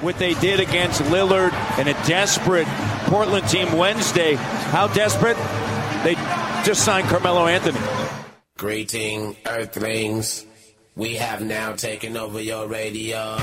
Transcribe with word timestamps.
what 0.00 0.18
they 0.18 0.34
did 0.34 0.60
against 0.60 1.00
Lillard 1.02 1.52
and 1.78 1.88
a 1.88 1.94
desperate 2.06 2.66
Portland 3.06 3.48
team 3.48 3.76
Wednesday. 3.76 4.34
How 4.34 4.86
desperate? 4.88 5.36
They 6.04 6.14
just 6.64 6.84
signed 6.84 7.08
Carmelo 7.08 7.46
Anthony. 7.46 7.78
Greeting, 8.56 9.36
Earthlings. 9.46 10.44
We 10.96 11.14
have 11.14 11.42
now 11.42 11.72
taken 11.72 12.16
over 12.16 12.40
your 12.40 12.66
radio. 12.66 13.36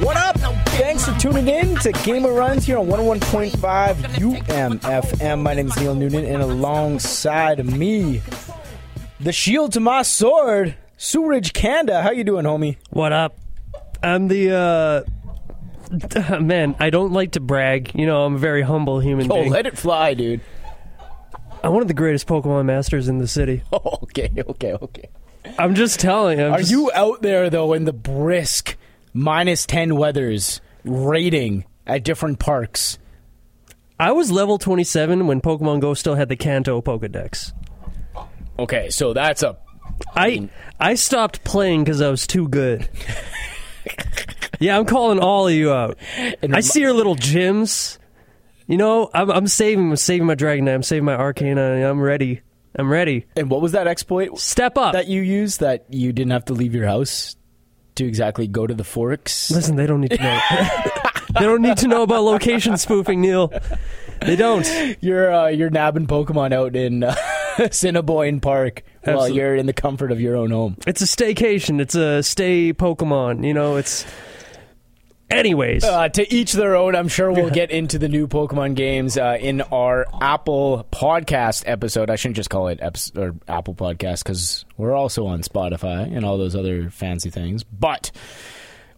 What 0.00 0.16
up? 0.16 0.25
Thanks 0.76 1.06
for 1.08 1.18
tuning 1.18 1.48
in 1.48 1.76
to 1.76 1.92
Gamer 1.92 2.32
Runs 2.32 2.64
here 2.66 2.78
on 2.78 2.86
101.5 2.86 3.94
UMFM. 3.94 5.42
My 5.42 5.54
name 5.54 5.68
is 5.68 5.76
Neil 5.76 5.94
Noonan, 5.94 6.24
and 6.24 6.42
alongside 6.42 7.64
me, 7.64 8.20
the 9.20 9.32
shield 9.32 9.72
to 9.72 9.80
my 9.80 10.02
sword, 10.02 10.76
Suraj 10.96 11.52
Kanda. 11.52 12.02
How 12.02 12.10
you 12.10 12.24
doing, 12.24 12.44
homie? 12.44 12.76
What 12.90 13.12
up? 13.12 13.38
I'm 14.02 14.28
the 14.28 15.06
uh 15.90 16.38
man, 16.40 16.76
I 16.78 16.90
don't 16.90 17.12
like 17.12 17.32
to 17.32 17.40
brag. 17.40 17.92
You 17.94 18.06
know, 18.06 18.24
I'm 18.24 18.34
a 18.34 18.38
very 18.38 18.62
humble 18.62 19.00
human 19.00 19.30
Oh, 19.32 19.36
being. 19.40 19.50
let 19.50 19.66
it 19.66 19.78
fly, 19.78 20.14
dude. 20.14 20.40
I'm 21.64 21.72
one 21.72 21.82
of 21.82 21.88
the 21.88 21.94
greatest 21.94 22.26
Pokemon 22.26 22.66
masters 22.66 23.08
in 23.08 23.18
the 23.18 23.26
city. 23.28 23.62
Oh, 23.72 23.98
okay, 24.04 24.30
okay, 24.46 24.72
okay. 24.74 25.08
I'm 25.58 25.74
just 25.74 26.00
telling. 26.00 26.40
I'm 26.40 26.52
Are 26.54 26.58
just- 26.58 26.70
you 26.70 26.90
out 26.94 27.22
there 27.22 27.48
though 27.50 27.72
in 27.72 27.84
the 27.84 27.92
brisk 27.94 28.76
minus 29.14 29.64
ten 29.64 29.96
weathers 29.96 30.60
raiding 30.86 31.64
at 31.86 32.04
different 32.04 32.38
parks? 32.38 32.98
I 33.98 34.12
was 34.12 34.30
level 34.30 34.58
27 34.58 35.26
when 35.26 35.40
Pokemon 35.40 35.80
Go 35.80 35.94
still 35.94 36.14
had 36.14 36.28
the 36.28 36.36
Kanto 36.36 36.80
Pokedex. 36.82 37.52
Okay, 38.58 38.90
so 38.90 39.12
that's 39.12 39.42
a 39.42 39.56
I 40.14 40.48
I 40.78 40.94
stopped 40.94 41.44
playing 41.44 41.84
because 41.84 42.00
I 42.00 42.10
was 42.10 42.26
too 42.26 42.48
good. 42.48 42.88
yeah, 44.60 44.78
I'm 44.78 44.84
calling 44.84 45.18
all 45.18 45.48
of 45.48 45.54
you 45.54 45.72
out. 45.72 45.98
I 46.42 46.60
see 46.60 46.80
your 46.80 46.92
little 46.92 47.16
gyms. 47.16 47.98
You 48.66 48.76
know, 48.76 49.10
I'm, 49.14 49.30
I'm 49.30 49.46
saving, 49.46 49.90
I'm 49.90 49.96
saving 49.96 50.26
my 50.26 50.34
Dragonite. 50.34 50.74
I'm 50.74 50.82
saving 50.82 51.04
my 51.04 51.16
Arcanine. 51.16 51.88
I'm 51.88 52.00
ready. 52.00 52.42
I'm 52.78 52.90
ready. 52.90 53.26
And 53.36 53.48
what 53.48 53.62
was 53.62 53.72
that 53.72 53.86
exploit 53.86 54.38
Step 54.38 54.76
up. 54.76 54.92
that 54.92 55.06
you 55.06 55.22
used 55.22 55.60
that 55.60 55.86
you 55.88 56.12
didn't 56.12 56.32
have 56.32 56.46
to 56.46 56.52
leave 56.52 56.74
your 56.74 56.86
house 56.86 57.36
to 57.96 58.06
exactly 58.06 58.46
go 58.46 58.66
to 58.66 58.74
the 58.74 58.84
forks? 58.84 59.50
Listen, 59.50 59.76
they 59.76 59.86
don't 59.86 60.00
need 60.00 60.12
to 60.12 60.22
know. 60.22 60.40
they 61.34 61.40
don't 61.40 61.62
need 61.62 61.76
to 61.78 61.88
know 61.88 62.02
about 62.02 62.22
location 62.22 62.76
spoofing, 62.76 63.20
Neil. 63.20 63.52
They 64.20 64.36
don't. 64.36 64.66
You're 65.00 65.32
uh, 65.32 65.48
you're 65.48 65.70
nabbing 65.70 66.06
Pokemon 66.06 66.52
out 66.52 66.76
in 66.76 67.04
uh, 67.04 67.14
Cinnabon 67.58 68.40
Park 68.40 68.82
while 69.02 69.28
you're 69.28 69.54
in 69.56 69.66
the 69.66 69.72
comfort 69.72 70.10
of 70.12 70.20
your 70.20 70.36
own 70.36 70.50
home. 70.50 70.76
It's 70.86 71.02
a 71.02 71.04
staycation. 71.04 71.80
It's 71.80 71.94
a 71.94 72.22
stay 72.22 72.72
Pokemon. 72.72 73.46
You 73.46 73.54
know, 73.54 73.76
it's. 73.76 74.04
Anyways, 75.28 75.82
Uh, 75.82 76.08
to 76.08 76.34
each 76.34 76.52
their 76.52 76.76
own. 76.76 76.94
I'm 76.94 77.08
sure 77.08 77.32
we'll 77.32 77.50
get 77.50 77.70
into 77.72 77.98
the 77.98 78.08
new 78.08 78.28
Pokemon 78.28 78.76
games 78.76 79.18
uh, 79.18 79.36
in 79.40 79.60
our 79.60 80.06
Apple 80.20 80.86
Podcast 80.92 81.64
episode. 81.66 82.10
I 82.10 82.16
shouldn't 82.16 82.36
just 82.36 82.50
call 82.50 82.68
it 82.68 82.80
or 83.16 83.34
Apple 83.48 83.74
Podcast 83.74 84.22
because 84.22 84.64
we're 84.76 84.94
also 84.94 85.26
on 85.26 85.42
Spotify 85.42 86.14
and 86.14 86.24
all 86.24 86.38
those 86.38 86.54
other 86.54 86.90
fancy 86.90 87.30
things. 87.30 87.64
But 87.64 88.12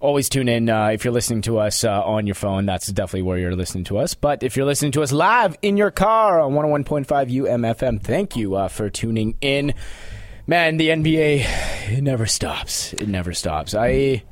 always 0.01 0.29
tune 0.29 0.49
in 0.49 0.69
uh, 0.69 0.89
if 0.89 1.05
you're 1.05 1.15
listening 1.15 1.43
to 1.43 1.59
us 1.59 1.83
uh, 1.83 2.03
on 2.05 2.27
your 2.27 2.35
phone. 2.35 2.67
That's 2.67 2.89
definitely 2.89 3.23
where 3.23 3.39
you're 3.39 3.57
listening 3.57 3.85
to 3.85 3.99
us. 3.99 4.13
But 4.15 4.43
if 4.43 4.55
you're 4.57 4.67
listening 4.67 4.93
to 4.93 5.03
us 5.03 5.13
live 5.13 5.57
in 5.63 5.77
your 5.79 5.91
car 5.91 6.41
on 6.41 6.53
101.5 6.53 7.07
UMFM, 7.07 8.03
thank 8.03 8.37
you 8.37 8.55
uh, 8.55 8.69
for 8.69 8.91
tuning 8.91 9.35
in. 9.41 9.73
Man, 10.47 10.77
the 10.77 10.89
NBA 10.89 11.89
it 11.91 12.03
never 12.03 12.27
stops. 12.27 12.93
It 12.93 13.09
never 13.09 13.33
stops. 13.33 13.75
I. 13.75 14.25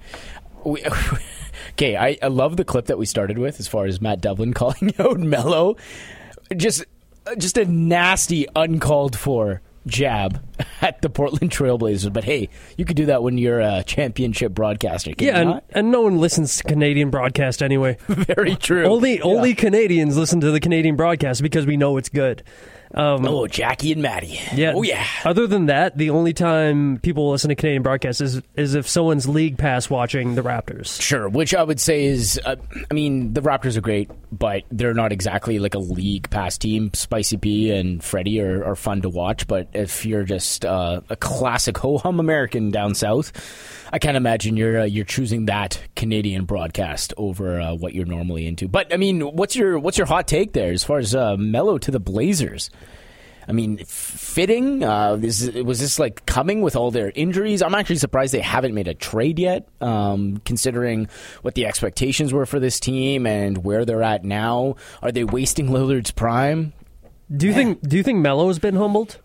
We, 0.67 0.83
Okay, 1.73 1.97
I, 1.97 2.17
I 2.23 2.29
love 2.29 2.57
the 2.57 2.65
clip 2.65 2.87
that 2.87 2.99
we 2.99 3.07
started 3.07 3.39
with 3.39 3.61
as 3.61 3.69
far 3.69 3.85
as 3.87 4.01
Matt 4.01 4.21
Devlin 4.21 4.53
calling 4.55 4.93
out 4.99 5.19
Melo. 5.19 5.77
Just 6.57 6.85
just 7.39 7.59
a 7.59 7.65
nasty, 7.65 8.47
uncalled 8.55 9.19
for 9.19 9.61
jab 9.87 10.43
at 10.81 11.03
the 11.03 11.11
Portland 11.11 11.51
Trailblazers. 11.51 12.13
But 12.13 12.25
hey, 12.25 12.49
you 12.77 12.85
could 12.85 12.97
do 12.97 13.07
that 13.07 13.23
when 13.23 13.37
you're 13.37 13.61
a 13.61 13.83
championship 13.85 14.53
broadcaster. 14.53 15.13
Yeah, 15.19 15.43
you 15.43 15.51
and, 15.53 15.61
and 15.71 15.91
no 15.91 16.03
one 16.03 16.19
listens 16.19 16.57
to 16.59 16.63
Canadian 16.65 17.11
broadcast 17.11 17.63
anyway. 17.63 17.99
very 18.09 18.57
true. 18.57 18.85
only 18.87 19.17
Yeah. 19.19 19.25
only 19.25 19.55
Canadians 19.55 20.17
listen 20.17 20.41
to 20.41 20.51
the 20.51 20.61
Canadian 20.61 20.97
broadcast 20.97 21.43
because 21.43 21.67
we 21.67 21.77
know 21.77 21.97
it's 21.97 22.09
good. 22.09 22.43
Um, 22.97 23.27
Oh, 23.27 23.47
Jackie 23.47 23.93
and 23.93 24.01
Maddie. 24.03 24.41
yeah. 24.55 24.73
Oh 24.75 24.83
yeah. 24.83 25.05
Other 25.25 25.47
than 25.47 25.67
that, 25.67 25.99
the 25.99 26.11
only 26.11 26.33
time 26.33 26.99
people 26.99 27.31
listen 27.31 27.51
to 27.51 27.55
Canadian 27.55 27.83
broadcast 27.83 28.21
is 28.23 28.41
is 28.55 28.75
if 28.75 28.89
someone's 28.89 29.29
league 29.29 29.59
pass 29.59 29.91
watching 29.91 30.35
the 30.35 30.43
Raptors. 30.43 31.01
Sure, 31.01 31.29
which 31.29 31.55
I 31.55 31.63
would 31.63 31.79
say 31.79 32.07
is, 32.07 32.41
uh, 32.45 32.57
I 32.91 32.95
mean, 32.95 33.35
the 33.35 33.43
Raptors 33.43 33.77
are 33.77 33.83
great, 33.83 34.11
but 34.33 34.63
they're 34.71 34.95
not 34.95 35.13
exactly 35.13 35.59
like 35.59 35.75
a 35.75 35.79
league 35.79 36.31
pass 36.31 36.57
team. 36.57 36.91
Spicy 36.95 37.37
P 37.37 37.71
and 37.71 38.03
Freddie 38.03 38.41
are, 38.41 38.65
are 38.65 38.77
fun 38.77 39.03
to 39.03 39.11
watch, 39.11 39.47
but 39.47 39.69
if 39.75 40.07
you're 40.07 40.25
just 40.25 40.65
uh, 40.65 41.03
a 41.11 41.17
classic 41.17 41.77
ho 41.77 41.99
hum 41.99 42.19
American 42.19 42.71
down 42.71 42.95
south, 42.95 43.31
I 43.97 43.99
can't 43.99 44.19
imagine 44.19 44.59
you're 44.59 44.81
uh, 44.81 44.85
you're 44.85 45.07
choosing 45.07 45.47
that 45.47 45.81
Canadian 45.97 46.45
broadcast 46.45 47.15
over 47.17 47.59
uh, 47.59 47.73
what 47.73 47.95
you're 47.95 48.05
normally 48.05 48.47
into. 48.47 48.69
But 48.69 48.93
I 48.93 48.99
mean, 48.99 49.23
what's 49.23 49.57
your 49.57 49.79
what's 49.79 49.97
your 49.97 50.07
hot 50.07 50.29
take 50.29 50.53
there 50.53 50.71
as 50.71 50.85
far 50.85 50.99
as 50.99 51.15
uh, 51.15 51.39
Melo 51.39 51.79
to 51.79 51.91
the 51.91 51.99
Blazers? 51.99 52.69
I 53.49 53.53
mean, 53.53 53.79
fitting. 53.87 54.85
Uh, 54.85 55.19
is, 55.23 55.51
was 55.51 55.81
this 55.81 55.99
like 55.99 56.27
coming 56.27 56.61
with 56.61 56.77
all 56.77 56.91
their 56.91 57.11
injuries? 57.15 57.63
I'm 57.63 57.75
actually 57.75 57.97
surprised 57.97 58.35
they 58.35 58.41
haven't 58.41 58.75
made 58.75 58.87
a 58.87 58.93
trade 58.93 59.39
yet, 59.39 59.67
um, 59.81 60.43
considering 60.45 61.09
what 61.41 61.55
the 61.55 61.65
expectations 61.65 62.35
were 62.35 62.45
for 62.45 62.61
this 62.61 62.79
team 62.79 63.27
and 63.27 63.65
where 63.65 63.87
they're 63.87 64.03
at 64.03 64.25
now. 64.25 64.77
Are 65.01 65.11
they 65.11 65.25
wasting 65.25 65.69
Lillard's 65.69 66.11
prime? 66.11 66.75
Do 67.35 67.47
you 67.47 67.55
think 67.55 67.81
Do 67.81 67.97
you 67.97 68.03
think 68.03 68.19
Melo's 68.19 68.59
been 68.59 68.77
humbled? 68.77 69.21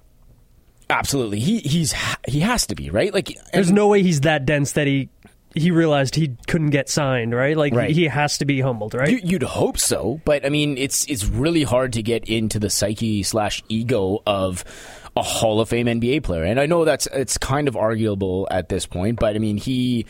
Absolutely. 0.92 1.40
He 1.40 1.60
he's 1.60 1.94
he 2.28 2.42
has 2.42 2.68
to 2.68 2.76
be 2.76 2.90
right. 2.90 3.14
Like 3.14 3.38
There's 3.54 3.72
no 3.72 3.88
way 3.88 4.04
he's 4.04 4.22
that 4.22 4.46
dense 4.46 4.74
that 4.74 4.88
he 4.88 5.10
he 5.54 5.70
realized 5.72 6.16
he 6.16 6.36
couldn't 6.48 6.70
get 6.70 6.90
signed. 6.90 7.34
Right? 7.36 7.58
Like 7.58 7.74
Right. 7.74 7.90
he 7.90 8.06
has 8.08 8.38
to 8.40 8.46
be 8.46 8.62
humbled. 8.62 8.94
Right? 8.94 9.10
You, 9.10 9.20
you'd 9.24 9.44
hope 9.44 9.78
so, 9.78 10.22
but 10.26 10.46
I 10.46 10.50
mean, 10.50 10.78
it's 10.78 11.06
it's 11.06 11.26
really 11.26 11.64
hard 11.64 11.94
to 11.94 12.04
get 12.04 12.28
into 12.30 12.60
the 12.60 12.70
psyche 12.70 13.24
slash 13.24 13.64
ego 13.70 14.22
of 14.26 14.64
a 15.18 15.22
Hall 15.22 15.60
of 15.60 15.68
Fame 15.70 15.88
NBA 15.88 16.24
player, 16.24 16.44
and 16.44 16.60
I 16.60 16.68
know 16.68 16.86
that's 16.86 17.06
it's 17.08 17.38
kind 17.38 17.68
of 17.68 17.76
arguable 17.76 18.48
at 18.50 18.70
this 18.70 18.86
point, 18.86 19.20
but 19.20 19.36
I 19.36 19.40
mean, 19.40 19.58
he 19.58 20.06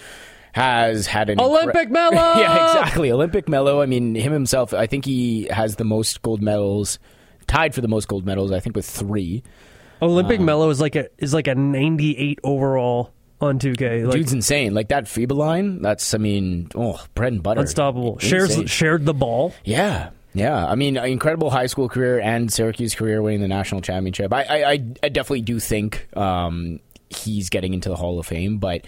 has 0.53 1.07
had 1.07 1.29
an 1.29 1.39
Olympic 1.39 1.89
Melo! 1.91 2.13
yeah, 2.13 2.67
exactly, 2.67 3.11
Olympic 3.11 3.49
Melo. 3.49 3.81
I 3.81 3.87
mean, 3.87 4.13
him 4.13 4.31
himself, 4.31 4.73
I 4.75 4.85
think 4.85 5.05
he 5.05 5.47
has 5.49 5.77
the 5.77 5.85
most 5.85 6.21
gold 6.21 6.41
medals, 6.43 6.99
tied 7.47 7.73
for 7.73 7.81
the 7.81 7.87
most 7.87 8.07
gold 8.07 8.25
medals, 8.25 8.51
I 8.51 8.59
think 8.59 8.75
with 8.75 8.85
three. 8.85 9.41
Olympic 10.01 10.39
Melo 10.39 10.69
is 10.69 10.81
like 10.81 10.95
a 10.95 11.09
is 11.17 11.33
like 11.33 11.47
a 11.47 11.55
98 11.55 12.39
overall 12.43 13.13
on 13.39 13.59
2K. 13.59 14.05
Like 14.05 14.15
Dude's 14.15 14.33
insane. 14.33 14.73
Like 14.73 14.89
that 14.89 15.05
FIBA 15.05 15.35
line, 15.35 15.81
that's 15.81 16.13
I 16.13 16.17
mean, 16.17 16.69
oh, 16.75 17.03
bread 17.15 17.33
and 17.33 17.43
butter, 17.43 17.61
unstoppable. 17.61 18.13
Insane. 18.15 18.29
Shares 18.29 18.71
shared 18.71 19.05
the 19.05 19.13
ball. 19.13 19.53
Yeah. 19.63 20.09
Yeah, 20.33 20.65
I 20.65 20.75
mean, 20.75 20.95
incredible 20.95 21.49
high 21.49 21.65
school 21.65 21.89
career 21.89 22.17
and 22.21 22.51
Syracuse 22.53 22.95
career, 22.95 23.21
winning 23.21 23.41
the 23.41 23.49
national 23.49 23.81
championship. 23.81 24.31
I, 24.31 24.43
I, 24.43 24.71
I 24.71 24.71
I 25.03 25.09
definitely 25.09 25.41
do 25.41 25.59
think 25.59 26.07
um, 26.15 26.79
he's 27.09 27.49
getting 27.49 27.73
into 27.73 27.89
the 27.89 27.97
Hall 27.97 28.17
of 28.17 28.25
Fame, 28.25 28.57
but 28.57 28.85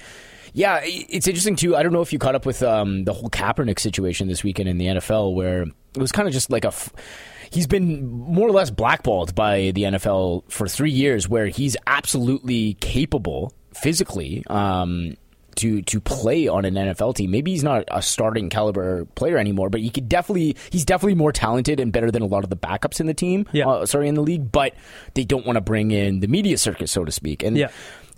yeah, 0.54 0.80
it's 0.84 1.28
interesting 1.28 1.58
too. 1.58 1.76
I 1.76 1.84
don't 1.84 1.92
know 1.92 2.02
if 2.02 2.14
you 2.14 2.20
caught 2.20 2.36
up 2.36 2.46
with 2.46 2.64
um, 2.64 3.04
the 3.04 3.12
whole 3.12 3.30
Kaepernick 3.30 3.80
situation 3.80 4.30
this 4.30 4.42
weekend 4.42 4.70
in 4.70 4.78
the 4.78 4.86
NFL, 4.86 5.36
where 5.36 5.64
it 5.64 5.98
was 5.98 6.14
kind 6.14 6.30
of 6.30 6.34
just 6.34 6.50
like 6.50 6.64
a. 6.64 6.70
F- 6.70 6.94
he's 7.54 7.68
been 7.68 8.10
more 8.10 8.48
or 8.48 8.52
less 8.52 8.70
blackballed 8.70 9.36
by 9.36 9.72
the 9.72 9.84
NFL 9.84 10.44
for 10.50 10.68
three 10.68 10.92
years, 10.92 11.30
where 11.30 11.48
he's 11.48 11.78
absolutely 11.88 12.76
capable 12.76 13.54
physically. 13.74 14.44
Um, 14.48 15.16
to 15.56 15.82
to 15.84 16.00
play 16.00 16.48
on 16.48 16.66
an 16.66 16.74
NFL 16.74 17.16
team. 17.16 17.32
Maybe 17.32 17.52
he's 17.52 17.64
not 17.64 17.84
a 17.90 18.02
starting 18.02 18.50
caliber 18.50 19.06
player 19.16 19.38
anymore, 19.38 19.70
but 19.70 19.82
he 19.82 19.90
could 19.90 20.10
definitely 20.10 20.56
he's 20.72 20.86
definitely 20.86 21.16
more 21.16 21.32
talented 21.32 21.80
and 21.80 21.92
better 21.92 22.12
than 22.12 22.22
a 22.22 22.26
lot 22.26 22.44
of 22.44 22.50
the 22.50 22.58
backups 22.58 23.00
in 23.00 23.06
the 23.06 23.14
team. 23.14 23.46
Yeah. 23.52 23.68
uh, 23.68 23.86
sorry, 23.86 24.08
in 24.08 24.16
the 24.16 24.22
league, 24.22 24.52
but 24.52 24.74
they 25.14 25.24
don't 25.24 25.46
want 25.46 25.58
to 25.58 25.62
bring 25.62 25.92
in 25.92 26.22
the 26.22 26.28
media 26.28 26.58
circus, 26.58 26.92
so 26.92 27.06
to 27.06 27.12
speak. 27.12 27.44
And 27.44 27.58
Yeah. 27.58 27.68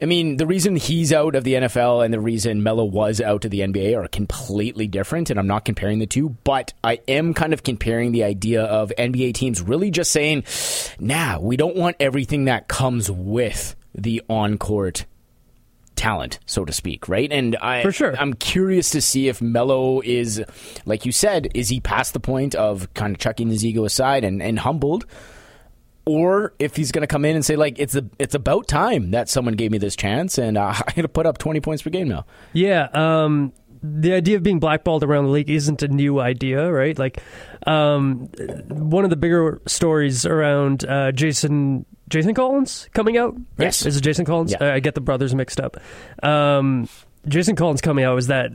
I 0.02 0.06
mean, 0.06 0.38
the 0.38 0.46
reason 0.46 0.76
he's 0.76 1.14
out 1.14 1.36
of 1.36 1.46
the 1.46 1.54
NFL 1.54 2.04
and 2.04 2.14
the 2.14 2.20
reason 2.20 2.64
Melo 2.64 2.84
was 2.84 3.22
out 3.22 3.46
of 3.46 3.52
the 3.52 3.62
NBA 3.62 3.98
are 3.98 4.08
completely 4.10 4.88
different, 4.88 5.30
and 5.30 5.40
I'm 5.40 5.48
not 5.48 5.64
comparing 5.64 6.00
the 6.00 6.06
two, 6.06 6.36
but 6.44 6.74
I 6.84 7.00
am 7.08 7.34
kind 7.34 7.54
of 7.54 7.64
comparing 7.64 8.12
the 8.12 8.26
idea 8.26 8.64
of 8.64 8.92
NBA 8.98 9.36
teams 9.36 9.62
really 9.62 9.92
just 9.92 10.12
saying, 10.12 10.44
nah, 11.00 11.40
we 11.40 11.56
don't 11.56 11.78
want 11.78 11.96
everything 12.00 12.46
that 12.46 12.68
comes 12.68 13.10
with 13.10 13.76
the 13.94 14.22
on 14.30 14.58
court 14.58 15.06
talent, 15.96 16.40
so 16.46 16.66
to 16.66 16.74
speak, 16.74 17.08
right? 17.08 17.32
And 17.32 17.56
I, 17.56 17.82
For 17.82 17.94
sure. 17.94 18.16
I'm 18.18 18.34
curious 18.34 18.90
to 18.92 19.02
see 19.02 19.30
if 19.30 19.42
Melo 19.42 20.02
is, 20.02 20.44
like 20.86 21.06
you 21.06 21.14
said, 21.14 21.48
is 21.54 21.70
he 21.70 21.80
past 21.80 22.14
the 22.14 22.20
point 22.20 22.54
of 22.54 22.94
kind 22.94 23.16
of 23.16 23.20
chucking 23.20 23.50
his 23.50 23.66
ego 23.66 23.86
aside 23.86 24.26
and, 24.26 24.42
and 24.42 24.60
humbled, 24.60 25.06
or 26.06 26.54
if 26.60 26.75
he's 26.75 26.92
going 26.92 27.02
to 27.02 27.07
come 27.07 27.25
in 27.25 27.36
and 27.36 27.44
say 27.44 27.56
like 27.56 27.80
it's 27.80 27.96
a, 27.96 28.06
it's 28.19 28.36
about 28.36 28.68
time 28.68 29.12
that 29.12 29.30
someone 29.30 29.56
gave 29.56 29.72
me 29.72 29.78
this 29.78 29.96
chance 29.96 30.38
and 30.38 30.57
uh, 30.57 30.74
I'm 30.75 30.94
going 30.96 31.04
to 31.04 31.10
put 31.10 31.25
up 31.25 31.38
20 31.38 31.60
points 31.62 31.84
per 31.84 31.90
game 31.90 32.07
now. 32.07 32.25
Yeah, 32.54 32.88
um, 32.94 33.54
the 33.84 34.13
idea 34.13 34.38
of 34.38 34.44
being 34.44 34.60
blackballed 34.60 35.04
around 35.04 35.25
the 35.25 35.31
league 35.31 35.50
isn't 35.50 35.84
a 35.84 35.88
new 35.88 36.19
idea, 36.19 36.72
right? 36.72 36.98
Like, 36.98 37.22
um, 37.68 38.30
one 38.68 39.04
of 39.04 39.10
the 39.10 39.16
bigger 39.16 39.62
stories 39.68 40.25
around 40.25 40.86
uh, 40.86 41.12
Jason 41.12 41.86
Jason 42.10 42.34
Collins 42.34 42.90
coming 42.94 43.18
out. 43.18 43.34
Right? 43.34 43.66
Yes. 43.66 43.86
is 43.86 43.98
it 43.98 44.01
Jason 44.01 44.25
Collins? 44.25 44.51
Yeah. 44.51 44.74
I 44.74 44.80
get 44.80 44.96
the 44.96 45.01
brothers 45.01 45.34
mixed 45.36 45.60
up. 45.60 45.78
Um, 46.24 46.88
Jason 47.28 47.56
Collins 47.56 47.81
coming 47.81 48.06
out 48.06 48.18
is 48.18 48.28
that 48.28 48.51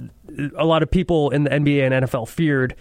a 0.56 0.64
lot 0.64 0.82
of 0.82 0.90
people 0.90 1.30
in 1.30 1.44
the 1.44 1.50
NBA 1.50 1.90
and 1.90 2.06
NFL 2.06 2.28
feared 2.28 2.76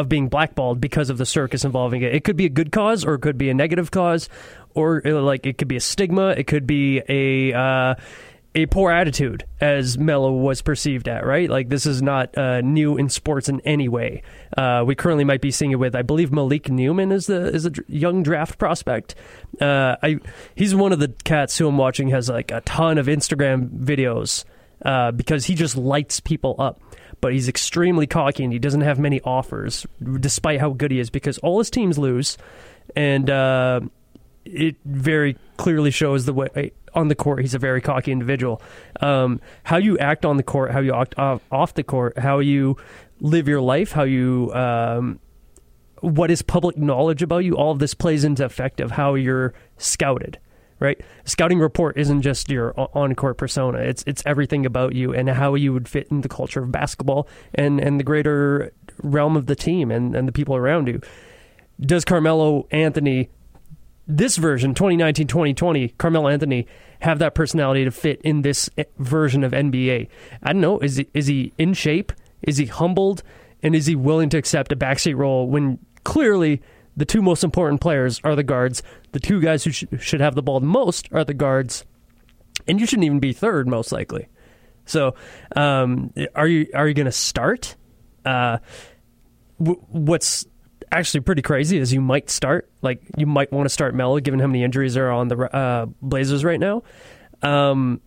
of 0.00 0.08
being 0.08 0.28
blackballed 0.28 0.80
because 0.80 1.10
of 1.10 1.18
the 1.18 1.26
circus 1.26 1.64
involving 1.64 2.02
it. 2.02 2.14
It 2.14 2.24
could 2.24 2.36
be 2.36 2.46
a 2.46 2.50
good 2.50 2.72
cause 2.72 3.04
or 3.04 3.14
it 3.14 3.20
could 3.20 3.38
be 3.38 3.50
a 3.50 3.54
negative 3.54 3.90
cause, 3.90 4.28
or 4.74 5.02
uh, 5.06 5.20
like 5.20 5.46
it 5.46 5.58
could 5.58 5.68
be 5.68 5.76
a 5.76 5.80
stigma. 5.80 6.30
It 6.30 6.46
could 6.46 6.66
be 6.66 7.02
a 7.08 7.56
uh, 7.56 7.94
a 8.54 8.66
poor 8.66 8.90
attitude, 8.90 9.44
as 9.60 9.96
Melo 9.96 10.32
was 10.32 10.62
perceived 10.62 11.06
at. 11.06 11.24
Right, 11.24 11.48
like 11.50 11.68
this 11.68 11.84
is 11.86 12.00
not 12.00 12.36
uh, 12.36 12.62
new 12.62 12.96
in 12.96 13.10
sports 13.10 13.48
in 13.48 13.60
any 13.60 13.88
way. 13.88 14.22
Uh, 14.56 14.82
we 14.86 14.94
currently 14.94 15.24
might 15.24 15.42
be 15.42 15.50
seeing 15.50 15.70
it 15.70 15.76
with, 15.76 15.94
I 15.94 16.02
believe, 16.02 16.32
Malik 16.32 16.70
Newman 16.70 17.12
is 17.12 17.26
the 17.26 17.54
is 17.54 17.66
a 17.66 17.72
young 17.86 18.22
draft 18.22 18.58
prospect. 18.58 19.14
Uh, 19.60 19.96
I 20.02 20.18
he's 20.54 20.74
one 20.74 20.92
of 20.92 20.98
the 20.98 21.08
cats 21.24 21.58
who 21.58 21.68
I'm 21.68 21.76
watching 21.76 22.08
has 22.08 22.28
like 22.28 22.50
a 22.50 22.62
ton 22.62 22.96
of 22.96 23.06
Instagram 23.06 23.68
videos 23.68 24.44
uh, 24.84 25.12
because 25.12 25.44
he 25.44 25.54
just 25.54 25.76
lights 25.76 26.20
people 26.20 26.56
up. 26.58 26.80
But 27.20 27.32
he's 27.32 27.48
extremely 27.48 28.06
cocky 28.06 28.44
and 28.44 28.52
he 28.52 28.58
doesn't 28.58 28.80
have 28.80 28.98
many 28.98 29.20
offers, 29.22 29.86
despite 30.20 30.60
how 30.60 30.70
good 30.70 30.90
he 30.90 30.98
is, 30.98 31.10
because 31.10 31.38
all 31.38 31.58
his 31.58 31.68
teams 31.68 31.98
lose, 31.98 32.38
and 32.96 33.28
uh, 33.28 33.80
it 34.44 34.76
very 34.84 35.36
clearly 35.56 35.90
shows 35.90 36.24
the 36.24 36.32
way 36.32 36.72
on 36.94 37.08
the 37.08 37.14
court 37.14 37.40
he's 37.40 37.54
a 37.54 37.58
very 37.58 37.80
cocky 37.80 38.10
individual. 38.12 38.60
Um, 39.00 39.40
how 39.64 39.76
you 39.76 39.98
act 39.98 40.24
on 40.24 40.36
the 40.36 40.42
court, 40.42 40.70
how 40.70 40.80
you 40.80 40.94
act 40.94 41.14
off, 41.18 41.74
the 41.74 41.84
court, 41.84 42.18
how 42.18 42.38
you 42.38 42.76
live 43.20 43.48
your 43.48 43.60
life, 43.60 43.92
how 43.92 44.04
you 44.04 44.52
um, 44.54 45.20
what 46.00 46.30
is 46.30 46.42
public 46.42 46.76
knowledge 46.76 47.22
about 47.22 47.44
you, 47.44 47.56
all 47.56 47.72
of 47.72 47.78
this 47.78 47.94
plays 47.94 48.24
into 48.24 48.44
effect 48.44 48.80
of 48.80 48.92
how 48.92 49.14
you're 49.14 49.52
scouted. 49.76 50.38
Right, 50.80 50.98
scouting 51.26 51.58
report 51.58 51.98
isn't 51.98 52.22
just 52.22 52.48
your 52.48 52.72
on 52.96 53.14
court 53.14 53.36
persona; 53.36 53.80
it's 53.80 54.02
it's 54.06 54.22
everything 54.24 54.64
about 54.64 54.94
you 54.94 55.12
and 55.12 55.28
how 55.28 55.54
you 55.54 55.74
would 55.74 55.86
fit 55.86 56.08
in 56.10 56.22
the 56.22 56.28
culture 56.28 56.62
of 56.62 56.72
basketball 56.72 57.28
and 57.54 57.78
and 57.78 58.00
the 58.00 58.04
greater 58.04 58.72
realm 59.02 59.36
of 59.36 59.44
the 59.44 59.54
team 59.54 59.90
and 59.90 60.16
and 60.16 60.26
the 60.26 60.32
people 60.32 60.56
around 60.56 60.88
you. 60.88 61.02
Does 61.78 62.06
Carmelo 62.06 62.66
Anthony 62.70 63.28
this 64.06 64.36
version 64.36 64.74
2019-2020 64.74 65.96
Carmelo 65.96 66.28
Anthony 66.28 66.66
have 67.00 67.18
that 67.20 67.34
personality 67.34 67.84
to 67.84 67.90
fit 67.90 68.20
in 68.22 68.42
this 68.42 68.68
eh, 68.76 68.84
version 68.98 69.44
of 69.44 69.52
NBA 69.52 70.08
I 70.42 70.52
don't 70.52 70.60
know. 70.62 70.78
Is 70.80 70.96
he, 70.96 71.08
is 71.14 71.26
he 71.26 71.52
in 71.58 71.74
shape? 71.74 72.12
Is 72.42 72.56
he 72.56 72.66
humbled? 72.66 73.22
And 73.62 73.76
is 73.76 73.86
he 73.86 73.94
willing 73.94 74.30
to 74.30 74.38
accept 74.38 74.72
a 74.72 74.76
backseat 74.76 75.16
role 75.16 75.46
when 75.46 75.78
clearly 76.04 76.62
the 76.96 77.04
two 77.04 77.22
most 77.22 77.44
important 77.44 77.80
players 77.80 78.20
are 78.24 78.34
the 78.34 78.42
guards 78.42 78.82
the 79.12 79.20
two 79.20 79.40
guys 79.40 79.64
who 79.64 79.70
sh- 79.70 79.84
should 79.98 80.20
have 80.20 80.34
the 80.34 80.42
ball 80.42 80.60
the 80.60 80.66
most 80.66 81.08
are 81.12 81.24
the 81.24 81.34
guards 81.34 81.84
and 82.66 82.80
you 82.80 82.86
shouldn't 82.86 83.04
even 83.04 83.20
be 83.20 83.32
third 83.32 83.68
most 83.68 83.92
likely 83.92 84.28
so 84.84 85.14
um, 85.56 86.12
are 86.34 86.48
you 86.48 86.66
are 86.74 86.88
you 86.88 86.94
going 86.94 87.06
to 87.06 87.12
start 87.12 87.76
uh, 88.24 88.58
w- 89.58 89.80
what's 89.88 90.46
actually 90.92 91.20
pretty 91.20 91.42
crazy 91.42 91.78
is 91.78 91.92
you 91.92 92.00
might 92.00 92.30
start 92.30 92.68
like 92.82 93.02
you 93.16 93.26
might 93.26 93.52
want 93.52 93.66
to 93.66 93.70
start 93.70 93.94
Melo 93.94 94.18
given 94.20 94.40
how 94.40 94.46
many 94.46 94.64
injuries 94.64 94.96
are 94.96 95.10
on 95.10 95.28
the 95.28 95.56
uh, 95.56 95.86
Blazers 96.02 96.44
right 96.44 96.58
now. 96.58 96.82
Um, 97.42 98.00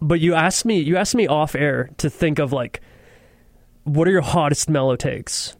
but 0.00 0.20
you 0.20 0.34
asked 0.34 0.64
me 0.64 0.80
you 0.80 0.96
asked 0.96 1.14
me 1.14 1.26
off 1.26 1.54
air 1.54 1.90
to 1.98 2.10
think 2.10 2.38
of 2.38 2.52
like 2.52 2.80
what 3.84 4.06
are 4.06 4.10
your 4.10 4.22
hottest 4.22 4.68
Melo 4.68 4.96
takes? 4.96 5.56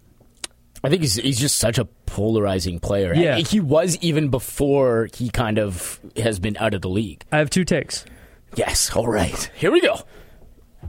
I 0.84 0.88
think 0.88 1.02
he's 1.02 1.16
he's 1.16 1.38
just 1.38 1.56
such 1.56 1.78
a 1.78 1.84
polarizing 2.06 2.78
player. 2.78 3.14
Yeah. 3.14 3.36
He 3.38 3.60
was 3.60 3.96
even 4.00 4.28
before 4.28 5.08
he 5.14 5.28
kind 5.30 5.58
of 5.58 6.00
has 6.16 6.38
been 6.38 6.56
out 6.58 6.75
of 6.75 6.82
the 6.82 6.88
league. 6.88 7.25
I 7.32 7.38
have 7.38 7.50
two 7.50 7.64
takes. 7.64 8.04
Yes, 8.56 8.90
all 8.94 9.06
right. 9.08 9.50
Here 9.56 9.70
we 9.70 9.80
go. 9.80 10.00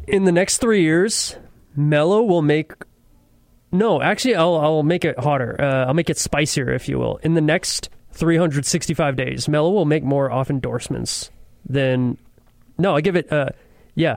In 0.07 0.24
the 0.24 0.31
next 0.31 0.59
three 0.59 0.81
years, 0.81 1.36
Melo 1.75 2.21
will 2.21 2.41
make. 2.41 2.74
No, 3.71 4.01
actually, 4.01 4.36
I'll 4.36 4.56
I'll 4.56 4.83
make 4.83 5.06
it 5.06 5.19
hotter. 5.19 5.56
Uh, 5.59 5.86
I'll 5.86 5.94
make 5.94 6.09
it 6.09 6.18
spicier, 6.18 6.71
if 6.71 6.88
you 6.88 6.97
will. 6.97 7.18
In 7.18 7.33
the 7.33 7.41
next 7.41 7.89
365 8.13 9.15
days, 9.15 9.47
Melo 9.47 9.71
will 9.71 9.86
make 9.86 10.03
more 10.03 10.31
off 10.31 10.50
endorsements 10.50 11.30
than. 11.68 12.18
No, 12.77 12.95
I 12.95 13.01
give 13.01 13.15
it. 13.15 13.31
Uh, 13.31 13.50
yeah, 13.95 14.15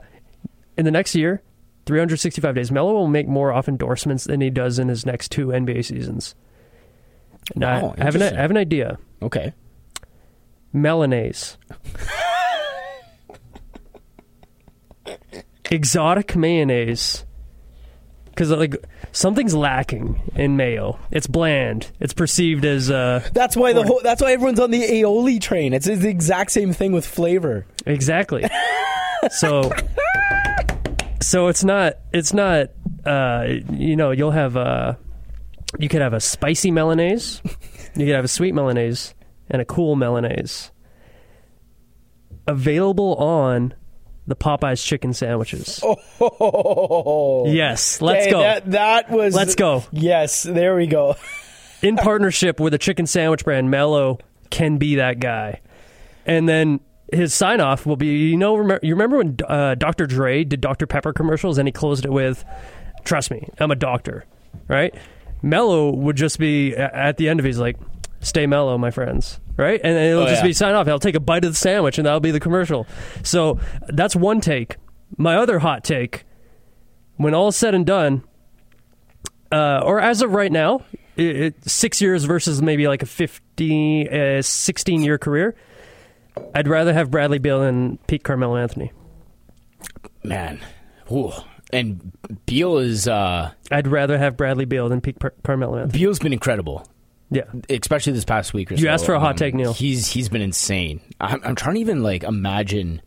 in 0.77 0.85
the 0.85 0.91
next 0.91 1.15
year, 1.15 1.43
365 1.87 2.55
days, 2.55 2.71
Melo 2.71 2.93
will 2.93 3.09
make 3.09 3.27
more 3.27 3.53
off 3.53 3.69
endorsements 3.69 4.25
than 4.25 4.41
he 4.41 4.51
does 4.51 4.79
in 4.79 4.89
his 4.89 5.05
next 5.05 5.31
two 5.31 5.49
NBA 5.49 5.85
seasons. 5.85 6.35
Now, 7.57 7.83
Wow, 7.83 7.95
I, 7.99 8.05
have 8.05 8.15
an. 8.15 8.23
I 8.23 8.41
have 8.41 8.51
an 8.51 8.57
idea. 8.57 8.99
Okay. 9.21 9.53
Mayonnaise. 10.73 11.59
Exotic 15.71 16.37
mayonnaise. 16.37 17.25
Because 18.27 18.51
like 18.51 18.77
something's 19.13 19.55
lacking 19.55 20.33
in 20.35 20.57
mayo. 20.57 20.99
It's 21.11 21.27
bland. 21.27 21.91
It's 22.01 22.15
perceived 22.15 22.65
as 22.65 22.91
uh, 22.91 23.29
That's 23.35 23.57
why 23.57 23.73
the 23.75 23.83
whole, 23.83 24.01
that's 24.03 24.23
why 24.23 24.33
everyone's 24.33 24.61
on 24.61 24.71
the 24.71 24.83
aioli 24.83 25.41
train. 25.41 25.75
It's 25.75 25.87
the 25.87 26.09
exact 26.09 26.51
same 26.53 26.73
thing 26.73 26.93
with 26.93 27.05
flavor. 27.07 27.67
exactly. 27.85 28.49
so, 29.31 29.71
so 31.23 31.49
it's 31.49 31.65
not. 31.65 31.95
It's 32.13 32.33
not. 32.33 32.69
Uh, 33.05 33.47
you 33.71 33.97
know, 33.97 34.11
you'll 34.11 34.31
have 34.31 34.57
uh, 34.57 34.95
you 35.79 35.89
could 35.89 36.01
have 36.03 36.13
a 36.13 36.21
spicy 36.21 36.71
mayonnaise. 36.71 37.41
You 37.95 38.07
could 38.07 38.15
have 38.15 38.25
a 38.25 38.29
sweet 38.29 38.55
mayonnaise 38.55 39.15
and 39.51 39.61
a 39.61 39.65
cool 39.65 39.97
mayonnaise. 39.97 40.71
Available 42.47 43.15
on 43.17 43.75
the 44.27 44.35
Popeyes 44.37 44.85
chicken 44.85 45.13
sandwiches. 45.13 45.83
Oh, 46.21 47.47
Yes, 47.49 48.01
let's 48.01 48.23
Okay, 48.23 48.31
go. 48.31 48.41
That, 48.41 48.71
that 48.73 49.11
was. 49.11 49.35
Let's 49.35 49.55
go. 49.57 49.85
Yes, 49.93 50.43
there 50.45 50.77
we 50.77 50.87
go. 50.87 51.17
In 51.83 51.97
partnership 51.97 52.61
with 52.61 52.75
a 52.75 52.79
chicken 52.79 53.07
sandwich 53.07 53.45
brand, 53.45 53.71
Melo 53.71 54.19
can 54.51 54.79
be 54.79 54.97
that 54.97 55.19
guy. 55.19 55.61
And 56.25 56.49
then 56.49 56.81
his 57.13 57.35
sign 57.35 57.61
off 57.61 57.85
will 57.87 57.97
be, 57.97 58.07
you 58.31 58.37
know, 58.37 58.57
remember, 58.57 58.81
you 58.85 58.95
remember 58.95 59.19
when 59.19 59.37
uh, 59.49 59.75
Dr. 59.75 60.07
Dre 60.07 60.45
did 60.45 60.61
Dr. 60.61 60.87
Pepper 60.87 61.13
commercials 61.13 61.59
and 61.59 61.69
he 61.69 61.73
closed 61.73 62.05
it 62.05 62.13
with, 62.13 62.45
"Trust 63.05 63.31
me, 63.31 63.49
I'm 63.59 63.71
a 63.71 63.77
doctor," 63.77 64.25
right? 64.69 64.95
Melo 65.43 65.91
would 65.91 66.17
just 66.17 66.39
be 66.39 66.75
at 66.77 67.17
the 67.17 67.29
end 67.29 67.41
of 67.41 67.47
it, 67.47 67.49
he's 67.51 67.59
like, 67.59 67.77
"Stay 68.21 68.47
mellow, 68.47 68.79
my 68.79 68.91
friends." 68.91 69.39
Right, 69.57 69.81
and 69.85 69.97
it'll 69.99 70.23
Oh, 70.23 70.27
just 70.27 70.41
yeah. 70.43 70.47
be 70.47 70.53
sign 70.55 70.75
off. 70.75 70.87
He'll 70.87 70.99
take 70.99 71.15
a 71.15 71.21
bite 71.21 71.45
of 71.45 71.53
the 71.53 71.59
sandwich, 71.59 71.99
and 71.99 72.07
that'll 72.07 72.21
be 72.21 72.31
the 72.31 72.41
commercial. 72.41 72.87
So 73.23 73.59
that's 73.89 74.17
one 74.17 74.41
take. 74.41 74.77
My 75.19 75.37
other 75.37 75.59
hot 75.59 75.85
take: 75.85 76.25
when 77.17 77.35
all 77.35 77.49
is 77.49 77.57
said 77.57 77.75
and 77.75 77.85
done, 77.85 78.25
uh, 79.53 79.81
or 79.85 80.01
as 80.01 80.23
of 80.23 80.33
right 80.33 80.51
now, 80.51 80.85
it, 81.17 81.37
it, 81.37 81.69
six 81.71 82.01
years 82.01 82.25
versus 82.25 82.63
maybe 82.63 82.89
like 82.89 83.03
a 83.03 83.07
15, 83.07 84.09
uh, 84.09 84.43
16 84.43 85.03
year 85.03 85.19
career, 85.19 85.55
I'd 86.55 86.69
rather 86.69 86.93
have 86.93 87.11
Bradley 87.11 87.39
Beal 87.39 87.61
than 87.61 87.99
Pete 88.07 88.23
Carmelo 88.25 88.57
Anthony. 88.57 88.93
Man. 90.25 90.61
Ooh. 91.11 91.33
And 91.73 92.13
Beal 92.47 92.79
is 92.79 93.09
uh 93.09 93.51
I'd 93.71 93.87
rather 93.89 94.19
have 94.19 94.37
Bradley 94.37 94.65
Beal 94.67 94.89
than 94.89 95.01
Pete 95.01 95.19
Car- 95.19 95.35
Carmelo 95.43 95.79
Anthony. 95.79 95.99
Beal's 95.99 96.19
been 96.19 96.33
incredible. 96.33 96.87
Yeah. 97.31 97.45
especially 97.71 98.13
this 98.13 98.27
past 98.27 98.53
week 98.53 98.71
or 98.71 98.75
You 98.75 98.83
so. 98.85 98.89
asked 98.91 99.07
for 99.07 99.15
a 99.15 99.21
hot 99.21 99.31
Um, 99.33 99.37
take, 99.37 99.55
Neil. 99.55 99.73
He's 99.73 100.07
he's 100.09 100.29
been 100.29 100.43
insane. 100.43 101.01
I'm, 101.19 101.41
I'm 101.43 101.55
trying 101.55 101.77
to 101.77 101.81
even 101.81 102.03
like 102.03 102.25
imagine 102.25 103.01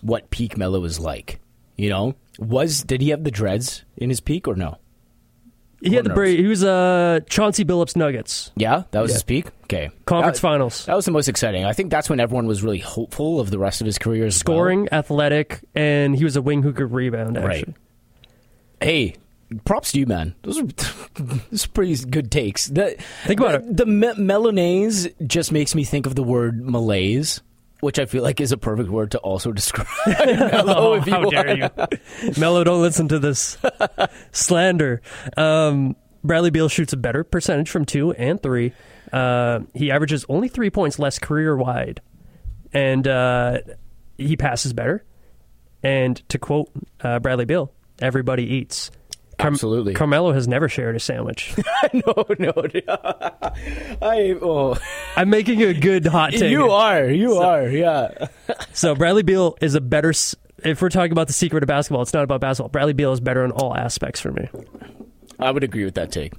what 0.00 0.30
peak 0.30 0.56
Melo 0.56 0.82
is 0.84 0.98
like. 0.98 1.40
You 1.76 1.90
know, 1.90 2.14
was 2.38 2.82
did 2.82 3.02
he 3.02 3.10
have 3.10 3.22
the 3.24 3.30
dreads 3.30 3.84
in 3.98 4.08
his 4.08 4.20
peak 4.20 4.48
or 4.48 4.54
no? 4.56 4.78
He 5.90 5.94
had 5.94 6.04
the 6.04 6.08
knows? 6.10 6.16
Bra- 6.16 6.26
he 6.26 6.46
was 6.46 6.64
uh, 6.64 7.20
Chauncey 7.28 7.64
Billups 7.64 7.94
Nuggets 7.96 8.50
Yeah, 8.56 8.84
that 8.90 9.00
was 9.00 9.10
Yeah. 9.10 9.14
his 9.14 9.22
peak. 9.22 9.46
Okay, 9.64 9.90
conference 10.06 10.38
that, 10.38 10.42
finals. 10.42 10.84
That 10.86 10.94
was 10.96 11.04
the 11.04 11.10
most 11.10 11.28
exciting. 11.28 11.64
I 11.64 11.72
think 11.72 11.90
that's 11.90 12.08
when 12.10 12.20
everyone 12.20 12.46
was 12.46 12.62
really 12.62 12.78
hopeful 12.78 13.40
of 13.40 13.50
the 13.50 13.58
rest 13.58 13.80
of 13.80 13.86
his 13.86 13.98
career. 13.98 14.26
As 14.26 14.34
well. 14.34 14.56
Scoring, 14.56 14.88
athletic, 14.92 15.60
and 15.74 16.14
he 16.16 16.24
was 16.24 16.36
a 16.36 16.42
wing 16.42 16.62
who 16.62 16.72
could 16.72 16.92
rebound. 16.92 17.36
Actually. 17.38 17.48
Right. 17.48 17.74
Hey, 18.80 19.16
props 19.64 19.92
to 19.92 19.98
you, 20.00 20.06
man. 20.06 20.34
Those 20.42 20.58
are 20.58 20.64
those 21.50 21.64
are 21.64 21.68
pretty 21.68 21.96
good 22.06 22.30
takes. 22.30 22.66
The, 22.66 22.96
Think 23.24 23.40
about 23.40 23.62
the, 23.62 23.68
it. 23.70 23.76
The 23.78 23.86
me- 23.86 24.08
Melanaise 24.08 25.12
just 25.26 25.52
makes 25.52 25.74
me 25.74 25.84
think 25.84 26.06
of 26.06 26.14
the 26.14 26.22
word 26.22 26.62
malaise 26.68 27.40
which 27.84 27.98
I 27.98 28.06
feel 28.06 28.22
like 28.22 28.40
is 28.40 28.50
a 28.50 28.56
perfect 28.56 28.88
word 28.88 29.10
to 29.12 29.18
also 29.18 29.52
describe 29.60 29.86
Melo. 30.06 30.74
Oh, 30.76 30.94
if 30.94 31.06
you 31.06 31.12
how 31.12 31.30
dare 31.30 31.56
you, 31.56 31.68
Melo? 32.38 32.64
Don't 32.64 32.80
listen 32.82 33.08
to 33.08 33.18
this 33.18 33.58
slander. 34.32 35.02
Um, 35.36 35.94
Bradley 36.24 36.50
Beal 36.50 36.68
shoots 36.68 36.92
a 36.92 36.96
better 36.96 37.22
percentage 37.22 37.70
from 37.70 37.84
two 37.84 38.12
and 38.12 38.42
three. 38.42 38.72
Uh, 39.12 39.60
he 39.74 39.90
averages 39.90 40.24
only 40.28 40.48
three 40.48 40.70
points 40.70 40.98
less 40.98 41.18
career 41.18 41.54
wide, 41.56 42.00
and 42.72 43.06
uh, 43.06 43.58
he 44.16 44.36
passes 44.36 44.72
better. 44.72 45.04
And 45.82 46.26
to 46.30 46.38
quote 46.38 46.70
uh, 47.02 47.18
Bradley 47.18 47.44
Beal, 47.44 47.70
"Everybody 48.00 48.44
eats." 48.44 48.90
Car- 49.38 49.50
Absolutely. 49.50 49.94
Carmelo 49.94 50.32
has 50.32 50.46
never 50.46 50.68
shared 50.68 50.96
a 50.96 51.00
sandwich. 51.00 51.54
no, 51.92 52.24
no, 52.38 52.52
I 54.02 54.36
oh, 54.40 54.76
I'm 55.16 55.30
making 55.30 55.62
a 55.62 55.74
good 55.74 56.06
hot 56.06 56.32
take. 56.32 56.50
you 56.50 56.70
are, 56.70 57.06
you 57.06 57.34
are, 57.34 57.66
yeah. 57.68 58.28
So 58.72 58.94
Bradley 58.94 59.22
Beal 59.22 59.56
is 59.60 59.74
a 59.74 59.80
better. 59.80 60.12
If 60.64 60.80
we're 60.80 60.88
talking 60.88 61.12
about 61.12 61.26
the 61.26 61.32
secret 61.32 61.62
of 61.62 61.66
basketball, 61.66 62.02
it's 62.02 62.12
not 62.12 62.24
about 62.24 62.40
basketball. 62.40 62.70
Bradley 62.70 62.92
Beal 62.92 63.12
is 63.12 63.20
better 63.20 63.44
in 63.44 63.50
all 63.50 63.76
aspects 63.76 64.20
for 64.20 64.32
me. 64.32 64.48
I 65.38 65.50
would 65.50 65.64
agree 65.64 65.84
with 65.84 65.94
that 65.94 66.10
take. 66.12 66.32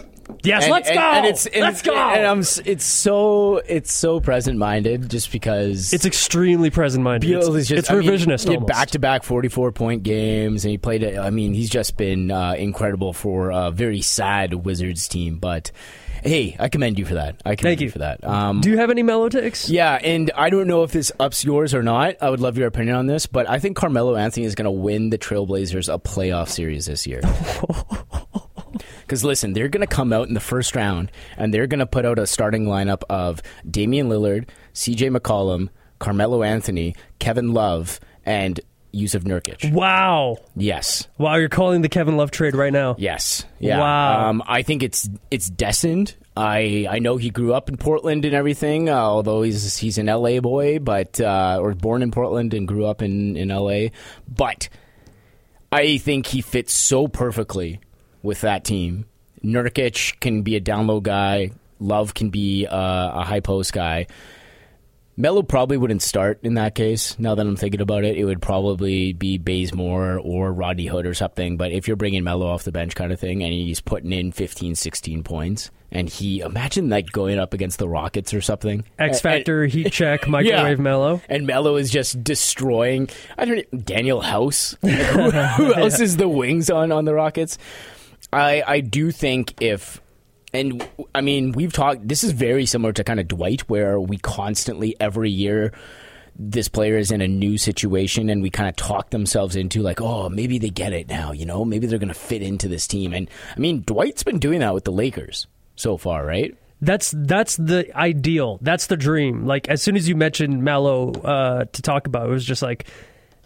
Yes, 0.45 0.63
And- 0.63 0.71
let's 0.71 0.87
and- 0.89 0.97
go. 0.97 1.01
And 1.01 1.25
it's 1.25 1.45
and 1.47 1.61
let's 1.61 1.79
it's, 1.79 1.89
go. 1.89 1.95
And 1.95 2.25
I'm 2.25 2.39
it's 2.65 2.85
so 2.85 3.57
it's 3.67 3.93
so 3.93 4.19
present 4.19 4.57
minded 4.57 5.09
just 5.09 5.31
because 5.31 5.93
it's 5.93 6.05
extremely 6.05 6.69
present 6.69 7.03
minded. 7.03 7.27
Beal 7.27 7.39
It's, 7.39 7.47
is 7.49 7.67
just 7.67 7.79
it's 7.79 7.91
I 7.91 7.95
mean, 7.95 8.09
revisionist. 8.09 8.47
he 8.47 8.53
had 8.53 8.65
back-to-back 8.65 9.23
44-point 9.23 10.03
games, 10.03 10.63
and 10.65 10.71
he 10.71 10.77
played. 10.77 11.03
I 11.03 11.29
mean, 11.29 11.53
he's 11.53 11.69
just 11.69 11.97
been 11.97 12.31
uh, 12.31 12.53
incredible 12.53 13.13
for 13.13 13.49
a 13.51 13.71
very 13.71 14.01
sad 14.01 14.53
Wizards 14.53 15.07
team. 15.07 15.37
But 15.37 15.71
hey, 16.23 16.55
I 16.59 16.69
commend 16.69 16.97
you 16.97 17.05
for 17.05 17.15
that. 17.15 17.41
I 17.45 17.55
commend 17.55 17.61
Thank 17.77 17.81
you 17.81 17.89
for 17.91 17.99
that. 17.99 18.23
Um, 18.23 18.61
Do 18.61 18.69
you 18.71 18.77
have 18.77 18.89
any 18.89 19.03
Melo 19.03 19.29
takes? 19.29 19.69
yeah, 19.69 19.93
and 20.01 20.31
I 20.35 20.49
don't 20.49 20.67
know 20.67 20.81
if 20.83 20.91
this 20.91 21.11
ups 21.19 21.43
yours 21.45 21.73
or 21.73 21.83
not. 21.83 22.15
I 22.21 22.29
would 22.31 22.39
love 22.39 22.57
your 22.57 22.67
opinion 22.67 22.95
on 22.95 23.05
this, 23.05 23.25
but 23.27 23.47
I 23.49 23.59
think 23.59 23.77
Carmelo 23.77 24.15
Anthony 24.15 24.45
is 24.45 24.55
going 24.55 24.65
to 24.65 24.71
win 24.71 25.09
the 25.11 25.17
Trailblazers 25.19 25.93
a 25.93 25.99
playoff 25.99 26.49
series 26.49 26.85
this 26.87 27.05
year. 27.05 27.21
Because 29.05 29.23
listen, 29.23 29.53
they're 29.53 29.69
going 29.69 29.87
to 29.87 29.93
come 29.95 30.11
out 30.11 30.27
in 30.27 30.33
the 30.33 30.39
first 30.39 30.75
round 30.75 31.11
and 31.37 31.53
they're 31.53 31.67
going 31.67 31.79
to 31.79 31.85
put 31.85 32.05
out 32.05 32.17
a 32.17 32.25
starting 32.25 32.65
lineup 32.65 33.03
of 33.09 33.41
Damian 33.69 34.09
Lillard, 34.09 34.47
CJ 34.73 35.15
McCollum, 35.15 35.69
Carmelo 35.99 36.43
Anthony, 36.43 36.95
Kevin 37.19 37.53
Love, 37.53 37.99
and 38.25 38.59
Jusuf 38.93 39.23
Nurkic. 39.23 39.71
Wow. 39.71 40.37
Yes. 40.55 41.07
Wow, 41.17 41.35
you're 41.35 41.49
calling 41.49 41.81
the 41.81 41.89
Kevin 41.89 42.17
Love 42.17 42.31
trade 42.31 42.55
right 42.55 42.73
now. 42.73 42.95
Yes. 42.97 43.45
Yeah. 43.59 43.79
Wow. 43.79 44.29
Um, 44.29 44.43
I 44.47 44.61
think 44.61 44.83
it's 44.83 45.09
it's 45.29 45.49
destined. 45.49 46.15
I 46.37 46.87
I 46.89 46.99
know 46.99 47.17
he 47.17 47.29
grew 47.29 47.53
up 47.53 47.69
in 47.69 47.77
Portland 47.77 48.25
and 48.25 48.33
everything, 48.33 48.89
uh, 48.89 48.95
although 48.95 49.41
he's 49.41 49.77
he's 49.77 49.97
an 49.97 50.07
LA 50.07 50.39
boy, 50.39 50.79
but 50.79 51.19
uh, 51.19 51.59
or 51.61 51.75
born 51.75 52.01
in 52.01 52.11
Portland 52.11 52.53
and 52.53 52.67
grew 52.67 52.85
up 52.85 53.01
in 53.01 53.37
in 53.37 53.49
LA. 53.49 53.87
But 54.27 54.69
I 55.71 55.97
think 55.97 56.27
he 56.27 56.41
fits 56.41 56.73
so 56.73 57.07
perfectly 57.07 57.79
with 58.25 58.41
that 58.41 58.65
team. 58.65 59.05
Nurkic 59.43 60.19
can 60.19 60.41
be 60.41 60.55
a 60.55 60.59
down 60.59 60.87
low 60.87 60.99
guy. 60.99 61.51
Love 61.79 62.13
can 62.13 62.29
be 62.29 62.65
uh, 62.65 62.75
a 63.21 63.23
high 63.23 63.39
post 63.41 63.71
guy. 63.73 64.07
Melo 65.17 65.43
probably 65.43 65.77
wouldn't 65.77 66.01
start 66.01 66.39
in 66.43 66.55
that 66.55 66.75
case. 66.75 67.17
Now 67.17 67.35
that 67.35 67.45
I'm 67.47 67.55
thinking 67.55 67.79
about 67.79 68.03
it, 68.03 68.17
it 68.17 68.25
would 68.25 68.41
probably 68.41 69.13
be 69.13 69.37
Bazemore 69.37 70.19
or 70.19 70.51
Rodney 70.51 70.87
Hood 70.87 71.05
or 71.05 71.13
something. 71.13 71.55
But 71.55 71.71
if 71.71 71.87
you're 71.87 71.95
bringing 71.95 72.25
Melo 72.25 72.47
off 72.47 72.63
the 72.65 72.73
bench 72.73 72.95
kind 72.95 73.13
of 73.13 73.19
thing 73.19 73.41
and 73.41 73.53
he's 73.53 73.79
putting 73.79 74.11
in 74.11 74.33
15, 74.33 74.75
16 74.75 75.23
points, 75.23 75.71
and 75.89 76.09
he 76.09 76.41
imagine 76.41 76.89
like 76.89 77.13
going 77.13 77.39
up 77.39 77.53
against 77.53 77.79
the 77.79 77.87
Rockets 77.87 78.33
or 78.33 78.41
something. 78.41 78.83
X 78.99 79.17
And- 79.17 79.21
Factor, 79.21 79.65
heat 79.67 79.93
check, 79.93 80.27
microwave 80.27 80.79
Yeah. 80.79 80.83
mellow. 80.83 81.21
and 81.29 81.47
Melo 81.47 81.77
is 81.77 81.89
just 81.89 82.21
destroying. 82.21 83.07
I 83.37 83.45
don't 83.45 83.57
know, 83.71 83.79
Danuel 83.79 84.21
House. 84.23 84.75
Who, 84.81 84.89
who 84.89 85.73
else 85.75 86.01
is 86.01 86.17
the 86.17 86.27
wings 86.27 86.69
on 86.69 86.91
on 86.91 87.05
the 87.05 87.13
Rockets? 87.13 87.57
I 88.31 88.63
I 88.65 88.79
do 88.81 89.11
think 89.11 89.61
if. 89.61 90.01
And 90.53 90.87
I 91.13 91.19
mean, 91.19 91.51
we've 91.51 91.73
talked. 91.73 92.07
This 92.07 92.23
is 92.23 92.31
very 92.31 92.65
similar 92.65 92.93
to 92.93 93.03
kind 93.03 93.19
of 93.19 93.27
Dwight, 93.27 93.61
where 93.69 93.99
we 93.99 94.17
constantly 94.17 94.95
every 94.99 95.29
year 95.29 95.73
this 96.37 96.67
player 96.67 96.97
is 96.97 97.11
in 97.11 97.21
a 97.21 97.27
new 97.27 97.57
situation, 97.57 98.29
and 98.29 98.41
we 98.41 98.49
kind 98.49 98.69
of 98.69 98.75
talk 98.75 99.09
themselves 99.09 99.55
into 99.55 99.81
like, 99.81 100.01
oh, 100.01 100.29
maybe 100.29 100.57
they 100.57 100.69
get 100.69 100.93
it 100.93 101.07
now. 101.07 101.31
You 101.31 101.45
know, 101.45 101.65
maybe 101.65 101.87
they're 101.87 101.99
going 101.99 102.09
to 102.09 102.13
fit 102.13 102.41
into 102.41 102.67
this 102.67 102.87
team. 102.87 103.13
And 103.13 103.29
I 103.55 103.59
mean, 103.59 103.81
Dwight's 103.81 104.23
been 104.23 104.39
doing 104.39 104.59
that 104.59 104.73
with 104.73 104.85
the 104.85 104.91
Lakers 104.91 105.47
so 105.75 105.97
far, 105.97 106.25
right? 106.25 106.55
That's 106.81 107.13
that's 107.17 107.55
the 107.55 107.89
ideal. 107.97 108.59
That's 108.61 108.87
the 108.87 108.97
dream. 108.97 109.45
Like 109.45 109.69
as 109.69 109.81
soon 109.81 109.95
as 109.95 110.07
you 110.07 110.15
mentioned 110.15 110.63
Melo 110.63 111.11
uh, 111.11 111.65
to 111.65 111.81
talk 111.81 112.07
about, 112.07 112.27
it 112.27 112.31
was 112.31 112.45
just 112.45 112.61
like 112.61 112.87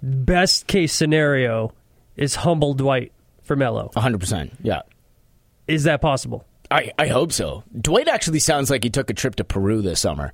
best 0.01 0.67
case 0.67 0.93
scenario 0.93 1.73
is 2.15 2.35
humble 2.35 2.73
Dwight 2.73 3.11
for 3.55 3.99
hundred 3.99 4.19
percent. 4.19 4.53
Yeah. 4.61 4.81
Is 5.67 5.83
that 5.83 6.01
possible? 6.01 6.45
I, 6.71 6.91
I 6.97 7.07
hope 7.07 7.31
so. 7.31 7.63
Dwight 7.79 8.07
actually 8.07 8.39
sounds 8.39 8.69
like 8.69 8.83
he 8.83 8.89
took 8.89 9.09
a 9.09 9.13
trip 9.13 9.35
to 9.35 9.43
Peru 9.43 9.81
this 9.81 9.99
summer. 9.99 10.33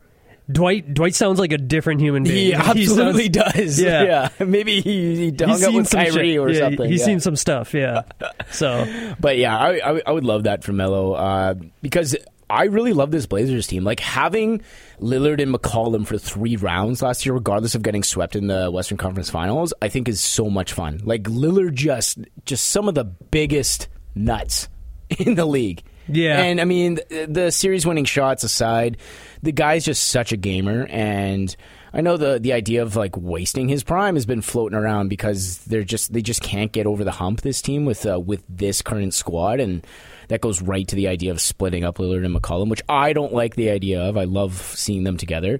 Dwight 0.51 0.93
Dwight 0.93 1.15
sounds 1.15 1.39
like 1.39 1.51
a 1.51 1.57
different 1.57 2.01
human 2.01 2.23
being. 2.23 2.35
He 2.47 2.53
absolutely 2.53 3.33
sounds- 3.33 3.53
does. 3.53 3.81
Yeah. 3.81 4.29
yeah. 4.39 4.45
Maybe 4.45 4.79
he, 4.81 5.31
he 5.31 5.35
hung 5.37 5.49
He's 5.49 5.63
out 5.63 5.67
seen 5.69 5.75
with 5.77 5.87
some 5.87 6.03
Kyrie 6.05 6.31
shit. 6.33 6.39
or 6.39 6.49
yeah, 6.49 6.59
something. 6.59 6.89
He's 6.91 6.99
yeah. 6.99 7.05
seen 7.05 7.19
some 7.19 7.35
stuff. 7.35 7.73
Yeah. 7.73 8.03
So 8.51 9.15
But 9.19 9.37
yeah, 9.37 9.57
I, 9.57 9.91
I, 9.95 10.01
I 10.05 10.11
would 10.11 10.23
love 10.23 10.43
that 10.43 10.63
for 10.63 10.71
Melo 10.71 11.13
uh, 11.13 11.55
because 11.81 12.15
I 12.49 12.65
really 12.65 12.93
love 12.93 13.11
this 13.11 13.25
Blazers 13.25 13.65
team. 13.67 13.83
Like 13.83 13.99
having 13.99 14.61
Lillard 14.99 15.41
and 15.41 15.53
McCollum 15.53 16.05
for 16.05 16.17
three 16.17 16.55
rounds 16.55 17.01
last 17.01 17.25
year, 17.25 17.33
regardless 17.33 17.75
of 17.75 17.81
getting 17.81 18.03
swept 18.03 18.35
in 18.35 18.47
the 18.47 18.69
Western 18.71 18.97
Conference 18.97 19.29
Finals, 19.29 19.73
I 19.81 19.89
think 19.89 20.07
is 20.07 20.21
so 20.21 20.49
much 20.49 20.73
fun. 20.73 21.01
Like 21.03 21.23
Lillard 21.23 21.73
just 21.73 22.19
just 22.45 22.67
some 22.67 22.87
of 22.87 22.95
the 22.95 23.05
biggest 23.05 23.87
nuts 24.13 24.69
in 25.19 25.35
the 25.35 25.45
league. 25.45 25.83
Yeah. 26.07 26.39
and 26.39 26.61
I 26.61 26.65
mean 26.65 26.95
the, 26.95 27.25
the 27.27 27.51
series 27.51 27.85
winning 27.85 28.05
shots 28.05 28.43
aside, 28.43 28.97
the 29.41 29.51
guy's 29.51 29.85
just 29.85 30.03
such 30.05 30.31
a 30.31 30.37
gamer 30.37 30.85
and. 30.89 31.55
I 31.93 32.01
know 32.01 32.17
the 32.17 32.39
the 32.39 32.51
idea 32.51 32.81
of 32.83 32.97
like 32.97 33.15
wasting 33.15 33.69
his 33.69 33.81
prime 33.81 34.15
has 34.15 34.25
been 34.25 34.41
floating 34.41 34.77
around 34.77 35.07
because 35.07 35.59
they're 35.59 35.85
just 35.85 36.11
they 36.11 36.21
just 36.21 36.41
can't 36.41 36.73
get 36.73 36.87
over 36.87 37.05
the 37.05 37.11
hump 37.11 37.39
this 37.39 37.61
team 37.61 37.85
with 37.85 38.05
uh, 38.05 38.19
with 38.19 38.43
this 38.49 38.81
current 38.81 39.13
squad 39.13 39.61
and 39.61 39.87
that 40.27 40.41
goes 40.41 40.61
right 40.61 40.87
to 40.87 40.95
the 40.95 41.07
idea 41.07 41.31
of 41.31 41.41
splitting 41.41 41.83
up 41.83 41.97
Lillard 41.97 42.25
and 42.25 42.35
McCollum, 42.35 42.69
which 42.69 42.81
I 42.89 43.13
don't 43.13 43.33
like 43.33 43.55
the 43.55 43.69
idea 43.69 44.01
of. 44.01 44.17
I 44.17 44.23
love 44.23 44.55
seeing 44.75 45.03
them 45.03 45.17
together. 45.17 45.59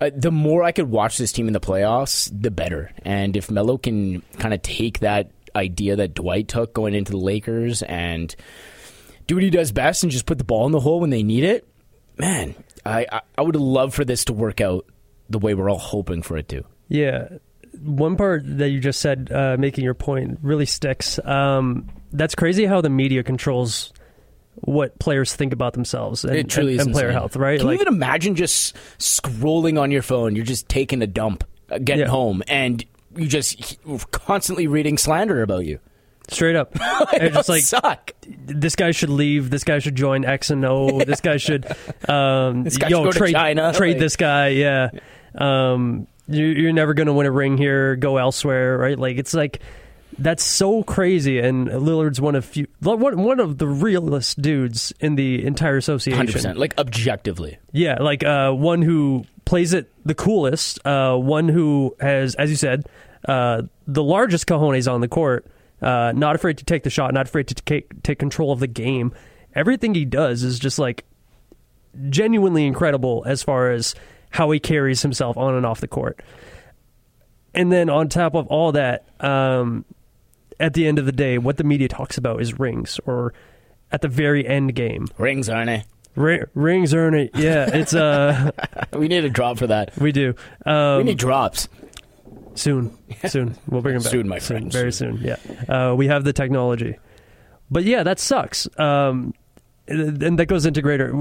Uh, 0.00 0.10
the 0.14 0.30
more 0.30 0.62
I 0.62 0.72
could 0.72 0.90
watch 0.90 1.18
this 1.18 1.32
team 1.32 1.46
in 1.46 1.52
the 1.52 1.60
playoffs, 1.60 2.30
the 2.32 2.50
better. 2.50 2.92
And 3.04 3.36
if 3.36 3.50
Melo 3.50 3.78
can 3.78 4.22
kind 4.38 4.54
of 4.54 4.62
take 4.62 5.00
that 5.00 5.30
idea 5.54 5.96
that 5.96 6.14
Dwight 6.14 6.48
took 6.48 6.74
going 6.74 6.94
into 6.94 7.12
the 7.12 7.18
Lakers 7.18 7.82
and 7.82 8.34
do 9.26 9.36
what 9.36 9.42
he 9.44 9.50
does 9.50 9.72
best 9.72 10.02
and 10.02 10.12
just 10.12 10.26
put 10.26 10.38
the 10.38 10.44
ball 10.44 10.66
in 10.66 10.72
the 10.72 10.80
hole 10.80 11.00
when 11.00 11.10
they 11.10 11.22
need 11.22 11.44
it, 11.44 11.66
man, 12.18 12.54
I 12.84 13.20
I, 13.36 13.42
would 13.42 13.56
love 13.56 13.94
for 13.94 14.04
this 14.04 14.24
to 14.26 14.32
work 14.32 14.60
out 14.60 14.86
the 15.28 15.38
way 15.38 15.54
we're 15.54 15.70
all 15.70 15.78
hoping 15.78 16.22
for 16.22 16.36
it 16.36 16.48
to. 16.48 16.64
yeah, 16.88 17.28
one 17.80 18.16
part 18.16 18.42
that 18.44 18.70
you 18.70 18.80
just 18.80 19.00
said, 19.00 19.30
uh, 19.32 19.56
making 19.58 19.84
your 19.84 19.94
point, 19.94 20.38
really 20.42 20.66
sticks. 20.66 21.18
Um, 21.24 21.88
that's 22.12 22.34
crazy 22.34 22.66
how 22.66 22.80
the 22.80 22.90
media 22.90 23.22
controls 23.22 23.92
what 24.62 24.98
players 24.98 25.34
think 25.34 25.52
about 25.52 25.72
themselves 25.72 26.24
and, 26.24 26.34
and, 26.36 26.80
and 26.80 26.92
player 26.92 27.12
health, 27.12 27.36
right? 27.36 27.58
Can 27.58 27.66
Like- 27.66 27.78
you 27.78 27.82
even 27.82 27.94
imagine 27.94 28.34
just 28.34 28.76
scrolling 28.98 29.80
on 29.80 29.90
your 29.90 30.02
phone? 30.02 30.36
You're 30.36 30.44
just 30.44 30.68
taking 30.68 31.02
a 31.02 31.06
dump, 31.06 31.44
uh, 31.70 31.78
getting 31.78 32.04
Yeah. 32.04 32.10
home, 32.10 32.42
and 32.48 32.84
you 33.16 33.26
just 33.26 33.78
constantly 34.12 34.66
reading 34.66 34.98
slander 34.98 35.42
about 35.42 35.64
you. 35.66 35.78
straight 36.28 36.54
up, 36.54 36.72
and 37.20 37.32
just 37.34 37.48
like 37.48 37.62
suck. 37.62 38.12
this 38.46 38.76
guy 38.76 38.92
should 38.92 39.10
leave. 39.10 39.50
This 39.50 39.64
guy 39.64 39.80
should 39.80 39.96
join 39.96 40.24
X 40.24 40.50
and 40.50 40.64
O. 40.64 41.00
This 41.04 41.20
guy 41.20 41.38
should, 41.38 41.66
um, 42.08 42.62
This 42.62 42.76
guy 42.76 42.86
yo, 42.88 42.98
should 42.98 43.04
go 43.06 43.10
to 43.12 43.18
trade, 43.18 43.32
China, 43.32 43.72
trade 43.74 43.92
like- 43.94 43.98
this 43.98 44.14
guy. 44.16 44.48
Yeah, 44.48 44.90
um, 45.34 46.06
you, 46.28 46.46
you're 46.46 46.72
never 46.72 46.94
going 46.94 47.08
to 47.08 47.12
win 47.12 47.26
a 47.26 47.32
ring 47.32 47.56
here. 47.58 47.96
Go 47.96 48.16
elsewhere, 48.18 48.78
right? 48.78 48.96
Like 48.98 49.16
it's 49.18 49.34
like 49.34 49.60
that's 50.20 50.44
so 50.44 50.82
crazy. 50.82 51.38
And 51.38 51.68
Lillard's 51.68 52.20
one 52.20 52.34
of 52.34 52.44
few, 52.44 52.66
one 52.80 53.22
one 53.22 53.40
of 53.40 53.58
the 53.58 53.66
realest 53.66 54.40
dudes 54.40 54.92
in 55.00 55.16
the 55.16 55.44
entire 55.44 55.76
association. 55.76 56.16
Hundred 56.16 56.32
percent, 56.32 56.58
like 56.58 56.78
objectively. 56.78 57.58
Yeah, 57.72 57.96
like 58.00 58.22
uh, 58.22 58.52
one 58.52 58.82
who 58.82 59.24
plays 59.44 59.72
it 59.72 59.90
the 60.04 60.14
coolest, 60.14 60.84
uh, 60.86 61.16
one 61.16 61.48
who 61.48 61.96
has, 62.00 62.34
as 62.36 62.50
you 62.50 62.56
said, 62.56 62.86
uh, 63.26 63.62
the 63.86 64.02
largest 64.02 64.46
cojones 64.46 64.90
on 64.90 65.00
the 65.00 65.08
court, 65.08 65.46
uh, 65.82 66.12
not 66.14 66.36
afraid 66.36 66.58
to 66.58 66.64
take 66.64 66.84
the 66.84 66.90
shot, 66.90 67.12
not 67.12 67.26
afraid 67.26 67.48
to 67.48 67.54
take, 67.54 68.02
take 68.02 68.18
control 68.18 68.52
of 68.52 68.60
the 68.60 68.68
game. 68.68 69.12
Everything 69.54 69.94
he 69.94 70.04
does 70.04 70.44
is 70.44 70.58
just 70.58 70.78
like 70.78 71.04
genuinely 72.08 72.66
incredible 72.66 73.24
as 73.26 73.42
far 73.42 73.72
as 73.72 73.94
how 74.30 74.50
he 74.52 74.60
carries 74.60 75.02
himself 75.02 75.36
on 75.36 75.54
and 75.54 75.66
off 75.66 75.80
the 75.80 75.88
court. 75.88 76.20
And 77.52 77.72
then 77.72 77.90
on 77.90 78.08
top 78.08 78.36
of 78.36 78.46
all 78.46 78.72
that, 78.72 79.04
um, 79.18 79.84
at 80.60 80.74
the 80.74 80.86
end 80.86 80.98
of 80.98 81.06
the 81.06 81.12
day, 81.12 81.38
what 81.38 81.56
the 81.56 81.64
media 81.64 81.88
talks 81.88 82.16
about 82.18 82.40
is 82.40 82.58
rings, 82.58 83.00
or 83.06 83.32
at 83.90 84.02
the 84.02 84.08
very 84.08 84.46
end 84.46 84.74
game, 84.74 85.08
Rings, 85.18 85.48
aren't 85.48 85.66
they? 85.66 85.84
Ra- 86.16 86.44
rings 86.54 86.92
earn 86.94 87.14
it. 87.14 87.30
Yeah, 87.34 87.68
it's 87.74 87.94
uh, 87.94 88.50
we 88.92 89.08
need 89.08 89.24
a 89.24 89.30
drop 89.30 89.58
for 89.58 89.66
that. 89.68 89.96
we 89.96 90.12
do. 90.12 90.34
Um, 90.66 90.98
we 90.98 91.04
need 91.04 91.18
drops. 91.18 91.68
soon, 92.54 92.96
soon. 93.26 93.56
We'll 93.68 93.80
bring 93.82 93.96
him 93.96 94.02
back 94.02 94.10
Soon, 94.12 94.28
my 94.28 94.38
friend, 94.38 94.72
Very 94.72 94.92
soon. 94.92 95.18
Yeah, 95.18 95.36
uh, 95.68 95.94
we 95.94 96.06
have 96.08 96.24
the 96.24 96.32
technology, 96.32 96.98
but 97.70 97.84
yeah, 97.84 98.02
that 98.02 98.18
sucks. 98.18 98.68
Um, 98.78 99.34
and 99.88 100.38
that 100.38 100.46
goes 100.46 100.66
into 100.66 100.82
greater 100.82 101.12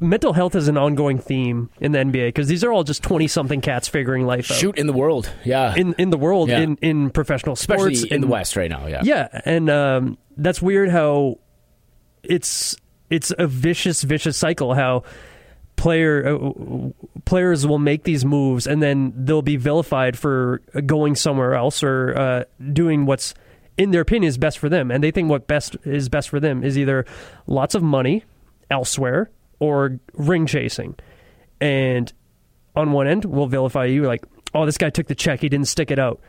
mental 0.00 0.32
health 0.32 0.54
is 0.56 0.66
an 0.68 0.76
ongoing 0.76 1.18
theme 1.18 1.70
in 1.80 1.92
the 1.92 1.98
NBA 1.98 2.28
because 2.28 2.48
these 2.48 2.64
are 2.64 2.72
all 2.72 2.82
just 2.84 3.02
twenty 3.02 3.28
something 3.28 3.60
cats 3.60 3.86
figuring 3.88 4.26
life 4.26 4.50
out 4.50 4.56
Shoot 4.56 4.76
in 4.78 4.86
the 4.86 4.92
world. 4.92 5.30
Yeah. 5.44 5.74
in 5.76 5.94
in 5.98 6.10
the 6.10 6.18
world 6.18 6.48
Yeah. 6.48 6.60
in 6.60 6.76
in 6.82 7.10
professional 7.10 7.52
Especially 7.52 7.94
sports 7.94 8.12
in 8.12 8.20
the 8.20 8.26
West 8.26 8.56
right 8.56 8.70
now. 8.70 8.86
Yeah. 8.86 9.02
Yeah, 9.04 9.40
and 9.44 9.70
um, 9.70 10.18
that's 10.36 10.60
weird 10.60 10.90
how 10.90 11.38
it's 12.22 12.76
it's 13.10 13.32
a 13.38 13.46
vicious 13.46 14.02
vicious 14.02 14.36
cycle 14.36 14.74
how 14.74 15.04
player 15.76 16.26
uh, 16.36 16.50
players 17.24 17.66
will 17.66 17.78
make 17.78 18.02
these 18.02 18.24
moves 18.24 18.66
and 18.66 18.82
then 18.82 19.12
they'll 19.16 19.42
be 19.42 19.56
vilified 19.56 20.18
for 20.18 20.60
going 20.86 21.14
somewhere 21.14 21.54
else 21.54 21.82
or 21.84 22.18
uh, 22.18 22.44
doing 22.72 23.06
what's 23.06 23.32
in 23.78 23.92
their 23.92 24.02
opinion 24.02 24.28
is 24.28 24.36
best 24.36 24.58
for 24.58 24.68
them. 24.68 24.90
And 24.90 25.02
they 25.02 25.10
think 25.10 25.30
what 25.30 25.46
best 25.46 25.76
is 25.84 26.10
best 26.10 26.28
for 26.28 26.40
them 26.40 26.62
is 26.62 26.76
either 26.76 27.06
lots 27.46 27.74
of 27.74 27.82
money 27.82 28.24
elsewhere 28.70 29.30
or 29.58 29.98
ring 30.12 30.46
chasing. 30.46 30.96
And 31.60 32.12
on 32.76 32.92
one 32.92 33.06
end 33.06 33.24
we'll 33.24 33.46
vilify 33.46 33.86
you 33.86 34.04
like 34.04 34.24
oh 34.52 34.66
this 34.66 34.76
guy 34.76 34.90
took 34.90 35.06
the 35.06 35.14
check. 35.14 35.40
He 35.40 35.48
didn't 35.48 35.68
stick 35.68 35.90
it 35.90 35.98
out. 35.98 36.20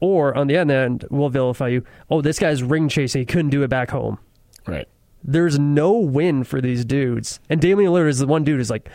Or 0.00 0.36
on 0.36 0.46
the 0.46 0.56
other 0.58 0.84
end 0.84 1.04
we'll 1.10 1.30
vilify 1.30 1.68
you. 1.68 1.84
Oh 2.08 2.20
this 2.20 2.38
guy's 2.38 2.62
ring 2.62 2.88
chasing. 2.88 3.22
He 3.22 3.26
couldn't 3.26 3.50
do 3.50 3.64
it 3.64 3.68
back 3.68 3.90
home. 3.90 4.18
Right. 4.66 4.86
there's 5.24 5.58
no 5.58 5.92
win 5.92 6.44
for 6.44 6.60
these 6.60 6.84
dudes. 6.84 7.40
And 7.48 7.60
Damian 7.60 7.90
Lillard 7.90 8.08
is 8.08 8.18
the 8.18 8.26
one 8.26 8.44
dude 8.44 8.58
who's 8.58 8.70
like, 8.70 8.88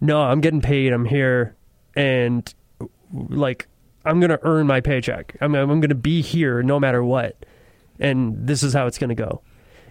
no, 0.00 0.20
I'm 0.22 0.40
getting 0.40 0.60
paid. 0.60 0.92
I'm 0.92 1.04
here, 1.04 1.54
and 1.96 2.52
like 3.12 3.66
I'm 4.04 4.20
gonna 4.20 4.38
earn 4.42 4.66
my 4.66 4.80
paycheck. 4.80 5.36
I'm 5.40 5.54
I'm 5.54 5.80
gonna 5.80 5.94
be 5.94 6.22
here 6.22 6.62
no 6.62 6.78
matter 6.78 7.02
what, 7.02 7.44
and 8.00 8.46
this 8.46 8.62
is 8.62 8.72
how 8.72 8.86
it's 8.86 8.98
gonna 8.98 9.14
go. 9.14 9.42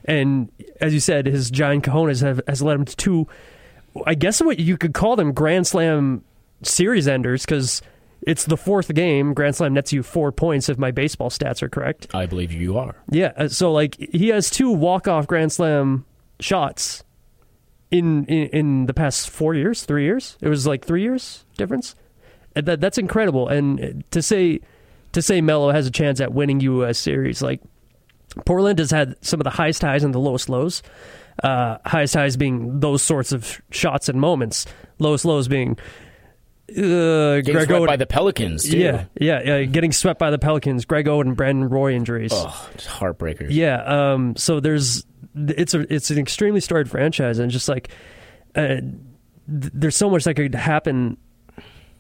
And 0.05 0.51
as 0.79 0.93
you 0.93 0.99
said, 0.99 1.25
his 1.25 1.51
giant 1.51 1.83
cojones 1.83 2.21
have 2.21 2.41
has 2.47 2.61
led 2.61 2.75
him 2.75 2.85
to 2.85 2.95
two, 2.95 3.27
I 4.05 4.15
guess 4.15 4.41
what 4.41 4.59
you 4.59 4.77
could 4.77 4.93
call 4.93 5.15
them 5.15 5.33
Grand 5.33 5.67
Slam 5.67 6.23
series 6.63 7.07
enders 7.07 7.45
because. 7.45 7.81
It's 8.23 8.45
the 8.45 8.57
fourth 8.57 8.91
game. 8.95 9.35
Grand 9.35 9.55
Slam 9.55 9.75
nets 9.75 9.93
you 9.93 10.01
four 10.01 10.31
points 10.31 10.69
if 10.69 10.79
my 10.79 10.89
baseball 10.89 11.29
stats 11.29 11.61
are 11.61 11.69
correct. 11.69 12.07
I 12.15 12.25
believe 12.25 12.51
you 12.51 12.75
are. 12.75 12.95
Yeah, 13.11 13.31
uh, 13.37 13.47
so 13.47 13.71
like 13.71 13.95
he 13.95 14.29
has 14.29 14.49
two 14.49 14.71
walk 14.71 15.07
off 15.07 15.27
Grand 15.27 15.51
Slam 15.51 16.03
shots 16.39 17.03
in, 17.91 18.25
in 18.25 18.47
in 18.49 18.85
the 18.87 18.93
past 18.93 19.29
four 19.29 19.53
years, 19.53 19.83
three 19.83 20.03
years. 20.03 20.37
It 20.41 20.49
was 20.49 20.67
like 20.67 20.83
three 20.83 21.03
years 21.03 21.45
difference. 21.57 21.95
And 22.55 22.65
that 22.65 22.81
that's 22.81 22.97
incredible. 22.97 23.47
And 23.47 24.03
to 24.11 24.21
say 24.21 24.61
to 25.13 25.21
say 25.21 25.39
Melo 25.41 25.71
has 25.71 25.87
a 25.87 25.91
chance 25.91 26.19
at 26.19 26.33
winning 26.33 26.59
you 26.59 26.83
a 26.83 26.93
series, 26.93 27.41
like 27.41 27.61
Portland 28.45 28.79
has 28.79 28.91
had 28.91 29.15
some 29.21 29.39
of 29.39 29.43
the 29.43 29.49
highest 29.49 29.81
highs 29.81 30.03
and 30.03 30.13
the 30.13 30.19
lowest 30.19 30.49
lows. 30.49 30.83
Uh, 31.43 31.77
highest 31.85 32.15
highs 32.15 32.35
being 32.37 32.79
those 32.79 33.01
sorts 33.01 33.31
of 33.31 33.61
shots 33.69 34.09
and 34.09 34.19
moments. 34.19 34.65
Lowest 34.99 35.23
lows 35.25 35.47
being 35.47 35.77
uh, 36.69 36.73
Getting 37.41 37.53
Greg 37.53 37.67
swept 37.67 37.83
Oden. 37.83 37.87
by 37.87 37.95
the 37.95 38.05
Pelicans, 38.07 38.69
too. 38.69 38.77
yeah, 38.77 39.05
yeah, 39.19 39.41
yeah, 39.43 39.63
getting 39.63 39.91
swept 39.91 40.19
by 40.19 40.31
the 40.31 40.39
Pelicans. 40.39 40.83
Greg 40.85 41.05
Oden, 41.05 41.35
Brandon 41.35 41.69
Roy 41.69 41.93
injuries. 41.93 42.31
Oh, 42.33 42.69
it's 42.73 42.85
heartbreakers. 42.87 43.47
Yeah. 43.51 43.83
Um. 44.13 44.35
So 44.35 44.59
there's 44.59 45.05
it's 45.35 45.73
a 45.73 45.93
it's 45.93 46.09
an 46.11 46.17
extremely 46.17 46.59
storied 46.59 46.89
franchise, 46.89 47.39
and 47.39 47.51
just 47.51 47.69
like 47.69 47.89
uh, 48.55 48.67
th- 48.81 48.91
there's 49.47 49.95
so 49.95 50.09
much 50.09 50.23
that 50.25 50.33
could 50.33 50.55
happen 50.55 51.17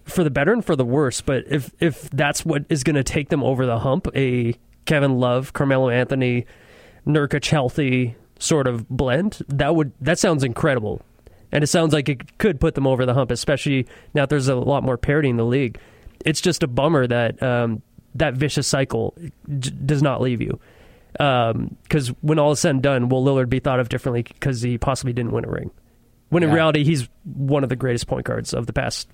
for 0.03 0.23
the 0.23 0.31
better 0.31 0.51
and 0.51 0.65
for 0.65 0.75
the 0.75 0.83
worse. 0.85 1.21
But 1.21 1.45
if 1.47 1.71
if 1.79 2.09
that's 2.09 2.43
what 2.43 2.65
is 2.69 2.83
going 2.83 2.95
to 2.95 3.03
take 3.03 3.29
them 3.29 3.43
over 3.43 3.65
the 3.65 3.79
hump, 3.79 4.07
a 4.15 4.55
Kevin 4.87 5.19
Love, 5.19 5.53
Carmelo 5.53 5.89
Anthony, 5.89 6.45
Nurkic 7.05 7.45
healthy 7.47 8.15
sort 8.39 8.67
of 8.67 8.87
blend, 8.89 9.39
that 9.49 9.75
would 9.75 9.91
that 10.01 10.17
sounds 10.17 10.43
incredible. 10.43 11.01
And 11.51 11.63
it 11.63 11.67
sounds 11.67 11.93
like 11.93 12.09
it 12.09 12.37
could 12.39 12.59
put 12.59 12.75
them 12.75 12.85
over 12.87 13.05
the 13.05 13.13
hump, 13.13 13.31
especially 13.31 13.85
now 14.13 14.23
that 14.23 14.29
there's 14.29 14.47
a 14.47 14.55
lot 14.55 14.83
more 14.83 14.97
parity 14.97 15.29
in 15.29 15.37
the 15.37 15.45
league. 15.45 15.79
It's 16.25 16.41
just 16.41 16.61
a 16.63 16.67
bummer 16.67 17.07
that 17.07 17.41
um, 17.41 17.81
that 18.15 18.33
vicious 18.33 18.67
cycle 18.67 19.13
does 19.59 20.01
not 20.01 20.19
leave 20.21 20.41
you. 20.41 20.59
Because 21.13 22.09
when 22.21 22.37
all 22.37 22.51
is 22.51 22.59
said 22.59 22.71
and 22.71 22.83
done, 22.83 23.09
will 23.09 23.23
Lillard 23.23 23.49
be 23.49 23.59
thought 23.59 23.79
of 23.79 23.89
differently 23.89 24.23
because 24.23 24.61
he 24.61 24.77
possibly 24.77 25.13
didn't 25.13 25.31
win 25.31 25.45
a 25.45 25.49
ring? 25.49 25.71
When 26.29 26.43
in 26.43 26.49
Yeah. 26.49 26.55
reality, 26.55 26.83
he's 26.83 27.07
one 27.23 27.63
of 27.63 27.69
the 27.69 27.75
greatest 27.77 28.07
point 28.07 28.25
guards 28.25 28.53
of 28.53 28.67
the 28.67 28.73
past 28.73 29.07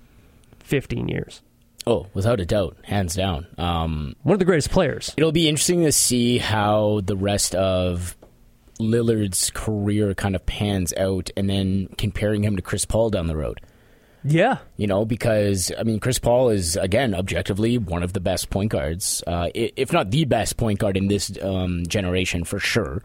15 0.60 1.08
years. 1.08 1.42
Oh, 1.86 2.06
without 2.14 2.40
a 2.40 2.46
doubt, 2.46 2.76
hands 2.84 3.14
down. 3.14 3.46
Um, 3.58 4.16
One 4.22 4.32
of 4.32 4.38
the 4.38 4.44
greatest 4.46 4.70
players. 4.70 5.12
it'll 5.16 5.32
be 5.32 5.48
interesting 5.48 5.82
to 5.84 5.92
see 5.92 6.38
how 6.38 7.00
the 7.04 7.16
rest 7.16 7.54
of 7.54 8.16
Lillard's 8.80 9.50
career 9.50 10.14
kind 10.14 10.34
of 10.34 10.44
pans 10.46 10.92
out, 10.94 11.30
and 11.36 11.48
then 11.48 11.88
comparing 11.98 12.42
him 12.42 12.56
to 12.56 12.62
Chris 12.62 12.84
Paul 12.84 13.10
down 13.10 13.26
the 13.26 13.36
road. 13.36 13.60
Yeah. 14.26 14.58
You 14.78 14.86
know, 14.86 15.04
because 15.04 15.70
I 15.78 15.82
mean, 15.82 16.00
Chris 16.00 16.18
Paul 16.18 16.48
is 16.48 16.76
again 16.76 17.14
objectively 17.14 17.76
one 17.76 18.02
of 18.02 18.14
the 18.14 18.20
best 18.20 18.48
point 18.48 18.70
guards, 18.72 19.22
uh, 19.26 19.50
if 19.54 19.92
not 19.92 20.10
the 20.10 20.24
best 20.24 20.56
point 20.56 20.78
guard 20.78 20.96
in 20.96 21.08
this 21.08 21.36
um, 21.42 21.84
generation 21.86 22.44
for 22.44 22.58
sure. 22.58 23.02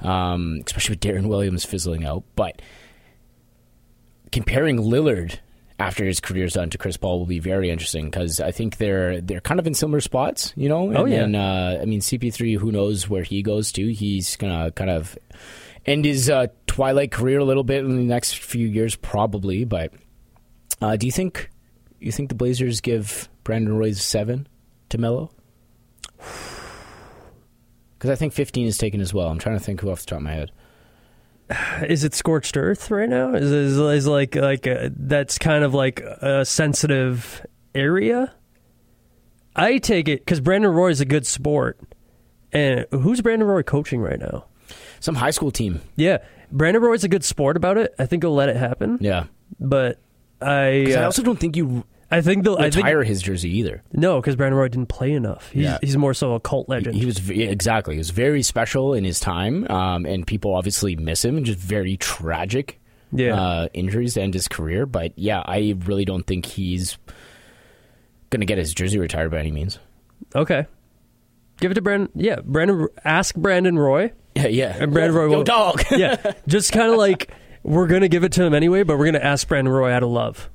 Um, 0.00 0.62
especially 0.66 0.94
with 0.94 1.00
Deron 1.00 1.26
Williams 1.26 1.66
fizzling 1.66 2.06
out, 2.06 2.24
but 2.34 2.62
comparing 4.32 4.78
Lillard 4.78 5.38
after 5.82 6.04
his 6.04 6.20
career's 6.20 6.54
done 6.54 6.70
to 6.70 6.78
Chris 6.78 6.96
Paul 6.96 7.18
will 7.18 7.26
be 7.26 7.38
very 7.40 7.68
interesting 7.70 8.06
because 8.06 8.40
I 8.40 8.52
think 8.52 8.76
they're 8.76 9.20
they're 9.20 9.40
kind 9.40 9.58
of 9.60 9.66
in 9.66 9.74
similar 9.74 10.00
spots, 10.00 10.52
you 10.56 10.68
know. 10.68 10.88
And 10.88 10.96
Oh, 10.98 11.04
yeah. 11.04 11.20
then, 11.20 11.34
uh, 11.34 11.78
I 11.82 11.84
mean, 11.86 12.00
CP3, 12.00 12.56
who 12.58 12.70
knows 12.72 13.08
where 13.08 13.22
he 13.24 13.42
goes 13.42 13.72
to? 13.72 13.92
He's 13.92 14.36
gonna 14.36 14.70
kind 14.72 14.90
of 14.90 15.18
end 15.84 16.04
his 16.04 16.30
uh, 16.30 16.46
twilight 16.66 17.10
career 17.10 17.38
a 17.40 17.44
little 17.44 17.64
bit 17.64 17.84
in 17.84 17.96
the 17.96 18.02
next 18.04 18.38
few 18.38 18.66
years, 18.68 18.94
probably. 18.96 19.64
But 19.64 19.92
uh, 20.80 20.96
do 20.96 21.06
you 21.06 21.12
think 21.12 21.50
you 21.98 22.12
think 22.12 22.28
the 22.28 22.34
Blazers 22.36 22.80
give 22.80 23.28
Brandon 23.44 23.76
Roy's 23.76 24.02
seven 24.02 24.46
to 24.90 24.98
Melo? 24.98 25.30
Because 27.98 28.10
I 28.10 28.16
think 28.16 28.32
fifteen 28.32 28.66
is 28.66 28.78
taken 28.78 29.00
as 29.00 29.14
well. 29.14 29.28
I'm 29.28 29.38
trying 29.38 29.56
to 29.58 29.64
think 29.64 29.80
who 29.80 29.88
off 29.90 30.00
the 30.00 30.06
top 30.06 30.16
of 30.16 30.22
my 30.24 30.32
head. 30.32 30.50
Is 31.88 32.04
it 32.04 32.14
scorched 32.14 32.56
earth 32.56 32.90
right 32.90 33.08
now? 33.08 33.34
Is 33.34 33.50
is, 33.50 33.78
is 33.78 34.06
like 34.06 34.34
like 34.34 34.66
a, 34.66 34.90
that's 34.96 35.38
kind 35.38 35.64
of 35.64 35.74
like 35.74 36.00
a 36.00 36.44
sensitive 36.44 37.44
area? 37.74 38.32
I 39.54 39.78
take 39.78 40.08
it 40.08 40.20
because 40.20 40.40
Brandon 40.40 40.70
Roy 40.72 40.90
is 40.90 41.00
a 41.00 41.04
good 41.04 41.26
sport. 41.26 41.78
And 42.52 42.86
who's 42.90 43.20
Brandon 43.20 43.48
Roy 43.48 43.62
coaching 43.62 44.00
right 44.00 44.18
now? 44.18 44.44
Some 45.00 45.14
high 45.14 45.30
school 45.30 45.50
team. 45.50 45.80
Yeah, 45.96 46.18
Brandon 46.50 46.82
Roy's 46.82 47.04
a 47.04 47.08
good 47.08 47.24
sport 47.24 47.56
about 47.56 47.76
it. 47.78 47.94
I 47.98 48.06
think 48.06 48.22
he'll 48.22 48.34
let 48.34 48.48
it 48.48 48.56
happen. 48.56 48.98
Yeah. 49.00 49.24
But 49.58 49.98
I, 50.40 50.84
'Cause 50.86 50.96
I 50.96 51.02
uh, 51.02 51.04
also 51.06 51.22
don't 51.22 51.38
think 51.38 51.56
you 51.56 51.84
I 52.12 52.20
think 52.20 52.44
they'll. 52.44 52.56
I 52.56 52.70
think 52.70 52.84
retire 52.86 53.02
his 53.02 53.22
jersey 53.22 53.50
either. 53.58 53.82
no, 53.92 54.20
because 54.20 54.36
Brandon 54.36 54.58
Roy 54.58 54.68
didn't 54.68 54.88
play 54.88 55.12
enough. 55.12 55.50
He's 55.50 55.64
Yeah. 55.64 55.78
he's 55.80 55.96
more 55.96 56.14
so 56.14 56.34
a 56.34 56.40
cult 56.40 56.68
legend. 56.68 56.94
He 56.94 57.06
was 57.06 57.28
exactly. 57.30 57.94
He 57.94 57.98
was 57.98 58.10
very 58.10 58.42
special 58.42 58.94
in 58.94 59.04
his 59.04 59.18
time, 59.18 59.68
um, 59.70 60.04
and 60.06 60.26
people 60.26 60.54
obviously 60.54 60.94
miss 60.96 61.24
him. 61.24 61.36
And 61.36 61.46
just 61.46 61.58
very 61.58 61.96
tragic, 61.96 62.80
Yeah. 63.12 63.40
uh, 63.40 63.68
injuries 63.74 64.14
to 64.14 64.22
end 64.22 64.34
his 64.34 64.46
career. 64.48 64.86
But 64.86 65.12
yeah, 65.16 65.42
I 65.44 65.74
really 65.86 66.04
don't 66.04 66.26
think 66.26 66.46
he's 66.46 66.98
going 68.30 68.40
to 68.40 68.46
get 68.46 68.58
his 68.58 68.72
jersey 68.74 68.98
retired 68.98 69.30
by 69.30 69.38
any 69.38 69.50
means. 69.52 69.78
okay, 70.34 70.66
give 71.60 71.70
it 71.70 71.74
to 71.74 71.82
Brandon. 71.82 72.08
Yeah, 72.14 72.40
Brandon. 72.44 72.88
Ask 73.04 73.34
Brandon 73.34 73.78
Roy. 73.78 74.12
Yeah, 74.34 74.46
yeah. 74.46 74.76
And 74.80 74.92
Brandon 74.94 75.14
Roy 75.14 75.30
Yo, 75.30 75.36
will- 75.36 75.44
dog. 75.44 75.82
yeah, 75.90 76.32
just 76.48 76.72
kind 76.72 76.90
of 76.90 76.96
like 76.96 77.30
we're 77.62 77.86
gonna 77.86 78.08
give 78.08 78.24
it 78.24 78.32
to 78.32 78.42
him 78.42 78.54
anyway, 78.54 78.82
but 78.82 78.96
we're 78.98 79.04
gonna 79.04 79.18
ask 79.18 79.46
Brandon 79.46 79.70
Roy 79.70 79.90
out 79.92 80.02
of 80.02 80.08
love. 80.08 80.48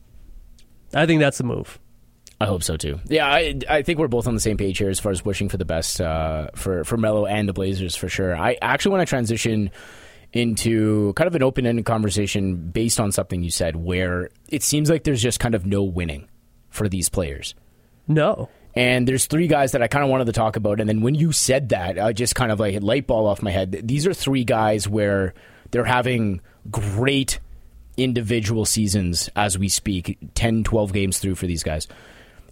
I 0.93 1.05
think 1.05 1.19
that's 1.19 1.37
the 1.37 1.43
move. 1.43 1.79
I 2.39 2.45
hope 2.45 2.61
so 2.63 2.77
too. 2.77 2.99
Yeah, 3.07 3.25
I, 3.27 3.59
I 3.67 3.81
think 3.81 3.97
we're 3.97 4.07
both 4.07 4.27
on 4.27 4.35
the 4.35 4.39
same 4.39 4.57
page 4.57 4.77
here 4.77 4.89
as 4.89 4.99
far 4.99 5.11
as 5.11 5.25
wishing 5.25 5.49
for 5.49 5.57
the 5.57 5.65
best 5.65 5.99
uh, 5.99 6.49
for 6.55 6.83
for 6.83 6.95
Melo 6.95 7.25
and 7.25 7.49
the 7.49 7.53
Blazers 7.53 7.95
for 7.95 8.09
sure. 8.09 8.35
I 8.35 8.57
actually 8.61 8.91
want 8.91 9.01
to 9.07 9.09
transition 9.09 9.71
into 10.33 11.13
kind 11.13 11.27
of 11.27 11.33
an 11.35 11.41
open 11.41 11.65
ended 11.65 11.85
conversation 11.85 12.69
based 12.69 12.99
on 12.99 13.11
something 13.11 13.41
you 13.41 13.49
said, 13.49 13.75
where 13.75 14.29
it 14.49 14.61
seems 14.61 14.89
like 14.89 15.03
there's 15.03 15.21
just 15.21 15.39
kind 15.39 15.55
of 15.55 15.65
no 15.65 15.83
winning 15.83 16.27
for 16.69 16.87
these 16.87 17.09
players. 17.09 17.55
No, 18.07 18.49
And 18.75 19.07
there's 19.07 19.25
three 19.25 19.47
guys 19.47 19.71
that 19.71 19.81
I 19.81 19.87
kind 19.87 20.03
of 20.03 20.11
wanted 20.11 20.25
to 20.25 20.31
talk 20.33 20.55
about. 20.55 20.79
And 20.79 20.87
then 20.87 21.01
when 21.01 21.15
you 21.15 21.31
said 21.31 21.69
that, 21.69 21.97
I 21.97 22.13
just 22.13 22.35
kind 22.35 22.51
of 22.51 22.59
like 22.59 22.81
light 22.83 23.07
bulb 23.07 23.25
off 23.25 23.41
my 23.41 23.49
head. 23.49 23.81
These 23.83 24.05
are 24.05 24.13
three 24.13 24.43
guys 24.43 24.87
where 24.87 25.33
they're 25.71 25.83
having 25.83 26.41
great 26.69 27.39
individual 27.97 28.65
seasons 28.65 29.29
as 29.35 29.57
we 29.57 29.67
speak 29.67 30.17
10, 30.35 30.63
12 30.63 30.93
games 30.93 31.19
through 31.19 31.35
for 31.35 31.47
these 31.47 31.63
guys. 31.63 31.87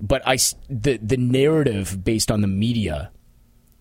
But 0.01 0.21
I, 0.25 0.38
the, 0.69 0.97
the 0.97 1.17
narrative 1.17 2.03
based 2.03 2.31
on 2.31 2.41
the 2.41 2.47
media 2.47 3.12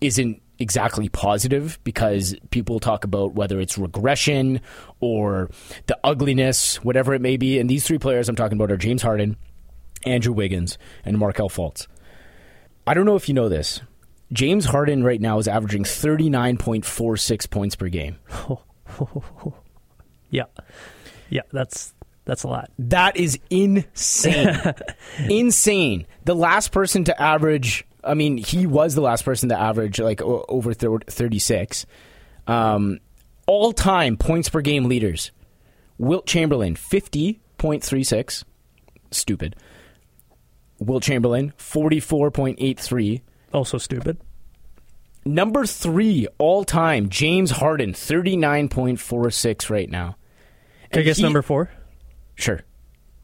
isn't 0.01 0.41
exactly 0.59 1.09
positive 1.09 1.79
because 1.83 2.37
people 2.51 2.79
talk 2.79 3.05
about 3.05 3.35
whether 3.35 3.61
it's 3.61 3.77
regression 3.77 4.61
or 5.01 5.51
the 5.87 5.99
ugliness, 6.05 6.83
whatever 6.85 7.15
it 7.15 7.21
may 7.21 7.37
be. 7.37 7.59
And 7.59 7.69
these 7.69 7.87
three 7.87 7.99
players 7.99 8.29
I'm 8.29 8.37
talking 8.37 8.57
about 8.57 8.71
are 8.71 8.77
James 8.77 9.03
Harden, 9.03 9.37
Andrew 10.05 10.33
Wiggins, 10.33 10.79
and 11.05 11.19
Markelle 11.19 11.49
Fultz. 11.49 11.87
I 12.87 12.95
don't 12.95 13.07
know 13.07 13.17
if 13.17 13.29
you 13.29 13.35
know 13.35 13.49
this. 13.49 13.81
James 14.33 14.67
Harden 14.67 15.05
right 15.05 15.21
now 15.21 15.39
is 15.39 15.49
averaging 15.49 15.85
39.46 15.85 17.51
points 17.51 17.77
per 17.77 17.89
game. 17.89 18.19
yeah. 20.31 20.45
Yeah, 21.35 21.43
that's 21.53 21.93
that's 22.25 22.45
a 22.45 22.49
lot. 22.49 22.71
That 22.79 23.17
is 23.17 23.41
insane. 23.51 24.57
insane. 25.29 26.07
The 26.25 26.35
last 26.37 26.71
person 26.71 27.03
to 27.05 27.21
average, 27.21 27.85
I 28.05 28.15
mean, 28.15 28.37
he 28.37 28.69
was 28.69 28.95
the 28.95 29.01
last 29.01 29.25
person 29.25 29.49
to 29.49 29.61
average 29.61 29.99
like 29.99 30.23
o- 30.23 30.45
over 30.49 30.73
36. 30.73 31.87
Um, 32.47 33.01
all 33.49 33.73
time 33.73 34.17
points 34.17 34.49
per 34.49 34.61
game 34.61 34.85
leaders 34.85 35.33
Wilt 35.99 36.25
Chamberlain, 36.27 36.77
50.36. 36.77 38.45
Stupid. 39.11 39.57
Wilt 40.79 41.03
Chamberlain, 41.03 41.53
44.83. 41.59 43.23
Also 43.53 43.77
stupid. 43.79 44.19
Number 45.25 45.67
three 45.67 46.29
all 46.39 46.63
time, 46.65 47.09
James 47.09 47.51
Harden, 47.51 47.93
39.46 47.93 49.69
right 49.71 49.91
now. 49.91 50.17
Can 50.95 51.01
I 51.03 51.05
guess 51.05 51.19
he- 51.19 51.23
number 51.23 51.43
four? 51.43 51.71
Sure. 52.37 52.61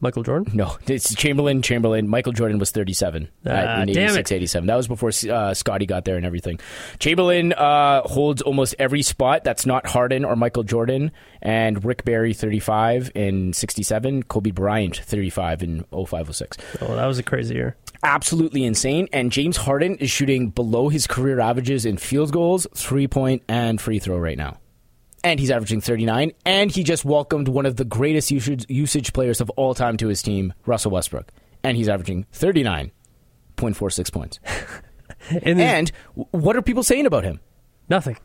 Michael 0.02 0.22
Jordan? 0.22 0.50
No, 0.56 0.78
it's 0.86 1.14
Chamberlain. 1.14 1.60
Chamberlain. 1.60 2.08
Michael 2.08 2.32
Jordan 2.32 2.58
was 2.58 2.70
37 2.70 3.28
Ah, 3.44 3.50
at, 3.50 3.88
in 3.88 3.94
damn 3.94 4.04
86, 4.04 4.30
it. 4.30 4.34
87. 4.36 4.66
That 4.66 4.76
was 4.76 4.88
before 4.88 5.10
uh, 5.30 5.52
Scottie 5.52 5.84
got 5.84 6.06
there 6.06 6.16
and 6.16 6.24
everything. 6.24 6.58
Chamberlain 7.00 7.52
uh, 7.52 8.00
holds 8.08 8.40
almost 8.40 8.74
every 8.78 9.02
spot 9.02 9.44
that's 9.44 9.66
not 9.66 9.86
Harden 9.86 10.24
or 10.24 10.36
Michael 10.36 10.62
Jordan. 10.62 11.12
And 11.42 11.84
Rick 11.84 12.06
Barry, 12.06 12.32
35 12.32 13.12
in 13.14 13.52
67. 13.52 14.22
Kobe 14.22 14.52
Bryant, 14.52 14.96
35 14.96 15.62
in 15.62 15.84
0506. 15.92 16.56
Oh, 16.80 16.96
that 16.96 17.04
was 17.04 17.18
a 17.18 17.22
crazy 17.22 17.56
year. 17.56 17.76
Absolutely 18.02 18.64
insane. 18.64 19.06
And 19.12 19.30
James 19.30 19.58
Harden 19.58 19.96
is 19.96 20.10
shooting 20.10 20.48
below 20.48 20.88
his 20.88 21.06
career 21.06 21.40
averages 21.40 21.84
in 21.84 21.98
field 21.98 22.32
goals, 22.32 22.66
three 22.74 23.06
point, 23.06 23.42
and 23.48 23.78
free 23.78 23.98
throw 23.98 24.16
right 24.16 24.38
now. 24.38 24.56
And 25.22 25.38
he's 25.38 25.50
averaging 25.50 25.80
39. 25.80 26.32
And 26.46 26.70
he 26.70 26.82
just 26.82 27.04
welcomed 27.04 27.48
one 27.48 27.66
of 27.66 27.76
the 27.76 27.84
greatest 27.84 28.30
usage, 28.30 28.64
usage 28.68 29.12
players 29.12 29.40
of 29.40 29.50
all 29.50 29.74
time 29.74 29.96
to 29.98 30.08
his 30.08 30.22
team, 30.22 30.52
Russell 30.66 30.92
Westbrook. 30.92 31.30
And 31.62 31.76
he's 31.76 31.88
averaging 31.88 32.26
39.46 32.32 34.12
points. 34.12 34.40
And, 35.42 35.60
And 35.60 35.92
what 36.14 36.56
are 36.56 36.62
people 36.62 36.82
saying 36.82 37.04
about 37.06 37.24
him? 37.24 37.40
nothing. 37.90 38.16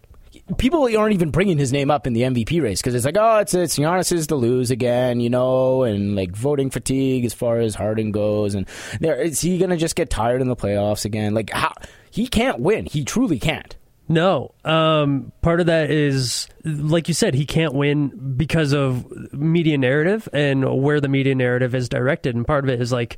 People 0.58 0.88
aren't 0.98 1.14
even 1.14 1.30
bringing 1.30 1.58
his 1.58 1.74
name 1.74 1.92
up 1.92 2.08
in 2.08 2.14
the 2.14 2.22
MVP 2.22 2.62
race 2.62 2.80
because 2.82 2.96
it's 2.96 3.04
like, 3.06 3.18
oh, 3.20 3.40
it's 3.40 3.54
it's 3.54 3.78
Giannis's 3.78 4.28
to 4.28 4.36
lose 4.36 4.72
again, 4.72 5.20
you 5.20 5.30
know, 5.30 5.84
and 5.84 6.16
like 6.16 6.32
voting 6.32 6.70
fatigue 6.70 7.26
as 7.26 7.34
far 7.34 7.60
as 7.60 7.76
Harden 7.76 8.12
goes, 8.12 8.56
and 8.56 8.66
there 9.02 9.22
is 9.22 9.42
he 9.42 9.58
gonna 9.58 9.76
just 9.78 9.96
get 9.96 10.10
tired 10.10 10.42
in 10.42 10.48
the 10.48 10.56
playoffs 10.56 11.04
again? 11.04 11.34
Like, 11.34 11.50
how 11.52 11.74
he 12.12 12.28
can't 12.28 12.60
win, 12.60 12.86
he 12.86 13.04
truly 13.04 13.40
can't. 13.40 13.76
No. 14.08 14.54
Um, 14.64 15.32
part 15.42 15.60
of 15.60 15.66
that 15.66 15.90
is, 15.90 16.48
like 16.64 17.08
you 17.08 17.14
said, 17.14 17.34
he 17.34 17.46
can't 17.46 17.74
win 17.74 18.36
because 18.38 18.74
of 18.74 19.34
media 19.34 19.78
narrative 19.78 20.30
and 20.32 20.82
where 20.82 21.02
the 21.02 21.08
media 21.08 21.34
narrative 21.36 21.74
is 21.74 21.90
directed. 21.90 22.36
And 22.36 22.46
part 22.46 22.64
of 22.64 22.70
it 22.70 22.82
is 22.82 22.92
like, 22.92 23.18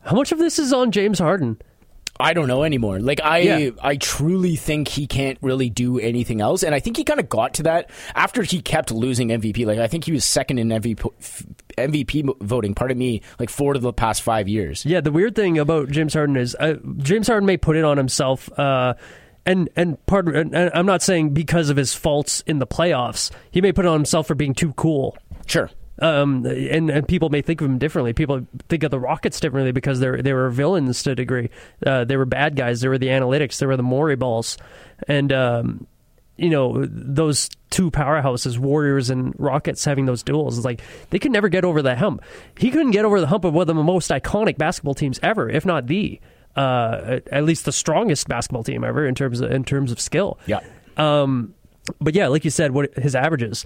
how 0.00 0.14
much 0.14 0.32
of 0.32 0.38
this 0.38 0.58
is 0.58 0.72
on 0.72 0.92
James 0.92 1.18
Harden? 1.18 1.60
I 2.18 2.34
don't 2.34 2.48
know 2.48 2.64
anymore. 2.64 3.00
Like 3.00 3.22
I, 3.22 3.38
Yeah. 3.38 3.70
I 3.82 3.96
truly 3.96 4.54
think 4.54 4.88
he 4.88 5.06
can't 5.06 5.38
really 5.40 5.70
do 5.70 5.98
anything 5.98 6.42
else, 6.42 6.62
and 6.62 6.74
I 6.74 6.80
think 6.80 6.98
he 6.98 7.04
kind 7.04 7.18
of 7.18 7.30
got 7.30 7.54
to 7.54 7.62
that 7.62 7.90
after 8.14 8.42
he 8.42 8.60
kept 8.60 8.90
losing 8.92 9.28
MVP. 9.28 9.64
Like 9.64 9.78
I 9.78 9.86
think 9.86 10.04
he 10.04 10.12
was 10.12 10.24
second 10.26 10.58
in 10.58 10.68
MVP 10.68 10.98
MVP 11.78 12.42
voting. 12.42 12.74
Pardon 12.74 12.98
me, 12.98 13.22
like 13.38 13.48
four 13.48 13.74
of 13.74 13.80
the 13.80 13.92
past 13.94 14.20
five 14.20 14.48
years. 14.48 14.84
Yeah, 14.84 15.00
the 15.00 15.10
weird 15.12 15.34
thing 15.34 15.58
about 15.58 15.90
James 15.90 16.12
Harden 16.12 16.36
is 16.36 16.54
uh, 16.60 16.74
James 16.98 17.26
Harden 17.26 17.46
may 17.46 17.56
put 17.56 17.76
it 17.76 17.84
on 17.84 17.96
himself, 17.96 18.50
uh, 18.58 18.94
and 19.46 19.68
and 19.76 20.04
part. 20.06 20.28
And 20.34 20.54
and 20.54 20.70
I'm 20.74 20.86
not 20.86 21.02
saying 21.02 21.30
because 21.30 21.70
of 21.70 21.76
his 21.76 21.94
faults 21.94 22.42
in 22.46 22.58
the 22.58 22.66
playoffs, 22.66 23.30
he 23.50 23.60
may 23.60 23.72
put 23.72 23.84
it 23.84 23.88
on 23.88 23.94
himself 23.94 24.26
for 24.26 24.34
being 24.34 24.54
too 24.54 24.72
cool. 24.74 25.16
Sure. 25.46 25.70
Um, 26.00 26.46
and, 26.46 26.88
and 26.88 27.06
people 27.06 27.28
may 27.28 27.42
think 27.42 27.60
of 27.60 27.66
him 27.66 27.78
differently. 27.78 28.14
People 28.14 28.46
think 28.70 28.82
of 28.84 28.90
the 28.90 28.98
Rockets 28.98 29.38
differently 29.38 29.72
because 29.72 30.00
they 30.00 30.22
they 30.22 30.32
were 30.32 30.48
villains 30.48 31.02
to 31.02 31.10
a 31.10 31.14
degree. 31.14 31.50
Uh, 31.84 32.04
they 32.04 32.16
were 32.16 32.24
bad 32.24 32.56
guys. 32.56 32.80
They 32.80 32.88
were 32.88 32.98
the 32.98 33.08
analytics. 33.08 33.58
They 33.58 33.66
were 33.66 33.76
the 33.76 33.82
Moreyballs, 33.82 34.56
and 35.06 35.30
um, 35.30 35.86
you 36.38 36.48
know 36.48 36.86
those 36.86 37.50
two 37.68 37.90
powerhouses, 37.90 38.56
Warriors 38.56 39.10
and 39.10 39.34
Rockets, 39.38 39.84
having 39.84 40.06
those 40.06 40.22
duels. 40.22 40.56
It's 40.56 40.64
like 40.64 40.80
they 41.10 41.18
could 41.18 41.32
never 41.32 41.50
get 41.50 41.66
over 41.66 41.82
that 41.82 41.98
hump. 41.98 42.22
He 42.56 42.70
couldn't 42.70 42.92
get 42.92 43.04
over 43.04 43.20
the 43.20 43.26
hump 43.26 43.44
of 43.44 43.52
one 43.52 43.62
of 43.62 43.66
the 43.66 43.74
most 43.74 44.10
iconic 44.10 44.56
basketball 44.56 44.94
teams 44.94 45.20
ever, 45.22 45.50
if 45.50 45.66
not 45.66 45.86
the, 45.86 46.18
uh, 46.56 47.20
at- 47.30 47.44
least 47.44 47.64
the 47.64 47.72
strongest 47.72 48.28
basketball 48.28 48.64
team 48.64 48.84
ever 48.84 49.06
in 49.06 49.14
terms 49.14 49.40
of 49.40 49.50
in 49.50 49.64
terms 49.64 49.92
of 49.92 50.00
skill. 50.00 50.38
Yeah. 50.46 50.60
Um, 50.96 51.54
but 52.00 52.14
yeah, 52.14 52.28
like 52.28 52.44
you 52.44 52.50
said, 52.50 52.72
what 52.72 52.92
his 52.94 53.14
averages, 53.14 53.64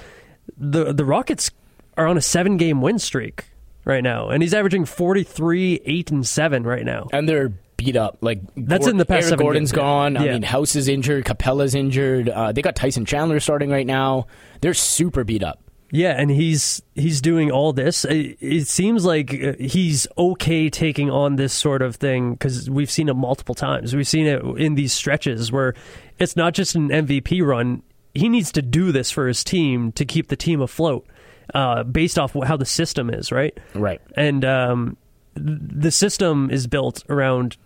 the 0.57 0.93
the 0.93 1.05
Rockets 1.05 1.51
are 1.97 2.07
on 2.07 2.17
a 2.17 2.23
seven 2.23 2.57
game 2.57 2.81
win 2.81 2.99
streak 2.99 3.47
right 3.85 4.03
now, 4.03 4.29
and 4.29 4.43
he's 4.43 4.55
averaging 4.55 4.85
forty 4.85 5.23
three, 5.23 5.81
eight 5.85 6.11
and 6.11 6.27
seven 6.27 6.65
right 6.65 6.85
now. 6.85 7.09
and 7.13 7.29
they're 7.29 7.53
beat 7.77 7.97
up. 7.97 8.19
Like 8.21 8.41
That's 8.57 8.87
in 8.87 8.99
the 8.99 9.05
past 9.05 9.25
Eric 9.25 9.31
seven 9.31 9.45
Gordon's 9.45 9.73
games, 9.73 9.79
yeah. 9.79 9.83
gone. 9.83 10.17
I 10.17 10.25
mean, 10.27 10.43
House 10.43 10.77
is 10.77 10.87
injured. 10.87 11.25
Capela's 11.25 11.75
injured. 11.75 12.29
Uh, 12.29 12.53
they 12.53 12.63
got 12.63 12.77
Tyson 12.77 13.05
Chandler 13.05 13.41
starting 13.41 13.69
right 13.71 13.87
now. 13.87 14.27
They're 14.61 14.75
super 14.75 15.25
beat 15.25 15.43
up. 15.43 15.61
Yeah, 15.95 16.21
and 16.21 16.29
he's 16.29 16.83
he's 16.97 17.21
doing 17.21 17.53
all 17.53 17.73
this. 17.73 18.05
It, 18.05 18.37
it 18.41 18.67
seems 18.67 19.05
like 19.05 19.33
uh, 19.33 19.53
he's 19.61 20.09
okay 20.19 20.69
taking 20.69 21.09
on 21.09 21.37
this 21.37 21.53
sort 21.53 21.83
of 21.83 21.95
thing 21.95 22.33
because 22.33 22.69
we've 22.69 22.91
seen 22.91 23.09
it 23.09 23.15
multiple 23.15 23.55
times. 23.55 23.95
We've 23.95 24.09
seen 24.09 24.27
it 24.27 24.43
in 24.59 24.75
these 24.75 24.93
stretches 24.93 25.53
where 25.53 25.75
it's 26.19 26.35
not 26.35 26.53
just 26.53 26.75
an 26.75 26.89
MVP 26.89 27.47
run. 27.47 27.85
He 28.13 28.29
needs 28.29 28.51
to 28.53 28.63
do 28.63 28.91
this 28.91 29.13
for 29.13 29.29
his 29.29 29.45
team 29.45 29.93
to 29.93 30.05
keep 30.05 30.31
the 30.31 30.37
team 30.37 30.61
afloat, 30.61 31.07
uh, 31.55 31.85
based 31.85 32.19
off 32.19 32.35
how 32.45 32.57
the 32.57 32.67
system 32.67 33.09
is, 33.09 33.31
right? 33.31 33.57
Right. 33.73 34.01
and 34.17 34.45
um, 34.45 34.97
the 35.37 35.93
system 35.93 36.51
is 36.51 36.67
built 36.67 37.05
around 37.09 37.57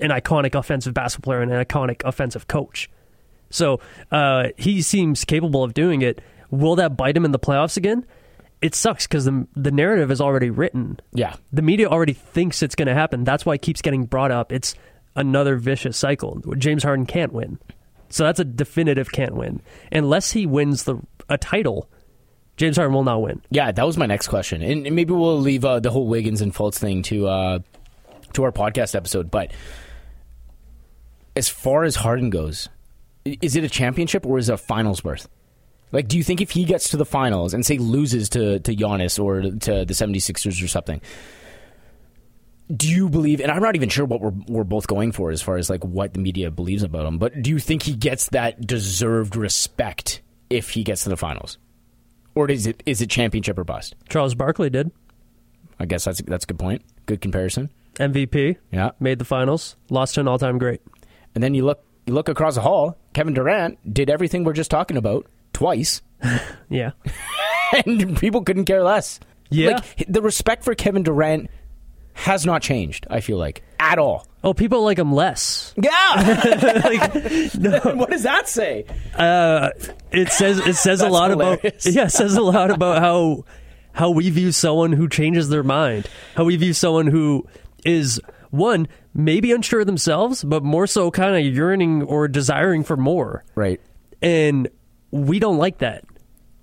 an 0.00 0.10
iconic 0.10 0.56
offensive 0.56 0.94
basketball 0.94 1.30
player 1.30 1.42
and 1.42 1.52
an 1.52 1.64
iconic 1.64 2.02
offensive 2.04 2.48
coach. 2.48 2.90
So 3.50 3.78
uh, 4.10 4.48
he 4.56 4.82
seems 4.82 5.24
capable 5.24 5.62
of 5.62 5.74
doing 5.74 6.02
it. 6.02 6.20
Will 6.50 6.76
that 6.76 6.96
bite 6.96 7.16
him 7.16 7.24
in 7.24 7.32
the 7.32 7.38
playoffs 7.38 7.76
again? 7.76 8.06
It 8.62 8.74
sucks 8.74 9.06
because 9.06 9.26
the 9.26 9.46
the 9.54 9.70
narrative 9.70 10.10
is 10.10 10.20
already 10.20 10.50
written. 10.50 10.98
Yeah. 11.12 11.36
The 11.52 11.62
media 11.62 11.88
already 11.88 12.14
thinks 12.14 12.62
it's 12.62 12.74
going 12.74 12.88
to 12.88 12.94
happen. 12.94 13.24
That's 13.24 13.44
why 13.44 13.54
it 13.54 13.62
keeps 13.62 13.82
getting 13.82 14.04
brought 14.04 14.30
up. 14.30 14.52
It's 14.52 14.74
another 15.14 15.56
vicious 15.56 15.96
cycle. 15.96 16.42
James 16.56 16.82
Harden 16.82 17.06
can't 17.06 17.32
win, 17.32 17.58
so 18.08 18.24
that's 18.24 18.40
a 18.40 18.44
definitive 18.44 19.12
can't 19.12 19.34
win 19.34 19.60
unless 19.92 20.32
he 20.32 20.46
wins 20.46 20.84
the 20.84 20.98
a 21.28 21.36
title. 21.36 21.90
James 22.56 22.76
Harden 22.76 22.94
will 22.94 23.04
not 23.04 23.20
win. 23.20 23.42
Yeah, 23.50 23.70
that 23.70 23.86
was 23.86 23.98
my 23.98 24.06
next 24.06 24.28
question, 24.28 24.62
and, 24.62 24.86
and 24.86 24.96
maybe 24.96 25.12
we'll 25.12 25.38
leave 25.38 25.64
uh, 25.64 25.80
the 25.80 25.90
whole 25.90 26.06
Wiggins 26.06 26.40
and 26.40 26.54
Fultz 26.54 26.78
thing 26.78 27.02
to 27.02 27.26
uh, 27.28 27.58
to 28.32 28.44
our 28.44 28.52
podcast 28.52 28.94
episode. 28.94 29.30
But 29.30 29.52
as 31.34 31.50
far 31.50 31.84
as 31.84 31.96
Harden 31.96 32.30
goes, 32.30 32.70
is 33.24 33.56
it 33.56 33.64
a 33.64 33.68
championship 33.68 34.24
or 34.24 34.38
is 34.38 34.48
it 34.48 34.54
a 34.54 34.56
finals 34.56 35.02
berth? 35.02 35.28
Like, 35.92 36.08
do 36.08 36.16
you 36.16 36.24
think 36.24 36.40
if 36.40 36.50
he 36.50 36.64
gets 36.64 36.90
to 36.90 36.96
the 36.96 37.04
finals 37.04 37.54
and 37.54 37.64
say 37.64 37.78
loses 37.78 38.28
to 38.30 38.58
to 38.60 38.74
Giannis 38.74 39.22
or 39.22 39.42
to 39.42 39.84
the 39.84 39.94
76ers 39.94 40.62
or 40.62 40.68
something, 40.68 41.00
do 42.74 42.88
you 42.88 43.08
believe? 43.08 43.40
And 43.40 43.50
I'm 43.50 43.62
not 43.62 43.76
even 43.76 43.88
sure 43.88 44.04
what 44.04 44.20
we're 44.20 44.34
we're 44.48 44.64
both 44.64 44.86
going 44.86 45.12
for 45.12 45.30
as 45.30 45.42
far 45.42 45.56
as 45.56 45.70
like 45.70 45.84
what 45.84 46.14
the 46.14 46.20
media 46.20 46.50
believes 46.50 46.82
about 46.82 47.06
him. 47.06 47.18
But 47.18 47.42
do 47.42 47.50
you 47.50 47.58
think 47.58 47.84
he 47.84 47.94
gets 47.94 48.28
that 48.30 48.66
deserved 48.66 49.36
respect 49.36 50.22
if 50.50 50.70
he 50.70 50.82
gets 50.82 51.04
to 51.04 51.08
the 51.08 51.16
finals, 51.16 51.58
or 52.34 52.50
is 52.50 52.66
it 52.66 52.82
is 52.86 53.00
it 53.00 53.10
championship 53.10 53.58
or 53.58 53.64
bust? 53.64 53.94
Charles 54.08 54.34
Barkley 54.34 54.70
did 54.70 54.90
I 55.78 55.86
guess 55.86 56.04
that's 56.04 56.22
that's 56.22 56.44
a 56.44 56.48
good 56.48 56.58
point. 56.58 56.82
Good 57.06 57.20
comparison. 57.20 57.70
MVP. 57.94 58.56
Yeah. 58.70 58.90
made 59.00 59.18
the 59.18 59.24
finals, 59.24 59.76
lost 59.88 60.14
to 60.14 60.20
an 60.20 60.28
all-time 60.28 60.58
great. 60.58 60.82
And 61.34 61.42
then 61.42 61.54
you 61.54 61.64
look 61.64 61.82
you 62.06 62.14
look 62.14 62.28
across 62.28 62.54
the 62.54 62.60
hall. 62.60 62.96
Kevin 63.14 63.34
Durant 63.34 63.78
did 63.92 64.10
everything 64.10 64.44
we're 64.44 64.52
just 64.52 64.70
talking 64.70 64.96
about 64.96 65.26
twice, 65.56 66.02
Yeah, 66.68 66.90
and 67.86 68.16
people 68.18 68.42
couldn't 68.42 68.66
care 68.66 68.82
less. 68.82 69.18
Yeah. 69.48 69.76
like 69.76 70.04
the 70.06 70.20
respect 70.20 70.64
for 70.64 70.74
Kevin 70.74 71.02
Durant 71.02 71.48
has 72.12 72.44
not 72.44 72.60
changed. 72.60 73.06
I 73.08 73.20
feel 73.20 73.38
like 73.38 73.62
at 73.80 73.98
all. 73.98 74.26
Oh, 74.44 74.52
people 74.52 74.84
like 74.84 74.98
him 74.98 75.12
less. 75.12 75.74
Yeah. 75.76 76.80
like, 76.84 77.54
no. 77.54 77.94
What 77.94 78.10
does 78.10 78.24
that 78.24 78.48
say? 78.48 78.84
Uh, 79.14 79.70
it 80.12 80.30
says 80.30 80.58
it 80.58 80.76
says 80.76 81.00
a 81.00 81.08
lot 81.08 81.30
hilarious. 81.30 81.86
about 81.86 81.94
yeah, 81.94 82.06
says 82.08 82.36
a 82.36 82.42
lot 82.42 82.70
about 82.70 83.00
how 83.00 83.44
how 83.92 84.10
we 84.10 84.28
view 84.28 84.52
someone 84.52 84.92
who 84.92 85.08
changes 85.08 85.48
their 85.48 85.62
mind, 85.62 86.06
how 86.34 86.44
we 86.44 86.56
view 86.56 86.74
someone 86.74 87.06
who 87.06 87.46
is 87.84 88.20
one 88.50 88.88
maybe 89.14 89.52
unsure 89.52 89.80
of 89.80 89.86
themselves, 89.86 90.44
but 90.44 90.62
more 90.62 90.86
so 90.86 91.10
kind 91.10 91.34
of 91.34 91.54
yearning 91.54 92.02
or 92.02 92.28
desiring 92.28 92.84
for 92.84 92.96
more. 92.96 93.42
Right. 93.54 93.80
And 94.20 94.68
we 95.10 95.38
don't 95.38 95.58
like 95.58 95.78
that. 95.78 96.04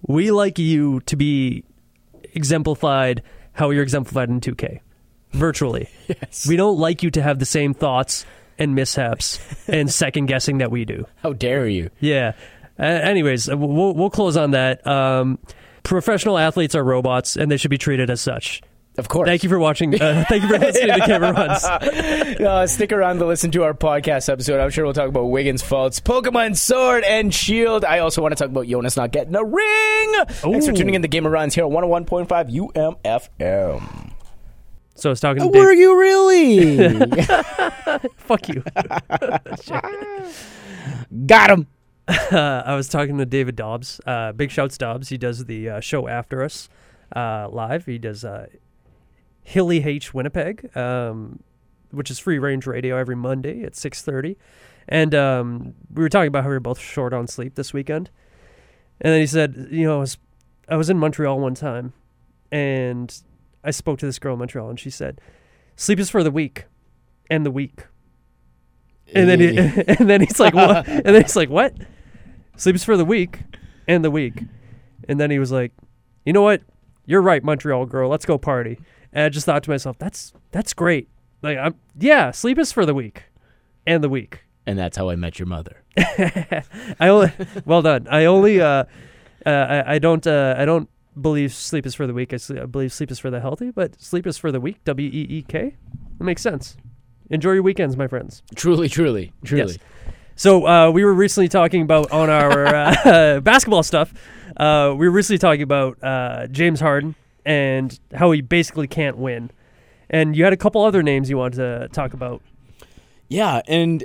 We 0.08 0.32
like 0.32 0.60
you 0.60 1.00
to 1.02 1.16
be 1.16 1.64
exemplified 2.34 3.24
how 3.54 3.70
you're 3.70 3.84
exemplified 3.84 4.30
in 4.30 4.42
2K, 4.42 4.80
virtually. 5.32 5.90
Yes. 6.08 6.46
We 6.48 6.58
don't 6.58 6.78
like 6.78 7.02
you 7.02 7.12
to 7.12 7.22
have 7.22 7.40
the 7.40 7.46
same 7.46 7.74
thoughts 7.74 8.26
and 8.60 8.76
mishaps 8.76 9.40
and 9.68 9.92
second 9.92 10.26
guessing 10.26 10.58
that 10.58 10.70
we 10.70 10.84
do. 10.86 11.06
How 11.18 11.34
dare 11.34 11.68
you? 11.68 11.90
Yeah. 12.00 12.34
Uh, 12.78 12.84
anyways, 12.84 13.48
we'll 13.48 13.94
we'll 13.94 14.10
close 14.10 14.36
on 14.36 14.52
that. 14.52 14.86
Um, 14.86 15.40
professional 15.84 16.38
athletes 16.38 16.76
are 16.76 16.84
robots, 16.84 17.38
and 17.38 17.50
they 17.52 17.58
should 17.58 17.72
be 17.72 17.78
treated 17.78 18.10
as 18.10 18.20
such. 18.20 18.62
Of 18.96 19.08
course. 19.10 19.28
Thank 19.28 19.42
you 19.44 19.50
for 19.50 19.58
watching. 19.58 20.00
Uh, 20.00 20.24
thank 20.30 20.44
you 20.44 20.50
for 20.50 20.60
listening 20.60 20.94
to 20.96 21.06
Camera 21.06 21.34
Runs. 21.34 21.64
Uh, 22.44 22.68
stick 22.68 22.92
around 22.92 23.20
to 23.20 23.26
listen 23.26 23.52
to 23.52 23.64
our 23.64 23.74
podcast 23.74 24.32
episode. 24.32 24.60
I'm 24.60 24.70
sure 24.70 24.84
we'll 24.84 24.94
talk 24.94 25.08
about 25.08 25.26
Wiggins' 25.26 25.64
Fultz, 25.64 26.02
Pokemon 26.02 26.58
Sword 26.58 27.04
and 27.04 27.34
Shield. 27.34 27.86
I 27.86 28.00
also 28.00 28.22
want 28.22 28.36
to 28.36 28.36
talk 28.44 28.50
about 28.50 28.68
Jonas 28.68 28.98
not 28.98 29.12
getting 29.12 29.36
a 29.36 29.44
ring. 29.44 30.14
Thanks 30.28 30.68
for 30.68 30.74
tuning 30.74 30.96
in 30.96 31.02
to 31.04 31.08
Gamer 31.08 31.30
Runs 31.30 31.56
here 31.56 31.64
on 31.66 31.72
101.5 31.72 32.28
UMFM. 32.74 34.12
So 34.96 35.10
I 35.10 35.12
was 35.12 35.20
talking 35.20 35.42
to 35.44 35.48
Were 35.58 35.72
Dave. 35.72 35.80
you 35.80 36.00
really? 36.00 37.06
Fuck 38.18 38.50
you. 38.50 38.64
Got 41.26 41.52
him. 41.52 41.68
Uh, 42.08 42.64
I 42.66 42.76
was 42.76 42.90
talking 42.90 43.18
to 43.18 43.26
David 43.26 43.56
Dobbs. 43.56 44.02
Uh, 44.06 44.32
big 44.34 44.52
shouts 44.52 44.78
Dobbs. 44.78 45.10
He 45.10 45.18
does 45.18 45.46
the 45.46 45.70
uh, 45.70 45.80
show 45.80 46.08
after 46.08 46.44
us 46.44 46.68
uh, 47.16 47.48
live. 47.50 47.86
He 47.86 47.98
does 47.98 48.26
uh, 48.26 48.48
Hilly 49.44 49.84
H 49.84 50.14
Winnipeg, 50.14 50.76
um, 50.76 51.42
which 51.92 52.10
is 52.10 52.20
free 52.20 52.40
range 52.40 52.66
radio 52.66 52.98
every 52.98 53.16
Monday 53.16 53.64
at 53.64 53.76
six 53.76 54.02
thirty. 54.02 54.38
And 54.88 55.16
um, 55.16 55.76
we 55.94 56.04
were 56.04 56.10
talking 56.10 56.28
about 56.28 56.44
how 56.44 56.50
we 56.50 56.56
were 56.56 56.60
both 56.60 56.80
short 56.80 57.14
on 57.14 57.28
sleep 57.28 57.56
this 57.56 57.74
weekend. 57.74 58.10
And 59.00 59.14
then 59.14 59.22
he 59.22 59.28
said, 59.28 59.68
you 59.72 59.86
know, 59.86 59.98
I 59.98 60.00
was, 60.00 60.18
I 60.68 60.76
was 60.76 60.90
in 60.90 60.98
Montreal 60.98 61.40
one 61.40 61.56
time, 61.56 61.94
and 62.52 63.16
I 63.64 63.72
spoke 63.72 64.00
to 64.00 64.06
this 64.06 64.20
girl 64.20 64.34
in 64.34 64.40
Montreal, 64.40 64.70
and 64.70 64.80
she 64.80 64.90
said, 64.90 65.22
"Sleep 65.76 66.00
is 66.00 66.10
for 66.10 66.24
the 66.24 66.32
weak, 66.32 66.66
and 67.30 67.46
the 67.46 67.52
weak." 67.52 67.86
And 69.14 69.30
then 69.30 69.40
he, 69.40 69.58
and 69.88 70.10
then 70.10 70.22
he's 70.22 70.40
like, 70.40 70.54
what? 70.54 70.88
And 70.88 71.06
then 71.06 71.22
he's 71.22 71.36
like, 71.36 71.50
what? 71.50 71.76
Sleep 72.58 72.76
is 72.76 72.84
for 72.84 72.98
the 72.98 73.06
weak 73.06 73.44
and 73.88 74.04
the 74.04 74.12
weak. 74.12 74.44
And 75.08 75.20
then 75.20 75.32
he 75.32 75.40
was 75.40 75.52
like, 75.52 75.72
you 76.26 76.34
know 76.34 76.42
what? 76.42 76.62
You're 77.06 77.22
right, 77.22 77.44
Montreal 77.44 77.86
girl. 77.86 78.10
Let's 78.10 78.26
go 78.26 78.38
party. 78.38 78.80
And 79.14 79.26
I 79.26 79.30
just 79.30 79.46
thought 79.46 79.64
to 79.64 79.70
myself, 79.70 79.98
that's 79.98 80.34
that's 80.52 80.74
great. 80.74 81.08
Like, 81.42 81.58
I'm 81.58 81.76
yeah, 81.98 82.32
sleep 82.32 82.58
is 82.58 82.72
for 82.72 82.86
the 82.86 82.94
weak 82.94 83.24
and 83.86 84.04
the 84.04 84.10
week. 84.10 84.44
And 84.66 84.78
that's 84.78 84.98
how 84.98 85.10
I 85.10 85.16
met 85.16 85.40
your 85.40 85.46
mother. 85.46 85.84
I 85.98 86.64
only 87.08 87.32
well 87.66 87.82
done. 87.82 88.08
I 88.10 88.26
only 88.26 88.60
uh, 88.60 88.86
uh 89.46 89.50
I, 89.50 89.96
I 89.96 90.00
don't 90.00 90.26
uh 90.26 90.56
I 90.58 90.66
don't 90.66 90.90
believe 91.22 91.54
sleep 91.54 91.86
is 91.86 91.94
for 91.94 92.08
the 92.08 92.14
weak. 92.14 92.34
I, 92.34 92.38
sl- 92.38 92.60
I 92.60 92.66
believe 92.66 92.92
sleep 92.92 93.12
is 93.12 93.20
for 93.20 93.30
the 93.30 93.40
healthy, 93.40 93.70
but 93.72 94.02
sleep 94.02 94.26
is 94.26 94.38
for 94.38 94.52
the 94.52 94.60
weak. 94.60 94.84
W 94.86 95.08
E 95.08 95.28
E 95.30 95.42
K. 95.48 95.76
It 96.20 96.24
makes 96.24 96.42
sense. 96.42 96.76
Enjoy 97.30 97.52
your 97.52 97.64
weekends, 97.64 97.96
my 97.96 98.08
friends. 98.08 98.42
Truly, 98.56 98.90
truly, 98.90 99.32
truly. 99.44 99.74
Yes. 99.74 99.78
So 100.36 100.68
uh, 100.68 100.90
we 100.92 101.04
were 101.06 101.14
recently 101.14 101.48
talking 101.48 101.84
about 101.84 102.12
on 102.12 102.30
our 102.30 102.66
uh, 102.68 103.40
basketball 103.44 103.84
stuff. 103.84 104.14
Uh, 104.58 104.94
we 104.98 105.08
were 105.08 105.14
recently 105.14 105.38
talking 105.38 105.62
about 105.62 106.04
uh, 106.04 106.48
James 106.48 106.80
Harden 106.80 107.16
and 107.46 108.00
how 108.14 108.32
he 108.32 108.42
basically 108.42 108.88
can't 108.88 109.18
win. 109.18 109.52
And 110.10 110.36
you 110.36 110.44
had 110.44 110.54
a 110.54 110.58
couple 110.58 110.84
other 110.84 111.02
names 111.04 111.30
you 111.30 111.38
wanted 111.38 111.58
to 111.58 111.88
talk 111.92 112.14
about. 112.14 112.42
Yeah, 113.30 113.62
and 113.68 114.04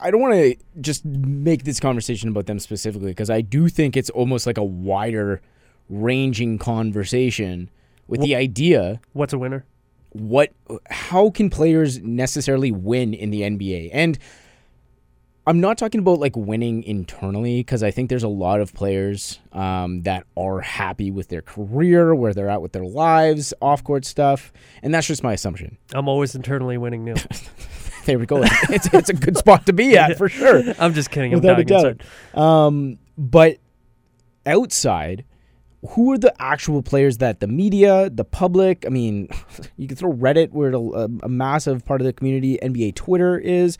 I 0.00 0.10
don't 0.10 0.20
want 0.20 0.34
to 0.34 0.56
just 0.80 1.04
make 1.04 1.64
this 1.64 1.80
conversation 1.80 2.28
about 2.28 2.46
them 2.46 2.58
specifically 2.58 3.10
because 3.10 3.30
I 3.30 3.40
do 3.40 3.68
think 3.68 3.96
it's 3.96 4.10
almost 4.10 4.46
like 4.46 4.58
a 4.58 4.64
wider 4.64 5.40
ranging 5.88 6.58
conversation 6.58 7.70
with 8.06 8.20
the 8.20 8.34
idea 8.34 9.00
What's 9.12 9.32
a 9.32 9.38
winner? 9.38 9.64
what 10.10 10.52
how 10.90 11.30
can 11.30 11.50
players 11.50 12.00
necessarily 12.00 12.72
win 12.72 13.14
in 13.14 13.30
the 13.30 13.42
NBA? 13.42 13.90
And 13.92 14.18
I'm 15.48 15.60
not 15.60 15.78
talking 15.78 16.00
about 16.00 16.18
like 16.20 16.36
winning 16.36 16.82
internally 16.82 17.60
because 17.60 17.82
I 17.82 17.90
think 17.90 18.10
there's 18.10 18.22
a 18.22 18.28
lot 18.28 18.60
of 18.60 18.74
players 18.74 19.40
um, 19.52 20.02
that 20.02 20.24
are 20.36 20.60
happy 20.60 21.10
with 21.10 21.28
their 21.28 21.40
career, 21.40 22.14
where 22.14 22.34
they're 22.34 22.50
at 22.50 22.60
with 22.60 22.72
their 22.72 22.84
lives, 22.84 23.54
off 23.62 23.82
court 23.82 24.04
stuff, 24.04 24.52
and 24.82 24.92
that's 24.92 25.06
just 25.06 25.22
my 25.22 25.32
assumption. 25.32 25.78
I'm 25.94 26.06
always 26.06 26.34
internally 26.34 26.76
winning, 26.76 27.04
Neil. 27.04 27.16
There 28.04 28.18
we 28.18 28.24
go. 28.24 28.40
it's 28.42 28.86
it's 28.94 29.10
a 29.10 29.14
good 29.14 29.36
spot 29.36 29.66
to 29.66 29.74
be 29.74 29.98
at 29.98 30.16
for 30.16 30.30
sure. 30.30 30.62
I'm 30.78 30.94
just 30.94 31.10
kidding. 31.10 31.34
I'm 31.34 31.40
Without 31.40 31.60
a 31.60 31.64
doubt. 31.64 32.02
Um, 32.34 32.98
but 33.18 33.58
outside, 34.46 35.26
who 35.90 36.12
are 36.12 36.18
the 36.18 36.34
actual 36.40 36.80
players 36.80 37.18
that 37.18 37.40
the 37.40 37.46
media, 37.46 38.08
the 38.08 38.24
public? 38.24 38.86
I 38.86 38.88
mean, 38.88 39.28
you 39.76 39.86
can 39.86 39.96
throw 39.98 40.10
Reddit, 40.10 40.52
where 40.52 40.72
a, 40.72 41.08
a 41.22 41.28
massive 41.28 41.84
part 41.84 42.00
of 42.00 42.06
the 42.06 42.14
community, 42.14 42.58
NBA 42.62 42.94
Twitter 42.94 43.38
is. 43.38 43.76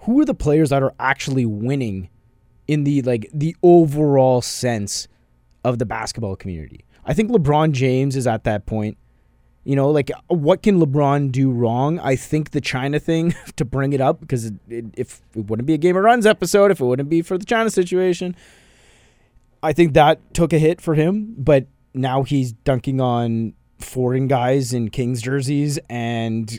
Who 0.00 0.20
are 0.20 0.24
the 0.24 0.34
players 0.34 0.70
that 0.70 0.82
are 0.82 0.94
actually 0.98 1.46
winning 1.46 2.08
in 2.66 2.84
the 2.84 3.02
like 3.02 3.28
the 3.32 3.56
overall 3.62 4.40
sense 4.42 5.08
of 5.64 5.78
the 5.78 5.86
basketball 5.86 6.36
community? 6.36 6.84
I 7.04 7.14
think 7.14 7.30
LeBron 7.30 7.72
James 7.72 8.16
is 8.16 8.26
at 8.26 8.44
that 8.44 8.66
point. 8.66 8.98
You 9.64 9.76
know, 9.76 9.90
like 9.90 10.10
what 10.28 10.62
can 10.62 10.80
LeBron 10.80 11.30
do 11.30 11.50
wrong? 11.50 11.98
I 11.98 12.16
think 12.16 12.50
the 12.50 12.60
China 12.60 12.98
thing 12.98 13.34
to 13.56 13.64
bring 13.64 13.92
it 13.92 14.00
up 14.00 14.20
because 14.20 14.46
it, 14.46 14.54
it, 14.68 14.84
if 14.96 15.20
it 15.34 15.46
wouldn't 15.46 15.66
be 15.66 15.74
a 15.74 15.78
Game 15.78 15.96
of 15.96 16.04
Runs 16.04 16.26
episode, 16.26 16.70
if 16.70 16.80
it 16.80 16.84
wouldn't 16.84 17.08
be 17.08 17.22
for 17.22 17.36
the 17.36 17.44
China 17.44 17.68
situation, 17.68 18.34
I 19.62 19.72
think 19.72 19.94
that 19.94 20.32
took 20.32 20.52
a 20.52 20.58
hit 20.58 20.80
for 20.80 20.94
him. 20.94 21.34
But 21.36 21.66
now 21.92 22.22
he's 22.22 22.52
dunking 22.52 23.00
on 23.00 23.54
foreign 23.78 24.26
guys 24.26 24.72
in 24.72 24.90
Kings 24.90 25.22
jerseys 25.22 25.78
and 25.88 26.58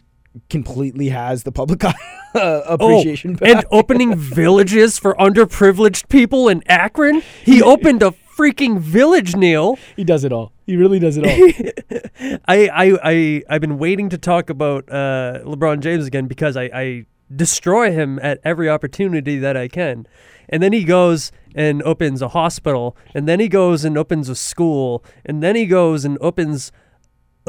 completely 0.50 1.10
has 1.10 1.44
the 1.44 1.52
public 1.52 1.84
appreciation. 2.36 3.38
Oh, 3.42 3.46
and 3.46 3.66
opening 3.72 4.16
villages 4.18 5.00
for 5.00 5.16
underprivileged 5.16 6.10
people 6.10 6.48
in 6.50 6.64
Akron. 6.68 7.22
He 7.44 7.62
opened 7.62 8.04
a 8.04 8.14
freaking 8.38 8.80
village, 8.80 9.36
Neil. 9.36 9.78
he 9.96 10.04
does 10.04 10.24
it 10.24 10.32
all. 10.32 10.54
He 10.66 10.78
really 10.78 11.00
does 11.00 11.18
it 11.18 11.26
all. 11.26 12.40
I, 12.48 12.68
I, 12.68 13.00
I, 13.04 13.44
I've 13.50 13.62
been 13.62 13.78
waiting 13.78 14.10
to 14.10 14.18
talk 14.18 14.50
about 14.50 14.88
uh, 14.90 15.40
LeBron 15.44 15.82
James 15.82 16.06
again 16.06 16.28
because 16.28 16.56
I, 16.56 16.70
I 16.74 17.06
destroy 17.36 17.92
him 17.92 18.20
at 18.22 18.40
every 18.44 18.70
opportunity 18.70 19.38
that 19.40 19.58
I 19.58 19.68
can. 19.68 20.08
And 20.48 20.64
then 20.64 20.74
he 20.74 20.84
goes 20.84 21.32
and 21.54 21.84
opens 21.84 22.22
a 22.22 22.30
hospital, 22.30 22.96
and 23.14 23.28
then 23.28 23.40
he 23.40 23.48
goes 23.48 23.84
and 23.86 23.98
opens 23.98 24.30
a 24.30 24.36
school, 24.36 25.04
and 25.26 25.44
then 25.44 25.56
he 25.56 25.66
goes 25.66 26.06
and 26.06 26.18
opens 26.22 26.72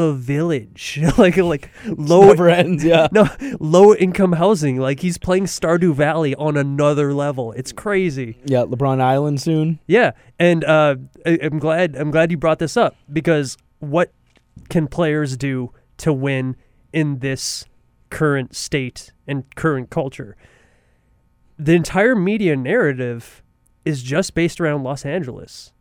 a 0.01 0.13
village, 0.15 0.99
like 1.19 1.37
like 1.37 1.71
low 1.87 2.31
ends. 2.31 2.83
Yeah. 2.83 3.09
no 3.13 3.29
low 3.61 3.95
income 3.95 4.33
housing. 4.33 4.79
Like 4.79 5.01
he's 5.01 5.19
playing 5.19 5.45
Stardew 5.45 5.95
Valley 5.95 6.35
on 6.35 6.57
another 6.57 7.13
level. 7.13 7.53
It's 7.53 7.73
crazy. 7.73 8.39
Yeah. 8.45 8.65
LeBron 8.65 9.01
Island 9.01 9.41
soon. 9.41 9.79
Yeah, 9.87 10.13
and 10.39 10.65
uh, 10.65 10.97
I, 11.27 11.39
I'm 11.43 11.59
glad 11.59 11.97
I'm 11.97 12.11
glad 12.11 12.31
you 12.31 12.39
brought 12.39 12.59
this 12.59 12.77
up 12.77 12.97
because 13.13 13.59
what 13.81 14.13
can 14.69 14.87
players 14.89 15.37
do 15.37 15.73
to 15.99 16.13
win 16.13 16.57
in 16.93 17.19
this 17.19 17.67
current 18.09 18.57
state 18.57 19.13
and 19.27 19.45
current 19.55 19.91
culture? 19.91 20.37
The 21.59 21.75
entire 21.75 22.17
media 22.17 22.57
narrative 22.57 23.43
is 23.85 24.03
just 24.03 24.35
based 24.35 24.61
around 24.61 24.83
Los 24.83 25.05
Angeles 25.05 25.73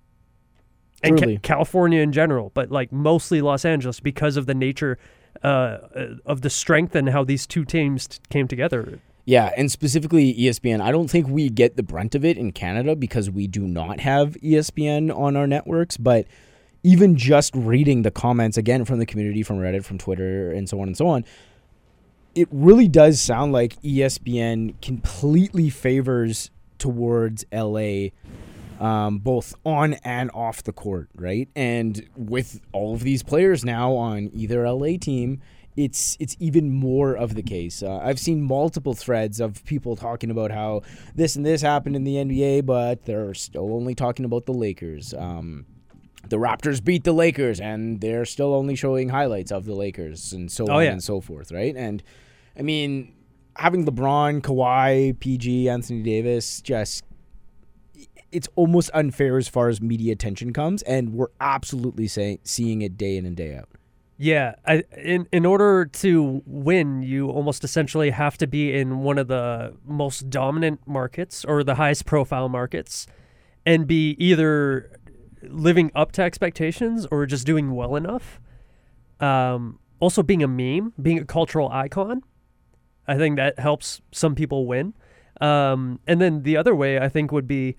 and 1.04 1.20
Ca- 1.20 1.38
California 1.42 2.02
in 2.02 2.12
general, 2.12 2.52
but 2.54 2.72
like 2.72 2.92
mostly 2.92 3.42
Los 3.42 3.66
Angeles 3.66 4.00
because 4.00 4.38
of 4.38 4.46
the 4.46 4.54
nature 4.54 4.98
uh, 5.44 5.78
of 6.26 6.42
the 6.42 6.50
strength 6.50 6.96
and 6.96 7.10
how 7.10 7.24
these 7.24 7.48
two 7.48 7.66
teams 7.66 8.08
t- 8.08 8.20
came 8.30 8.48
together. 8.48 9.00
Yeah, 9.26 9.52
and 9.56 9.72
specifically 9.72 10.34
ESPN. 10.34 10.82
I 10.82 10.92
don't 10.92 11.08
think 11.08 11.28
we 11.28 11.50
get 11.50 11.78
the 11.78 11.84
brunt 11.84 12.16
of 12.16 12.26
it 12.26 12.38
in 12.38 12.52
Canada 12.52 12.96
because 12.96 13.30
we 13.30 13.46
do 13.46 13.62
not 13.62 14.00
have 14.00 14.36
ESPN 14.42 15.16
on 15.16 15.36
our 15.36 15.46
networks. 15.46 15.98
But 15.98 16.26
even 16.84 17.16
just 17.16 17.54
reading 17.56 18.02
the 18.02 18.12
comments 18.12 18.58
again 18.58 18.86
from 18.86 19.00
the 19.00 19.06
community, 19.06 19.44
from 19.44 19.58
Reddit, 19.58 19.86
from 19.86 19.98
Twitter, 19.98 20.52
and 20.52 20.68
so 20.68 20.82
on 20.82 20.88
and 20.88 20.98
so 20.98 21.08
on, 21.08 21.26
it 22.34 22.48
really 22.52 22.88
does 22.88 23.22
sound 23.22 23.52
like 23.52 23.80
ESPN 23.82 24.80
completely 24.82 25.70
favors 25.70 26.50
towards 26.78 27.46
LA, 27.52 28.10
um, 28.80 29.20
both 29.20 29.54
on 29.66 29.94
and 30.06 30.32
off 30.34 30.64
the 30.64 30.72
court, 30.74 31.10
right? 31.16 31.50
And 31.56 32.08
with 32.16 32.62
all 32.72 32.94
of 32.96 33.02
these 33.02 33.22
players 33.24 33.64
now 33.66 33.94
on 33.94 34.30
either 34.34 34.68
LA 34.68 34.98
team, 35.00 35.42
it's 35.78 36.18
it's 36.20 36.36
even 36.40 36.72
more 36.72 37.14
of 37.14 37.36
the 37.36 37.44
case. 37.44 37.84
Uh, 37.84 37.98
I've 38.00 38.20
seen 38.20 38.42
multiple 38.42 38.94
threads 38.94 39.40
of 39.40 39.64
people 39.66 39.96
talking 39.96 40.30
about 40.32 40.52
how 40.52 40.82
this 41.16 41.36
and 41.36 41.46
this 41.46 41.62
happened 41.62 41.96
in 41.96 42.04
the 42.04 42.16
NBA, 42.16 42.66
but 42.66 43.06
they're 43.06 43.34
still 43.34 43.74
only 43.74 43.96
talking 43.96 44.26
about 44.26 44.46
the 44.46 44.54
Lakers. 44.54 45.14
Um, 45.14 45.66
the 46.28 46.36
Raptors 46.38 46.84
beat 46.84 47.06
the 47.06 47.14
Lakers, 47.14 47.62
and 47.62 48.02
they're 48.02 48.26
still 48.26 48.54
only 48.54 48.76
showing 48.76 49.10
highlights 49.10 49.52
of 49.52 49.66
the 49.66 49.74
Lakers, 49.74 50.34
and 50.34 50.52
so 50.52 50.66
Oh, 50.68 50.78
on 50.78 50.84
yeah. 50.84 50.92
and 50.92 51.04
so 51.04 51.22
forth, 51.22 51.52
right? 51.52 51.76
And 51.76 52.04
I 52.58 52.62
mean, 52.62 53.14
having 53.56 53.86
LeBron, 53.86 54.42
Kawhi, 54.42 55.18
PG, 55.20 55.70
Anthony 55.70 56.02
Davis, 56.04 56.62
just 56.62 57.06
it's 58.32 58.48
almost 58.56 58.90
unfair 58.94 59.38
as 59.38 59.48
far 59.48 59.70
as 59.70 59.82
media 59.82 60.14
attention 60.14 60.54
comes, 60.54 60.82
and 60.84 61.14
we're 61.14 61.28
absolutely 61.40 62.08
saying 62.08 62.40
seeing 62.44 62.82
it 62.82 62.98
day 62.98 63.18
in 63.18 63.26
and 63.26 63.36
day 63.36 63.56
out. 63.56 63.70
Yeah, 64.18 64.56
I, 64.68 64.84
in 64.98 65.28
in 65.32 65.46
order 65.46 65.86
to 65.86 66.42
win, 66.46 67.02
you 67.02 67.30
almost 67.30 67.64
essentially 67.64 68.10
have 68.10 68.38
to 68.40 68.48
be 68.48 68.74
in 68.78 69.00
one 69.00 69.18
of 69.18 69.28
the 69.28 69.76
most 69.86 70.30
dominant 70.30 70.82
markets 70.86 71.46
or 71.46 71.64
the 71.64 71.76
highest 71.76 72.06
profile 72.06 72.50
markets, 72.50 73.08
and 73.66 73.88
be 73.88 74.18
either 74.20 74.92
living 75.44 75.90
up 75.96 76.12
to 76.14 76.22
expectations 76.22 77.08
or 77.12 77.26
just 77.26 77.46
doing 77.46 77.72
well 77.72 77.96
enough. 77.96 78.42
Um, 79.22 79.80
also, 80.00 80.22
being 80.22 80.44
a 80.44 80.48
meme, 80.48 80.94
being 81.02 81.20
a 81.20 81.26
cultural 81.26 81.70
icon, 81.70 82.22
I 83.08 83.18
think 83.18 83.38
that 83.38 83.58
helps 83.58 84.02
some 84.12 84.36
people 84.36 84.68
win. 84.68 84.94
Um, 85.40 86.00
and 86.06 86.20
then 86.20 86.44
the 86.44 86.58
other 86.58 86.76
way, 86.76 87.00
I 87.00 87.08
think, 87.08 87.32
would 87.32 87.48
be 87.48 87.78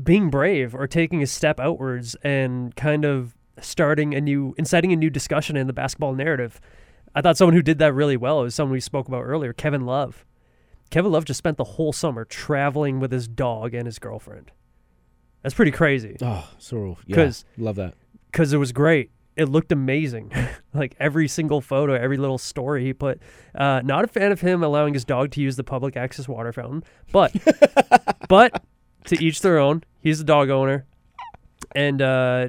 being 0.00 0.30
brave 0.30 0.74
or 0.74 0.86
taking 0.86 1.22
a 1.22 1.26
step 1.26 1.60
outwards 1.60 2.14
and 2.22 2.74
kind 2.76 3.04
of 3.04 3.34
starting 3.60 4.14
a 4.14 4.20
new, 4.20 4.54
inciting 4.56 4.92
a 4.92 4.96
new 4.96 5.10
discussion 5.10 5.56
in 5.56 5.66
the 5.66 5.72
basketball 5.72 6.14
narrative. 6.14 6.60
I 7.14 7.20
thought 7.20 7.36
someone 7.36 7.54
who 7.54 7.62
did 7.62 7.78
that 7.78 7.92
really 7.92 8.16
well 8.16 8.42
was 8.42 8.54
someone 8.54 8.72
we 8.72 8.80
spoke 8.80 9.08
about 9.08 9.22
earlier, 9.22 9.52
Kevin 9.52 9.84
Love. 9.84 10.24
Kevin 10.90 11.12
Love 11.12 11.24
just 11.24 11.38
spent 11.38 11.56
the 11.56 11.64
whole 11.64 11.92
summer 11.92 12.24
traveling 12.24 13.00
with 13.00 13.12
his 13.12 13.28
dog 13.28 13.74
and 13.74 13.86
his 13.86 13.98
girlfriend. 13.98 14.50
That's 15.42 15.54
pretty 15.54 15.70
crazy. 15.70 16.16
Oh, 16.22 16.48
so 16.58 16.96
yeah, 17.06 17.30
love 17.58 17.76
that 17.76 17.94
because 18.26 18.52
it 18.52 18.58
was 18.58 18.72
great. 18.72 19.10
It 19.34 19.48
looked 19.48 19.72
amazing, 19.72 20.30
like 20.74 20.94
every 21.00 21.26
single 21.26 21.60
photo, 21.60 21.94
every 21.94 22.16
little 22.18 22.38
story 22.38 22.84
he 22.84 22.92
put. 22.92 23.20
Uh, 23.54 23.80
not 23.82 24.04
a 24.04 24.06
fan 24.06 24.30
of 24.30 24.40
him 24.40 24.62
allowing 24.62 24.94
his 24.94 25.04
dog 25.04 25.30
to 25.32 25.40
use 25.40 25.56
the 25.56 25.64
public 25.64 25.96
access 25.96 26.28
water 26.28 26.52
fountain, 26.52 26.84
but 27.10 27.34
but 28.28 28.62
to 29.04 29.22
each 29.22 29.40
their 29.40 29.58
own. 29.58 29.84
He's 30.00 30.20
a 30.20 30.24
dog 30.24 30.50
owner, 30.50 30.84
and 31.74 32.02
uh, 32.02 32.48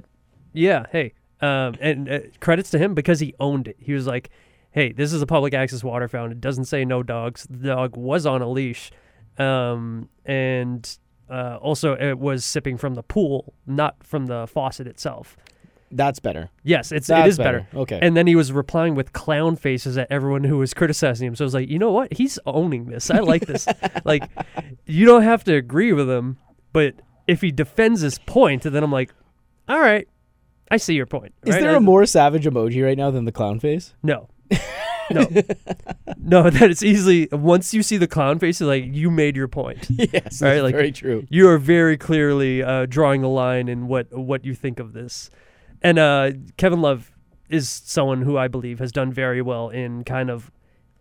yeah, 0.54 0.86
hey, 0.92 1.14
um, 1.42 1.76
and 1.80 2.10
uh, 2.10 2.20
credits 2.40 2.70
to 2.72 2.80
him 2.80 2.94
because 2.94 3.20
he 3.20 3.34
owned 3.40 3.68
it. 3.68 3.78
He 3.80 3.94
was 3.94 4.08
like, 4.08 4.30
"Hey, 4.72 4.92
this 4.92 5.14
is 5.14 5.22
a 5.22 5.28
public 5.28 5.54
access 5.54 5.84
water 5.84 6.08
fountain. 6.08 6.34
It 6.34 6.42
doesn't 6.42 6.66
say 6.66 6.86
no 6.86 7.04
dogs. 7.04 7.48
The 7.50 7.68
dog 7.68 7.96
was 7.96 8.26
on 8.26 8.42
a 8.42 8.50
leash, 8.50 8.92
um, 9.38 10.10
and 10.26 10.98
uh, 11.30 11.58
also 11.62 11.94
it 11.96 12.18
was 12.18 12.46
sipping 12.46 12.78
from 12.78 12.96
the 12.96 13.04
pool, 13.04 13.54
not 13.66 14.04
from 14.04 14.28
the 14.28 14.48
faucet 14.48 14.88
itself." 14.88 15.38
That's 15.96 16.20
better. 16.20 16.50
Yes, 16.64 16.92
it's 16.92 17.08
That's 17.08 17.26
it 17.26 17.30
is 17.30 17.38
better. 17.38 17.68
better. 17.72 17.78
Okay. 17.82 18.00
And 18.02 18.16
then 18.18 18.28
he 18.28 18.36
was 18.36 18.52
replying 18.52 18.96
with 18.96 19.14
clown 19.14 19.56
faces 19.56 19.98
at 19.98 20.08
everyone 20.12 20.44
who 20.44 20.58
was 20.58 20.74
criticizing 20.80 21.28
him. 21.28 21.36
So 21.36 21.44
I 21.44 21.48
was 21.48 21.54
like, 21.54 21.70
you 21.70 21.80
know 21.80 21.92
what? 21.92 22.14
He's 22.14 22.40
owning 22.46 22.86
this. 22.86 23.10
I 23.12 23.20
like 23.20 23.46
this. 23.46 23.68
like, 24.06 24.24
you 24.86 25.06
don't 25.06 25.24
have 25.24 25.44
to 25.46 25.56
agree 25.56 25.94
with 25.94 26.10
him, 26.10 26.38
but 26.72 26.96
if 27.28 27.42
he 27.42 27.52
defends 27.52 28.02
his 28.02 28.18
point, 28.20 28.64
then 28.64 28.84
I'm 28.84 28.92
like, 28.92 29.14
all 29.70 29.80
right, 29.80 30.08
I 30.72 30.78
see 30.78 30.96
your 30.96 31.06
point. 31.06 31.34
Is 31.46 31.54
right? 31.56 31.62
there 31.62 31.72
I- 31.72 31.78
a 31.78 31.80
more 31.80 32.06
savage 32.06 32.46
emoji 32.46 32.84
right 32.84 32.98
now 32.98 33.12
than 33.12 33.26
the 33.26 33.32
clown 33.32 33.60
face? 33.60 33.94
No. 34.04 34.30
No. 35.12 35.28
no, 36.18 36.50
that 36.50 36.72
it's 36.72 36.82
easily 36.82 37.28
once 37.34 37.74
you 37.74 37.84
see 37.84 37.98
the 37.98 38.08
clown 38.08 38.40
face, 38.40 38.62
it's 38.62 38.68
like 38.68 38.86
you 38.88 39.12
made 39.12 39.36
your 39.36 39.50
point. 39.50 39.86
yes, 39.90 40.42
Right, 40.42 40.62
like- 40.64 40.74
very 40.74 40.94
true. 40.94 41.28
You 41.30 41.50
are 41.50 41.58
very 41.58 41.98
clearly 41.98 42.64
uh, 42.64 42.86
drawing 42.86 43.22
a 43.22 43.28
line 43.28 43.68
in 43.68 43.88
what 43.90 44.08
what 44.18 44.46
you 44.46 44.56
think 44.56 44.80
of 44.80 44.94
this. 44.94 45.30
And 45.84 46.00
uh, 46.00 46.32
Kevin 46.58 46.82
Love 46.82 47.12
is 47.50 47.70
someone 47.70 48.22
who 48.22 48.38
I 48.38 48.48
believe 48.48 48.80
has 48.80 48.92
done 48.92 49.12
very 49.12 49.42
well 49.42 49.70
in 49.70 50.04
kind 50.04 50.30
of 50.30 50.52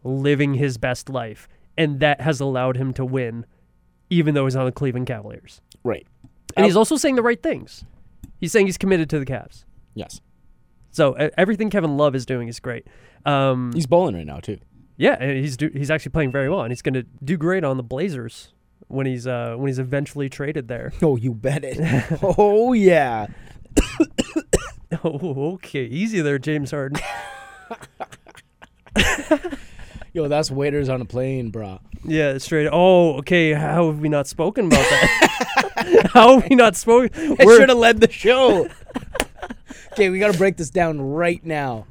living 0.04 0.54
his 0.54 0.76
best 0.76 1.08
life, 1.08 1.48
and 1.78 2.00
that 2.00 2.20
has 2.20 2.40
allowed 2.40 2.76
him 2.76 2.92
to 2.94 3.04
win, 3.04 3.46
even 4.10 4.34
though 4.34 4.44
he's 4.44 4.56
on 4.56 4.64
the 4.66 4.72
Cleveland 4.72 5.06
Cavaliers. 5.06 5.60
Right. 5.84 6.06
And 6.56 6.66
he's 6.66 6.76
also 6.76 6.96
saying 6.96 7.14
the 7.14 7.22
right 7.22 7.42
things. 7.42 7.84
He's 8.38 8.52
saying 8.52 8.66
he's 8.66 8.76
committed 8.76 9.08
to 9.10 9.18
the 9.18 9.24
Cavs. 9.24 9.64
Yes. 9.94 10.20
So 10.90 11.14
uh, 11.14 11.30
everything 11.38 11.70
Kevin 11.70 11.96
Love 11.96 12.14
is 12.14 12.26
doing 12.26 12.48
is 12.48 12.60
great. 12.60 12.86
Um, 13.24 13.70
He's 13.72 13.86
bowling 13.86 14.14
right 14.16 14.26
now 14.26 14.40
too. 14.40 14.58
yeah, 14.96 15.16
and 15.18 15.38
he's 15.38 15.56
do, 15.56 15.70
he's 15.72 15.90
actually 15.90 16.10
playing 16.10 16.32
very 16.32 16.48
well, 16.50 16.62
and 16.62 16.72
he's 16.72 16.82
going 16.82 16.94
to 16.94 17.04
do 17.24 17.36
great 17.36 17.62
on 17.64 17.76
the 17.76 17.82
Blazers 17.84 18.52
when 18.88 19.06
he's 19.06 19.26
uh, 19.26 19.54
when 19.56 19.68
he's 19.68 19.78
eventually 19.78 20.28
traded 20.28 20.66
there. 20.68 20.92
Oh, 21.00 21.16
you 21.16 21.32
bet 21.32 21.62
it. 21.64 21.78
oh 22.22 22.72
yeah. 22.74 23.28
Oh, 25.04 25.54
okay, 25.54 25.84
easy 25.84 26.20
there, 26.20 26.38
James 26.38 26.70
Harden. 26.70 27.00
Yo, 30.12 30.28
that's 30.28 30.50
waiters 30.50 30.90
on 30.90 31.00
a 31.00 31.04
plane, 31.06 31.50
bro. 31.50 31.80
yeah, 32.04 32.36
straight. 32.36 32.68
Oh, 32.70 33.14
okay. 33.14 33.54
How 33.54 33.86
have 33.86 34.00
we 34.00 34.10
not 34.10 34.26
spoken 34.26 34.66
about 34.66 34.84
that? 34.90 36.10
how 36.12 36.38
have 36.38 36.50
we 36.50 36.56
not 36.56 36.76
spoken? 36.76 37.36
I 37.38 37.44
should 37.44 37.70
have 37.70 37.78
led 37.78 38.00
the 38.00 38.10
show. 38.10 38.68
okay, 39.92 40.10
we 40.10 40.18
got 40.18 40.32
to 40.32 40.38
break 40.38 40.58
this 40.58 40.68
down 40.68 41.00
right 41.00 41.42
now. 41.44 41.86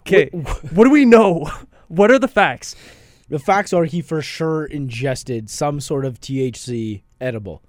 Okay, 0.00 0.28
what 0.28 0.84
do 0.84 0.90
we 0.90 1.06
know? 1.06 1.50
What 1.88 2.10
are 2.10 2.18
the 2.18 2.28
facts? 2.28 2.76
The 3.30 3.38
facts 3.38 3.72
are 3.72 3.84
he 3.86 4.02
for 4.02 4.20
sure 4.20 4.66
ingested 4.66 5.48
some 5.48 5.80
sort 5.80 6.04
of 6.04 6.20
THC 6.20 7.02
edible. 7.22 7.62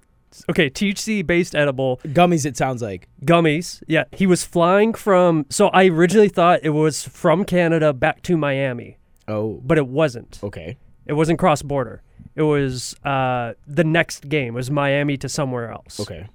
Okay, 0.50 0.68
THC 0.68 1.26
based 1.26 1.54
edible 1.54 1.98
Gummies, 2.04 2.44
it 2.44 2.56
sounds 2.56 2.82
like. 2.82 3.08
gummies. 3.24 3.82
Yeah, 3.86 4.04
he 4.12 4.26
was 4.26 4.44
flying 4.44 4.92
from. 4.94 5.46
So 5.50 5.68
I 5.68 5.86
originally 5.86 6.28
thought 6.28 6.60
it 6.62 6.70
was 6.70 7.04
from 7.08 7.44
Canada 7.44 7.92
back 7.92 8.22
to 8.24 8.36
Miami, 8.36 8.98
Oh, 9.28 9.60
but 9.64 9.78
it 9.78 9.86
wasn't. 9.86 10.38
okay. 10.42 10.76
It 11.06 11.14
wasn't 11.14 11.38
cross 11.38 11.62
border. 11.62 12.02
It 12.34 12.42
was 12.42 12.94
uh, 13.04 13.54
the 13.66 13.84
next 13.84 14.28
game. 14.28 14.48
It 14.54 14.56
was 14.56 14.70
Miami 14.70 15.16
to 15.18 15.28
somewhere 15.28 15.70
else. 15.70 16.00
Okay. 16.00 16.26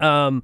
Um, 0.00 0.42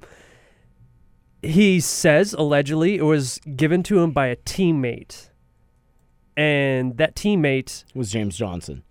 he 1.41 1.79
says 1.79 2.33
allegedly 2.33 2.95
it 2.97 3.01
was 3.03 3.39
given 3.55 3.83
to 3.83 3.99
him 3.99 4.11
by 4.11 4.27
a 4.27 4.35
teammate, 4.37 5.29
and 6.37 6.97
that 6.97 7.15
teammate, 7.15 7.83
Was 7.93 8.11
James 8.11 8.37
Johnson. 8.37 8.83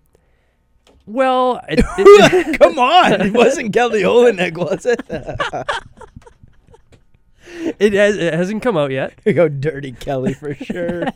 Well, 1.08 1.60
it, 1.68 1.80
it- 1.98 2.58
Come 2.60 2.78
on. 2.78 3.20
It 3.20 3.32
wasn't 3.32 3.72
Kelly 3.72 4.02
Olynyk, 4.02 4.56
was 4.58 4.84
it? 4.86 5.00
it, 7.80 7.92
has, 7.94 8.16
it 8.16 8.34
hasn't 8.34 8.62
come 8.62 8.76
out 8.76 8.90
yet. 8.90 9.18
Go 9.24 9.48
dirty 9.48 9.92
Kelly 9.92 10.34
for 10.34 10.54
sure. 10.54 11.06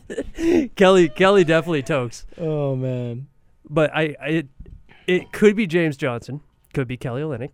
Kelly 0.75 1.09
Kelly 1.09 1.43
definitely 1.43 1.83
tokes, 1.83 2.25
oh 2.37 2.75
man. 2.75 3.27
but 3.69 3.91
I, 3.95 4.15
I 4.21 4.27
it, 4.27 4.47
it 5.07 5.31
could 5.31 5.55
be 5.55 5.67
James 5.67 5.95
Johnson, 5.95 6.41
could 6.73 6.87
be 6.87 6.97
Kelly 6.97 7.21
Olynyk, 7.21 7.51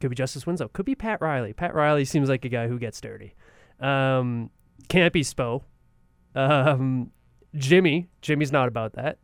could 0.00 0.10
be 0.10 0.16
Justice 0.16 0.46
Winslow, 0.46 0.68
could 0.68 0.86
be 0.86 0.94
Pat 0.94 1.20
Riley. 1.20 1.52
Pat 1.52 1.74
Riley 1.74 2.04
seems 2.04 2.28
like 2.28 2.44
a 2.44 2.48
guy 2.48 2.68
who 2.68 2.78
gets 2.78 3.00
dirty. 3.00 3.34
Um, 3.80 4.50
can't 4.88 5.12
be 5.12 5.22
Spo. 5.22 5.62
Um, 6.34 7.10
Jimmy, 7.54 8.08
Jimmy's 8.22 8.52
not 8.52 8.68
about 8.68 8.94
that. 8.94 9.18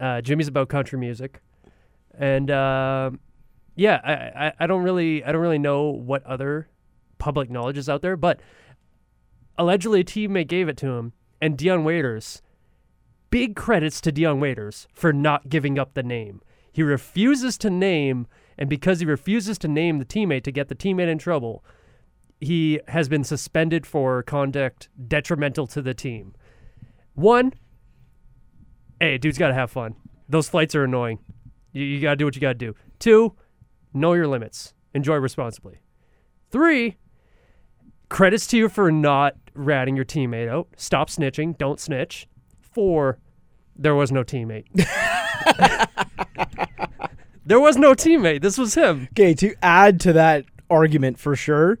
Uh, 0.00 0.20
Jimmy's 0.20 0.48
about 0.48 0.68
country 0.68 0.98
music, 0.98 1.40
and 2.18 2.50
um 2.50 3.20
yeah, 3.74 4.00
I, 4.02 4.46
I 4.46 4.52
I 4.60 4.66
don't 4.66 4.82
really 4.82 5.22
I 5.22 5.32
don't 5.32 5.42
really 5.42 5.58
know 5.58 5.90
what 5.90 6.24
other 6.24 6.68
public 7.18 7.50
knowledge 7.50 7.78
is 7.78 7.88
out 7.88 8.02
there, 8.02 8.16
but 8.16 8.40
allegedly 9.58 10.00
a 10.00 10.04
teammate 10.04 10.48
gave 10.48 10.68
it 10.68 10.76
to 10.78 10.88
him, 10.88 11.12
and 11.40 11.56
Dion 11.56 11.84
Waiters. 11.84 12.42
Big 13.28 13.56
credits 13.56 14.00
to 14.00 14.12
Dion 14.12 14.40
Waiters 14.40 14.86
for 14.92 15.12
not 15.12 15.48
giving 15.48 15.78
up 15.78 15.94
the 15.94 16.02
name. 16.02 16.40
He 16.72 16.82
refuses 16.82 17.58
to 17.58 17.70
name, 17.70 18.26
and 18.56 18.70
because 18.70 19.00
he 19.00 19.06
refuses 19.06 19.58
to 19.58 19.68
name 19.68 19.98
the 19.98 20.04
teammate 20.04 20.44
to 20.44 20.52
get 20.52 20.68
the 20.68 20.74
teammate 20.74 21.08
in 21.08 21.18
trouble, 21.18 21.64
he 22.40 22.80
has 22.88 23.08
been 23.08 23.24
suspended 23.24 23.86
for 23.86 24.22
conduct 24.22 24.88
detrimental 25.08 25.66
to 25.68 25.82
the 25.82 25.94
team. 25.94 26.34
One, 27.14 27.52
hey, 29.00 29.18
dude's 29.18 29.38
got 29.38 29.48
to 29.48 29.54
have 29.54 29.70
fun. 29.70 29.96
Those 30.28 30.48
flights 30.48 30.74
are 30.74 30.84
annoying. 30.84 31.18
You, 31.76 31.84
you 31.84 32.00
got 32.00 32.10
to 32.10 32.16
do 32.16 32.24
what 32.24 32.34
you 32.34 32.40
got 32.40 32.48
to 32.48 32.54
do. 32.54 32.74
Two, 32.98 33.34
know 33.92 34.14
your 34.14 34.26
limits. 34.26 34.72
Enjoy 34.94 35.16
responsibly. 35.16 35.80
Three, 36.50 36.96
credits 38.08 38.46
to 38.48 38.56
you 38.56 38.70
for 38.70 38.90
not 38.90 39.36
ratting 39.52 39.94
your 39.94 40.06
teammate 40.06 40.48
out. 40.48 40.68
Stop 40.76 41.10
snitching. 41.10 41.58
Don't 41.58 41.78
snitch. 41.78 42.28
Four, 42.58 43.18
there 43.76 43.94
was 43.94 44.10
no 44.10 44.24
teammate. 44.24 44.64
there 47.44 47.60
was 47.60 47.76
no 47.76 47.92
teammate. 47.92 48.40
This 48.40 48.56
was 48.56 48.74
him. 48.74 49.08
Okay, 49.12 49.34
to 49.34 49.54
add 49.62 50.00
to 50.00 50.14
that 50.14 50.46
argument 50.70 51.18
for 51.18 51.36
sure. 51.36 51.78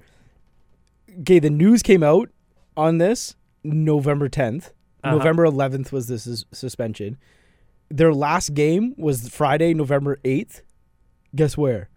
Okay, 1.20 1.38
the 1.38 1.48
news 1.48 1.82
came 1.82 2.02
out 2.02 2.28
on 2.76 2.98
this 2.98 3.34
November 3.64 4.28
10th. 4.28 4.72
Uh-huh. 5.02 5.16
November 5.16 5.46
11th 5.46 5.90
was 5.90 6.08
this 6.08 6.44
suspension. 6.52 7.16
Their 7.88 8.12
last 8.12 8.54
game 8.54 8.94
was 8.96 9.28
Friday, 9.28 9.74
November 9.74 10.18
8th. 10.24 10.62
Guess 11.34 11.56
where? 11.56 11.88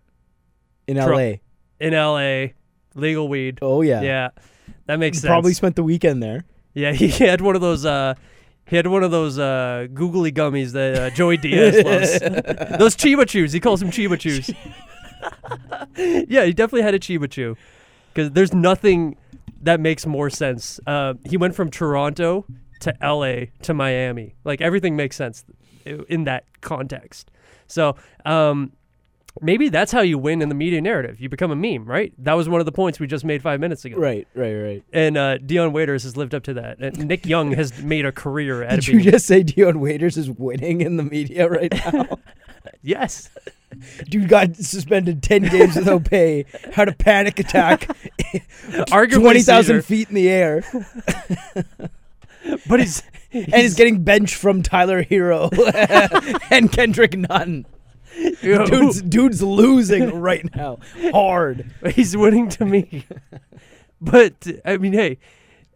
In 0.88 0.98
Trump. 0.98 1.12
LA. 1.12 1.32
In 1.80 1.94
LA, 1.94 2.54
legal 2.96 3.28
weed. 3.28 3.60
Oh 3.62 3.82
yeah. 3.82 4.02
Yeah. 4.02 4.30
That 4.86 5.00
makes 5.00 5.20
sense. 5.20 5.28
Probably 5.28 5.54
spent 5.54 5.76
the 5.76 5.84
weekend 5.84 6.22
there. 6.22 6.46
Yeah, 6.74 6.92
he 6.94 7.08
had 7.10 7.42
one 7.42 7.56
of 7.56 7.62
those 7.62 7.86
uh 7.86 8.16
He 8.66 8.76
had 8.76 8.88
one 8.88 9.04
of 9.04 9.12
those 9.12 9.40
uh, 9.40 9.88
googly 9.94 10.32
gummies 10.32 10.74
that 10.74 10.96
uh, 10.98 11.10
Joey 11.16 11.38
Diaz 11.44 11.84
loves. 11.84 12.20
those 12.80 12.96
Chiba 12.96 13.28
Chews. 13.28 13.52
He 13.52 13.60
calls 13.60 13.80
them 13.80 13.90
Chiba 13.92 14.20
Chews. 14.24 14.52
yeah, 16.30 16.46
he 16.46 16.54
definitely 16.54 16.84
had 16.84 16.94
a 16.94 17.00
Chiba 17.00 17.30
Chew. 17.30 17.56
Because 18.14 18.32
there's 18.32 18.54
nothing 18.54 19.18
that 19.62 19.80
makes 19.80 20.06
more 20.06 20.30
sense. 20.30 20.80
Uh, 20.86 21.14
he 21.26 21.38
went 21.38 21.56
from 21.56 21.70
Toronto 21.72 22.46
to 22.82 22.94
LA 23.02 23.46
to 23.64 23.74
Miami. 23.74 24.36
Like 24.44 24.62
everything 24.62 24.96
makes 24.96 25.16
sense 25.16 25.44
in 25.86 26.26
that 26.26 26.46
context. 26.62 27.32
So 27.68 27.96
um, 28.26 28.72
maybe 29.42 29.70
that's 29.70 29.92
how 29.92 30.02
you 30.02 30.18
win 30.18 30.42
in 30.42 30.50
the 30.50 30.56
media 30.56 30.82
narrative. 30.82 31.20
You 31.20 31.30
become 31.30 31.52
a 31.52 31.56
meme, 31.56 31.86
right? 31.86 32.14
That 32.18 32.34
was 32.34 32.50
one 32.50 32.60
of 32.60 32.66
the 32.66 32.72
points 32.72 33.00
we 33.00 33.08
just 33.08 33.26
made 33.26 33.42
five 33.42 33.60
minutes 33.60 33.86
ago. 33.86 33.98
Right, 33.98 34.28
right, 34.34 34.54
right. 34.54 34.84
And 34.92 35.18
uh, 35.18 35.38
Dion 35.38 35.72
Waiters 35.72 36.04
has 36.04 36.18
lived 36.18 36.34
up 36.34 36.44
to 36.44 36.54
that. 36.56 36.80
And 36.80 37.08
Nick 37.08 37.26
Young 37.26 37.52
has 37.52 37.82
made 37.82 38.06
a 38.06 38.12
career 38.12 38.64
at 38.64 38.76
Did 38.76 38.88
you 38.88 39.02
just 39.02 39.26
say 39.26 39.44
Dion 39.44 39.80
Waiters 39.80 40.18
is 40.18 40.30
winning 40.30 40.82
in 40.82 40.98
the 40.98 41.04
media 41.04 41.48
right 41.48 41.72
now? 41.72 42.20
yes. 42.82 43.30
Dude 44.10 44.30
got 44.30 44.56
suspended 44.56 45.22
10 45.22 45.44
games 45.44 45.76
without 45.76 46.06
pay, 46.06 46.46
had 46.74 46.90
a 46.90 46.94
panic 46.94 47.40
attack, 47.40 47.82
Arguably 48.90 49.22
20,000 49.22 49.84
feet 49.84 50.10
in 50.10 50.16
the 50.16 50.28
air, 50.28 50.64
But 52.68 52.80
he's, 52.80 53.04
and 53.32 53.54
he's 53.54 53.76
getting 53.76 54.04
benched 54.04 54.36
from 54.36 54.62
Tyler 54.62 55.04
Herro 55.04 55.50
and 56.52 56.72
Kendrick 56.72 57.18
Nunn. 57.18 57.66
Dude's, 58.42 59.02
dude's 59.02 59.42
losing 59.42 60.20
right 60.20 60.54
now. 60.56 60.80
Hard. 61.12 61.72
he's 61.94 62.18
winning 62.18 62.50
to 62.50 62.66
me. 62.66 63.06
but 64.02 64.48
I 64.66 64.78
mean, 64.78 64.94
hey, 64.94 65.20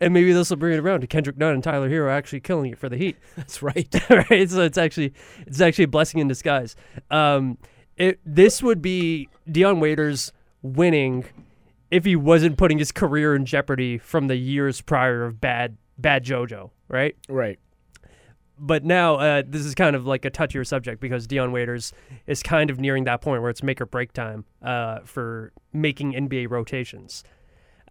and 0.02 0.14
maybe 0.14 0.34
this 0.34 0.50
will 0.50 0.58
bring 0.58 0.74
it 0.74 0.80
around 0.80 1.02
to 1.02 1.08
Kendrick 1.08 1.38
Nunn 1.38 1.54
and 1.54 1.64
Tyler 1.64 1.90
Herro 1.90 2.12
actually 2.12 2.42
killing 2.42 2.72
it 2.72 2.78
for 2.78 2.90
the 2.90 2.98
Heat. 2.98 3.18
That's 3.38 3.62
right. 3.62 3.88
right? 4.30 4.50
So 4.50 4.62
it's 4.62 4.78
actually 4.78 5.14
it's 5.46 5.62
actually 5.62 5.86
a 5.86 5.90
blessing 5.90 6.20
in 6.20 6.28
disguise. 6.28 6.76
Um, 7.10 7.58
it, 7.96 8.20
this 8.26 8.64
would 8.64 8.82
be 8.82 9.30
Dion 9.50 9.80
Waiters 9.80 10.32
winning 10.62 11.26
if 11.92 12.06
he 12.06 12.16
wasn't 12.16 12.58
putting 12.58 12.80
his 12.80 12.92
career 12.92 13.36
in 13.36 13.46
jeopardy 13.46 13.98
from 13.98 14.28
the 14.28 14.36
years 14.36 14.82
prior 14.82 15.24
of 15.24 15.40
bad 15.40 15.78
bad 15.98 16.26
JoJo, 16.26 16.72
right? 16.88 17.16
Right. 17.30 17.60
But 18.58 18.84
now 18.84 19.16
uh, 19.16 19.44
this 19.46 19.66
is 19.66 19.74
kind 19.76 19.96
of 19.96 20.06
like 20.06 20.26
a 20.26 20.32
touchier 20.32 20.66
subject 20.66 21.02
because 21.02 21.26
Dion 21.28 21.52
Waiters 21.52 21.92
is 22.28 22.44
kind 22.44 22.70
of 22.70 22.80
nearing 22.80 23.04
that 23.06 23.22
point 23.22 23.42
where 23.42 23.50
it's 23.50 23.64
make 23.64 23.82
or 23.82 23.86
break 23.86 24.14
time 24.14 24.46
uh, 24.62 25.00
for 25.06 25.52
making 25.74 26.14
NBA 26.14 26.50
rotations. 26.50 27.24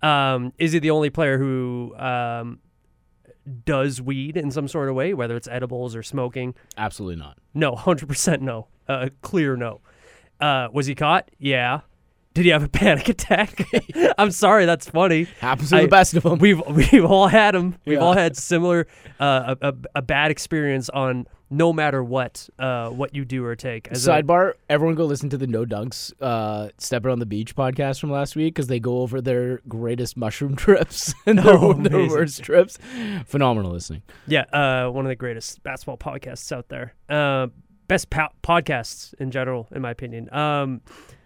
Um, 0.03 0.53
is 0.59 0.73
he 0.73 0.79
the 0.79 0.91
only 0.91 1.11
player 1.11 1.39
who 1.39 1.95
um, 1.97 2.61
does 3.65 4.01
weed 4.01 4.37
in 4.37 4.51
some 4.51 4.69
sort 4.69 4.89
of 4.89 4.95
way, 4.95 5.15
whether 5.15 5.37
it's 5.37 5.49
edibles 5.49 5.97
or 5.97 6.03
smoking? 6.03 6.55
Absolutely 6.77 7.17
not. 7.17 7.39
No, 7.55 7.75
hundred 7.77 8.09
percent 8.09 8.43
no. 8.43 8.69
Uh, 8.89 9.09
clear 9.21 9.57
no. 9.57 9.81
Uh, 10.41 10.69
was 10.73 10.87
he 10.87 10.95
caught? 10.95 11.31
Yeah. 11.39 11.81
Did 12.35 12.45
he 12.47 12.51
have 12.51 12.63
a 12.63 12.69
panic 12.69 13.09
attack? 13.09 13.67
I'm 14.19 14.31
sorry, 14.31 14.65
that's 14.67 14.89
funny. 14.89 15.25
Happens 15.41 15.71
to 15.71 15.81
the 15.83 15.87
best 15.89 16.15
of 16.15 16.23
them. 16.23 16.39
We've 16.39 16.61
we've 16.93 17.05
all 17.05 17.29
had 17.29 17.55
them. 17.55 17.77
We've 17.85 17.99
Yeah. 17.99 18.05
all 18.05 18.15
had 18.15 18.37
similar 18.37 18.87
uh, 19.21 19.55
a, 19.61 19.69
a, 19.69 19.75
a 19.97 20.03
bad 20.03 20.31
experience 20.31 20.89
on 20.89 21.27
no 21.51 21.71
matter 21.71 22.03
what 22.03 22.49
uh, 22.59 22.89
what 22.89 23.15
you 23.15 23.27
do 23.27 23.45
or 23.45 23.55
take. 23.55 23.89
As 23.89 24.09
a- 24.09 24.11
Sidebar: 24.11 24.55
Everyone 24.71 24.95
go 24.95 25.05
listen 25.05 25.29
to 25.29 25.37
the 25.37 25.47
No 25.47 25.67
Dunks 25.67 26.11
uh, 26.23 26.71
Stepper 26.79 27.11
on 27.11 27.19
the 27.19 27.27
Beach 27.27 27.55
podcast 27.55 28.01
from 28.01 28.11
last 28.11 28.35
week 28.35 28.55
because 28.55 28.69
they 28.69 28.81
go 28.81 29.01
over 29.03 29.21
their 29.21 29.59
greatest 29.69 30.17
mushroom 30.17 30.57
trips 30.65 31.13
and 31.27 31.39
their, 31.39 31.53
Oh, 31.59 31.75
their 31.75 32.09
worst 32.09 32.43
trips. 32.43 32.79
Phenomenal 33.27 33.73
listening. 33.73 34.03
yeah, 34.27 34.45
uh, 34.55 34.89
one 34.91 35.05
of 35.05 35.11
the 35.11 35.17
greatest 35.17 35.63
basketball 35.63 35.99
podcasts 35.99 36.51
out 36.51 36.71
there. 36.71 36.95
Uh, 37.11 37.49
best 37.89 38.09
po- 38.09 38.29
podcasts 38.43 39.13
in 39.19 39.31
general, 39.31 39.69
in 39.75 39.83
my 39.83 39.91
opinion. 39.91 40.33
Um, 40.35 40.81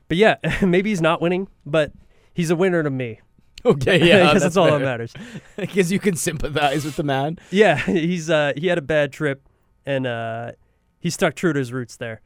but 0.08 0.16
yeah, 0.16 0.36
maybe 0.62 0.90
he's 0.90 1.00
not 1.00 1.20
winning, 1.20 1.48
but 1.64 1.92
he's 2.34 2.50
a 2.50 2.56
winner 2.56 2.82
to 2.82 2.90
me. 2.90 3.20
Okay, 3.64 4.06
yeah, 4.06 4.22
because 4.28 4.42
that's 4.42 4.56
all 4.56 4.66
that 4.70 4.80
matters. 4.80 5.12
Because 5.56 5.90
you 5.90 5.98
can 5.98 6.14
sympathize 6.14 6.84
with 6.84 6.94
the 6.94 7.02
man. 7.02 7.36
Yeah, 7.50 7.76
he's 7.76 8.30
uh, 8.30 8.52
he 8.56 8.68
had 8.68 8.78
a 8.78 8.82
bad 8.82 9.12
trip, 9.12 9.42
and 9.84 10.06
uh, 10.06 10.52
he 11.00 11.10
stuck 11.10 11.34
true 11.34 11.52
to 11.52 11.58
his 11.58 11.72
roots 11.72 11.96
there. 11.96 12.20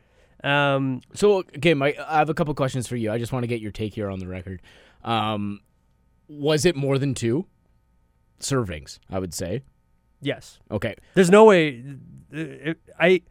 Um, 0.44 1.00
So, 1.14 1.38
okay, 1.56 1.72
my, 1.72 1.94
I 2.06 2.18
have 2.18 2.28
a 2.28 2.34
couple 2.34 2.52
questions 2.54 2.86
for 2.86 2.96
you. 2.96 3.10
I 3.10 3.16
just 3.16 3.32
want 3.32 3.44
to 3.44 3.46
get 3.46 3.62
your 3.62 3.72
take 3.72 3.94
here 3.94 4.10
on 4.10 4.18
the 4.18 4.26
record. 4.26 4.60
Um, 5.02 5.60
was 6.28 6.66
it 6.66 6.76
more 6.76 6.98
than 6.98 7.14
two 7.14 7.46
servings? 8.38 8.98
I 9.08 9.18
would 9.18 9.32
say. 9.32 9.62
yes, 10.20 10.58
Okay, 10.70 10.94
there's 11.14 11.30
no 11.30 11.44
way. 11.46 11.82
I 12.98 13.22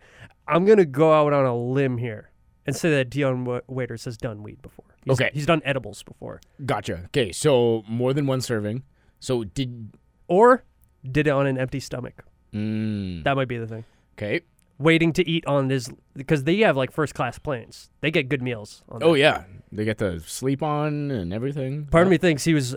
I'm 0.48 0.66
gonna 0.66 0.86
go 0.86 1.14
out 1.14 1.32
on 1.32 1.46
a 1.46 1.56
limb 1.56 2.00
here 2.00 2.32
and 2.66 2.76
say 2.76 2.90
that 2.92 3.10
Dion 3.10 3.46
Wa- 3.46 3.62
Waiters 3.68 4.06
has 4.06 4.18
done 4.18 4.44
weed 4.44 4.62
before. 4.62 4.86
He's, 5.06 5.14
Okay. 5.20 5.32
he's 5.34 5.46
done 5.46 5.62
edibles 5.66 6.04
before, 6.04 6.42
gotcha. 6.66 7.04
Okay, 7.06 7.32
so 7.32 7.84
more 7.88 8.14
than 8.14 8.28
one 8.28 8.42
serving. 8.42 8.84
So 9.20 9.44
did. 9.44 9.92
or 10.28 10.64
did 11.10 11.28
it 11.28 11.32
on 11.32 11.48
an 11.48 11.58
empty 11.58 11.80
stomach. 11.80 12.24
Mm, 12.54 13.24
That 13.24 13.36
might 13.36 13.48
be 13.48 13.58
the 13.58 13.68
thing. 13.68 13.86
okay. 14.18 14.42
Waiting 14.78 15.12
to 15.14 15.28
eat 15.30 15.46
on 15.46 15.68
this 15.68 15.90
because 16.16 16.46
they 16.46 16.58
have 16.60 16.78
like 16.78 16.92
first 16.92 17.14
class 17.14 17.38
planes. 17.38 17.90
They 18.02 18.12
get 18.12 18.30
good 18.30 18.42
meals. 18.42 18.82
On 18.90 19.04
Oh 19.04 19.14
that. 19.14 19.20
yeah, 19.20 19.44
they 19.74 19.84
get 19.84 19.98
to 19.98 20.20
sleep 20.22 20.64
on 20.64 21.12
and 21.12 21.34
everything. 21.34 21.86
Part 21.88 22.08
of 22.08 22.12
me 22.12 22.18
thinks 22.18 22.46
he 22.46 22.54
was 22.54 22.76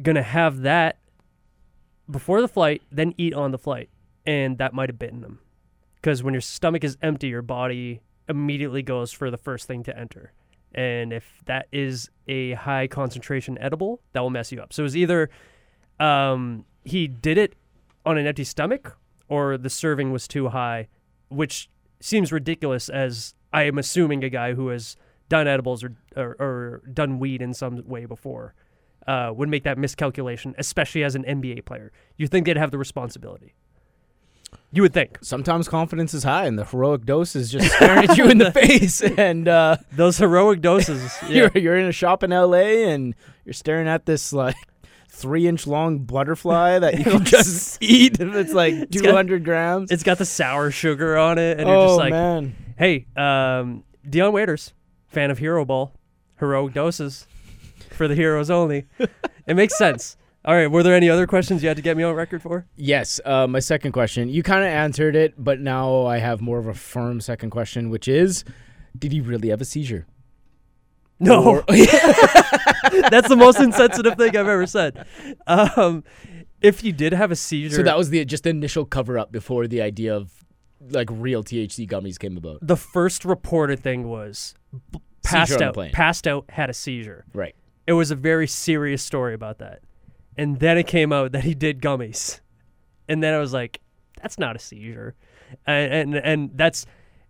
gonna 0.00 0.22
have 0.22 0.60
that 0.62 0.98
before 2.10 2.40
the 2.40 2.48
flight, 2.48 2.82
then 2.90 3.14
eat 3.18 3.34
on 3.34 3.50
the 3.50 3.58
flight, 3.58 3.88
and 4.26 4.58
that 4.58 4.72
might 4.74 4.88
have 4.88 4.98
bitten 4.98 5.22
him. 5.22 5.38
Because 5.96 6.22
when 6.22 6.34
your 6.34 6.40
stomach 6.40 6.82
is 6.84 6.96
empty, 7.02 7.28
your 7.28 7.42
body 7.42 8.00
immediately 8.30 8.82
goes 8.82 9.12
for 9.12 9.30
the 9.30 9.36
first 9.36 9.66
thing 9.66 9.82
to 9.84 9.98
enter, 9.98 10.32
and 10.74 11.12
if 11.12 11.42
that 11.46 11.66
is 11.72 12.08
a 12.28 12.52
high 12.52 12.86
concentration 12.86 13.58
edible, 13.58 14.00
that 14.12 14.20
will 14.20 14.30
mess 14.30 14.52
you 14.52 14.60
up. 14.62 14.72
So 14.72 14.82
it 14.82 14.84
was 14.84 14.96
either 14.96 15.28
um, 15.98 16.64
he 16.84 17.06
did 17.08 17.36
it 17.36 17.54
on 18.06 18.16
an 18.16 18.26
empty 18.26 18.44
stomach, 18.44 18.96
or 19.28 19.58
the 19.58 19.70
serving 19.70 20.12
was 20.12 20.26
too 20.26 20.48
high, 20.48 20.88
which 21.28 21.68
seems 22.00 22.32
ridiculous. 22.32 22.88
As 22.88 23.34
I 23.52 23.64
am 23.64 23.78
assuming 23.78 24.24
a 24.24 24.30
guy 24.30 24.54
who 24.54 24.68
has 24.68 24.96
done 25.28 25.46
edibles 25.46 25.84
or, 25.84 25.94
or, 26.16 26.36
or 26.38 26.82
done 26.92 27.18
weed 27.18 27.42
in 27.42 27.54
some 27.54 27.86
way 27.86 28.04
before 28.04 28.54
uh, 29.06 29.32
would 29.34 29.48
make 29.48 29.64
that 29.64 29.78
miscalculation, 29.78 30.54
especially 30.58 31.02
as 31.02 31.14
an 31.14 31.24
NBA 31.24 31.64
player. 31.64 31.92
You 32.16 32.26
think 32.26 32.46
they'd 32.46 32.56
have 32.56 32.70
the 32.70 32.78
responsibility. 32.78 33.54
You 34.72 34.82
would 34.82 34.92
think. 34.92 35.18
Sometimes 35.20 35.68
confidence 35.68 36.14
is 36.14 36.22
high, 36.22 36.46
and 36.46 36.56
the 36.58 36.64
heroic 36.64 37.04
dose 37.04 37.34
is 37.34 37.50
just 37.50 37.72
staring 37.74 38.08
at 38.08 38.16
you 38.16 38.28
in 38.30 38.38
the 38.38 38.52
face, 38.52 39.02
and 39.02 39.48
uh, 39.48 39.76
Those 39.92 40.18
heroic 40.18 40.60
doses. 40.60 41.12
yeah. 41.28 41.28
you're 41.54 41.62
you're 41.62 41.76
in 41.76 41.86
a 41.86 41.92
shop 41.92 42.22
in 42.22 42.32
L.A. 42.32 42.84
and 42.90 43.14
you're 43.44 43.52
staring 43.52 43.88
at 43.88 44.06
this 44.06 44.32
like 44.32 44.54
three 45.08 45.48
inch 45.48 45.66
long 45.66 45.98
butterfly 45.98 46.78
that 46.78 46.98
you 46.98 47.04
can 47.10 47.24
just 47.24 47.78
eat, 47.82 48.20
and 48.20 48.34
it's 48.36 48.52
like 48.52 48.78
got- 48.78 48.92
two 48.92 49.10
hundred 49.12 49.44
grams. 49.44 49.90
It's 49.90 50.04
got 50.04 50.18
the 50.18 50.24
sour 50.24 50.70
sugar 50.70 51.16
on 51.18 51.38
it, 51.38 51.58
and 51.58 51.68
you're 51.68 51.76
oh 51.76 51.86
just 51.88 51.98
like, 51.98 52.12
man, 52.12 52.54
hey, 52.78 53.06
um, 53.16 53.82
Dion 54.08 54.32
Waiters, 54.32 54.72
fan 55.08 55.32
of 55.32 55.38
Hero 55.38 55.64
Ball, 55.64 55.92
heroic 56.38 56.74
doses 56.74 57.26
for 57.90 58.06
the 58.06 58.14
heroes 58.14 58.50
only. 58.50 58.86
it 59.48 59.54
makes 59.56 59.76
sense. 59.76 60.16
All 60.44 60.54
right, 60.54 60.68
were 60.68 60.82
there 60.82 60.94
any 60.94 61.10
other 61.10 61.26
questions 61.26 61.62
you 61.62 61.68
had 61.68 61.76
to 61.76 61.82
get 61.82 61.96
me 61.96 62.02
on 62.02 62.14
record 62.14 62.40
for? 62.42 62.66
yes. 62.76 63.20
Uh, 63.24 63.46
my 63.46 63.58
second 63.60 63.92
question, 63.92 64.28
you 64.30 64.42
kind 64.42 64.62
of 64.64 64.68
answered 64.70 65.14
it, 65.14 65.34
but 65.36 65.60
now 65.60 66.06
I 66.06 66.18
have 66.18 66.40
more 66.40 66.58
of 66.58 66.66
a 66.66 66.72
firm 66.74 67.20
second 67.20 67.50
question, 67.50 67.90
which 67.90 68.08
is, 68.08 68.42
did 68.98 69.12
he 69.12 69.20
really 69.20 69.50
have 69.50 69.60
a 69.60 69.66
seizure? 69.66 70.06
No, 71.18 71.44
Or- 71.44 71.64
that's 71.68 73.28
the 73.28 73.36
most 73.36 73.60
insensitive 73.60 74.14
thing 74.16 74.30
I've 74.30 74.48
ever 74.48 74.66
said. 74.66 75.04
Um, 75.46 76.02
if 76.62 76.82
you 76.82 76.92
did 76.92 77.12
have 77.12 77.30
a 77.30 77.36
seizure, 77.36 77.76
so 77.76 77.82
that 77.82 77.98
was 77.98 78.08
the 78.10 78.24
just 78.24 78.44
the 78.44 78.50
initial 78.50 78.84
cover 78.86 79.18
up 79.18 79.30
before 79.30 79.66
the 79.66 79.82
idea 79.82 80.14
of 80.16 80.32
like 80.88 81.08
real 81.10 81.44
THC 81.44 81.86
gummies 81.88 82.18
came 82.18 82.38
about. 82.38 82.58
the 82.62 82.76
first 82.76 83.26
reported 83.26 83.80
thing 83.80 84.08
was 84.08 84.54
b- 84.90 85.00
passed 85.22 85.60
out, 85.60 85.76
passed 85.92 86.26
out, 86.26 86.46
had 86.50 86.70
a 86.70 86.74
seizure. 86.74 87.26
Right. 87.34 87.54
It 87.86 87.92
was 87.92 88.10
a 88.10 88.14
very 88.14 88.46
serious 88.46 89.02
story 89.02 89.34
about 89.34 89.58
that, 89.58 89.80
and 90.40 90.58
then 90.58 90.78
it 90.78 90.86
came 90.86 91.12
out 91.12 91.32
that 91.32 91.44
he 91.44 91.54
did 91.54 91.82
gummies, 91.82 92.40
and 93.06 93.22
then 93.22 93.34
I 93.34 93.38
was 93.38 93.52
like, 93.52 93.80
that's 94.22 94.38
not 94.38 94.56
a 94.56 94.58
seizure, 94.58 95.14
and 95.66 95.92
and, 95.92 96.16
and 96.16 96.50
that's 96.54 96.86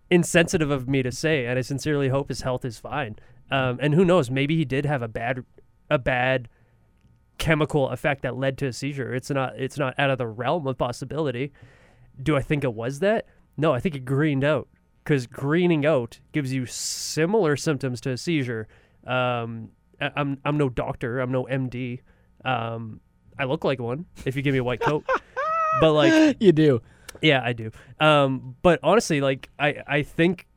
insensitive 0.09 0.71
of 0.71 0.87
me 0.87 1.03
to 1.03 1.11
say, 1.11 1.45
and 1.45 1.59
I 1.59 1.61
sincerely 1.61 2.07
hope 2.07 2.29
his 2.29 2.41
health 2.41 2.63
is 2.63 2.79
fine. 2.79 3.17
Um, 3.51 3.79
and 3.81 3.93
who 3.93 4.05
knows, 4.05 4.31
maybe 4.31 4.55
he 4.55 4.63
did 4.63 4.85
have 4.85 5.01
a 5.01 5.09
bad 5.09 5.43
a 5.89 5.99
bad 5.99 6.47
chemical 7.37 7.89
effect 7.89 8.21
that 8.21 8.37
led 8.37 8.57
to 8.59 8.67
a 8.67 8.73
seizure. 8.73 9.13
It's 9.13 9.29
not 9.29 9.59
it's 9.59 9.77
not 9.77 9.93
out 9.99 10.09
of 10.09 10.17
the 10.17 10.27
realm 10.27 10.65
of 10.65 10.77
possibility. 10.77 11.51
Do 12.23 12.37
I 12.37 12.41
think 12.41 12.63
it 12.63 12.73
was 12.73 12.99
that? 12.99 13.25
No, 13.57 13.73
I 13.73 13.81
think 13.81 13.93
it 13.93 14.05
greened 14.05 14.45
out 14.45 14.69
because 15.03 15.27
greening 15.27 15.85
out 15.85 16.21
gives 16.31 16.53
you 16.53 16.65
similar 16.65 17.57
symptoms 17.57 17.99
to 18.01 18.11
a 18.11 18.17
seizure. 18.17 18.69
Um, 19.05 19.71
I'm 19.99 20.39
I'm 20.45 20.57
no 20.57 20.69
doctor. 20.69 21.19
I'm 21.19 21.31
no 21.33 21.43
MD. 21.43 21.99
Um, 22.45 22.99
I 23.39 23.45
look 23.45 23.63
like 23.63 23.79
one 23.79 24.05
if 24.25 24.35
you 24.35 24.41
give 24.41 24.53
me 24.53 24.59
a 24.59 24.63
white 24.63 24.81
coat, 24.81 25.03
but 25.79 25.93
like 25.93 26.37
You 26.39 26.51
do. 26.51 26.81
Yeah, 27.21 27.41
I 27.43 27.53
do. 27.53 27.71
Um, 27.99 28.55
but 28.61 28.79
honestly, 28.83 29.21
like 29.21 29.49
I, 29.59 29.77
I 29.87 30.03
think 30.03 30.47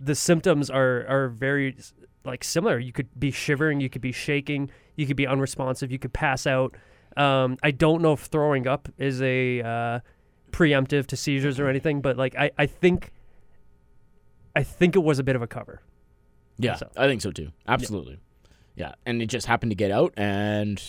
the 0.00 0.14
symptoms 0.14 0.70
are 0.70 1.04
are 1.06 1.28
very 1.28 1.76
like 2.24 2.44
similar. 2.44 2.78
You 2.78 2.92
could 2.92 3.08
be 3.18 3.30
shivering, 3.30 3.80
you 3.80 3.88
could 3.90 4.02
be 4.02 4.12
shaking, 4.12 4.70
you 4.96 5.06
could 5.06 5.16
be 5.16 5.26
unresponsive, 5.26 5.90
you 5.90 5.98
could 5.98 6.12
pass 6.12 6.46
out. 6.46 6.76
Um, 7.16 7.56
I 7.62 7.70
don't 7.72 8.02
know 8.02 8.12
if 8.12 8.20
throwing 8.20 8.66
up 8.66 8.88
is 8.98 9.20
a 9.20 9.62
uh, 9.62 10.00
preemptive 10.52 11.06
to 11.08 11.16
seizures 11.16 11.58
or 11.58 11.68
anything, 11.68 12.00
but 12.00 12.16
like 12.16 12.36
I, 12.36 12.50
I 12.58 12.66
think 12.66 13.10
I 14.54 14.62
think 14.62 14.96
it 14.96 15.00
was 15.00 15.18
a 15.18 15.22
bit 15.24 15.36
of 15.36 15.42
a 15.42 15.46
cover. 15.46 15.80
Yeah, 16.58 16.76
So- 16.76 16.90
I 16.96 17.06
think 17.06 17.20
so 17.22 17.30
too. 17.30 17.50
Absolutely. 17.66 18.18
Yeah. 18.76 18.92
and 19.06 19.20
it 19.22 19.26
just 19.26 19.46
happened 19.46 19.70
to 19.72 19.76
get 19.76 19.90
out, 19.90 20.14
and 20.16 20.82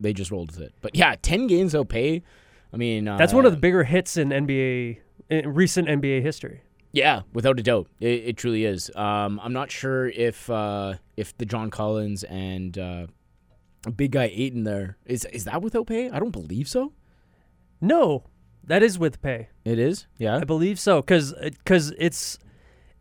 they 0.00 0.12
just 0.12 0.30
rolled 0.30 0.52
with 0.52 0.60
it. 0.60 0.74
But 0.80 0.94
yeah, 0.94 1.14
ten 1.20 1.46
games 1.46 1.72
they'll 1.72 1.84
pay. 1.84 2.22
I 2.72 2.76
mean, 2.76 3.08
uh, 3.08 3.16
That's 3.16 3.32
one 3.32 3.46
of 3.46 3.52
the 3.52 3.58
bigger 3.58 3.84
hits 3.84 4.16
in 4.16 4.28
NBA 4.28 4.98
in 5.30 5.54
recent 5.54 5.88
NBA 5.88 6.22
history. 6.22 6.62
Yeah, 6.92 7.22
without 7.32 7.58
a 7.58 7.62
doubt, 7.62 7.88
it, 8.00 8.06
it 8.06 8.36
truly 8.36 8.64
is. 8.64 8.90
Um, 8.94 9.40
I'm 9.42 9.52
not 9.52 9.70
sure 9.70 10.08
if 10.08 10.48
uh, 10.48 10.94
if 11.16 11.36
the 11.38 11.44
John 11.46 11.70
Collins 11.70 12.24
and 12.24 12.78
uh, 12.78 13.06
big 13.96 14.12
guy 14.12 14.30
Ayton 14.34 14.64
there 14.64 14.96
is 15.06 15.24
is 15.26 15.44
that 15.44 15.62
without 15.62 15.86
pay? 15.86 16.10
I 16.10 16.18
don't 16.18 16.30
believe 16.30 16.68
so. 16.68 16.92
No, 17.80 18.24
that 18.64 18.82
is 18.82 18.98
with 18.98 19.20
pay. 19.22 19.48
It 19.64 19.78
is. 19.78 20.06
Yeah. 20.16 20.36
I 20.36 20.44
believe 20.44 20.78
so 20.78 21.00
because 21.00 21.34
because 21.40 21.92
it's 21.98 22.38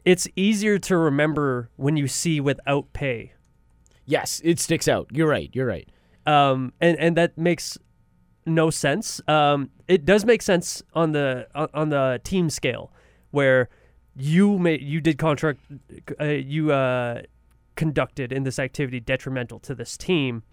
it's 0.06 0.28
easier 0.36 0.78
to 0.80 0.98
remember 0.98 1.70
when 1.76 1.98
you 1.98 2.08
see 2.08 2.40
without 2.40 2.94
pay. 2.94 3.34
Yes, 4.06 4.42
it 4.44 4.60
sticks 4.60 4.88
out. 4.88 5.10
You're 5.12 5.28
right. 5.28 5.50
You're 5.54 5.66
right. 5.66 5.90
Um, 6.28 6.74
and 6.80 7.00
and 7.00 7.18
that 7.18 7.38
makes 7.38 7.78
no 8.46 8.70
sense. 8.70 9.22
Um, 9.28 9.70
it 9.88 10.06
does 10.06 10.26
make 10.26 10.42
sense 10.42 10.84
on 10.94 11.14
the 11.14 11.48
on, 11.74 11.90
the 11.90 12.22
team 12.24 12.50
scale 12.50 12.92
where 13.32 13.70
you 14.16 14.60
may 14.60 14.80
you 14.80 15.02
did 15.02 15.18
contract 15.18 15.62
uh, 16.20 16.26
you 16.26 16.72
uh, 16.72 17.22
conducted 17.76 18.32
in 18.32 18.44
this 18.44 18.60
activity 18.60 19.00
detrimental 19.00 19.60
to 19.60 19.74
this 19.74 19.98
team. 19.98 20.44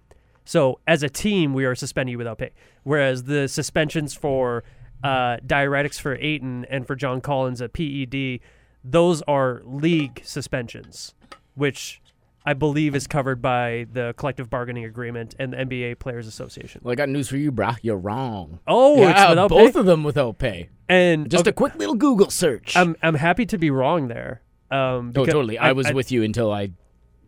So 0.44 0.80
as 0.86 1.02
a 1.02 1.08
team, 1.08 1.54
we 1.54 1.64
are 1.64 1.74
suspending 1.74 2.12
you 2.12 2.18
without 2.18 2.38
pay. 2.38 2.50
Whereas 2.84 3.24
the 3.24 3.48
suspensions 3.48 4.14
for 4.14 4.62
uh, 5.02 5.38
diuretics 5.46 5.98
for 5.98 6.16
Ayton 6.16 6.66
and 6.70 6.86
for 6.86 6.94
John 6.94 7.20
Collins 7.20 7.60
at 7.62 7.72
PED, 7.72 8.40
those 8.84 9.22
are 9.22 9.62
league 9.64 10.20
suspensions, 10.24 11.14
which 11.54 12.00
I 12.46 12.52
believe 12.52 12.94
is 12.94 13.06
covered 13.06 13.40
by 13.40 13.86
the 13.92 14.14
collective 14.16 14.50
bargaining 14.50 14.84
agreement 14.84 15.34
and 15.38 15.52
the 15.52 15.56
NBA 15.56 15.98
Players 15.98 16.26
Association. 16.26 16.82
Well, 16.84 16.92
I 16.92 16.94
got 16.94 17.08
news 17.08 17.28
for 17.28 17.38
you, 17.38 17.50
brah. 17.50 17.78
You're 17.80 17.96
wrong. 17.96 18.60
Oh, 18.66 18.96
it's 19.08 19.18
yeah, 19.18 19.34
both 19.48 19.72
pay? 19.72 19.80
of 19.80 19.86
them 19.86 20.04
without 20.04 20.38
pay. 20.38 20.68
And 20.88 21.30
Just 21.30 21.42
okay, 21.42 21.50
a 21.50 21.52
quick 21.54 21.74
little 21.76 21.94
Google 21.94 22.30
search. 22.30 22.76
I'm 22.76 22.96
I'm 23.02 23.14
happy 23.14 23.46
to 23.46 23.56
be 23.56 23.70
wrong 23.70 24.08
there. 24.08 24.42
Um, 24.70 25.12
oh, 25.16 25.24
totally. 25.24 25.56
I, 25.58 25.72
was 25.72 25.92
with 25.92 26.10
you 26.10 26.22
until 26.22 26.52
I 26.52 26.70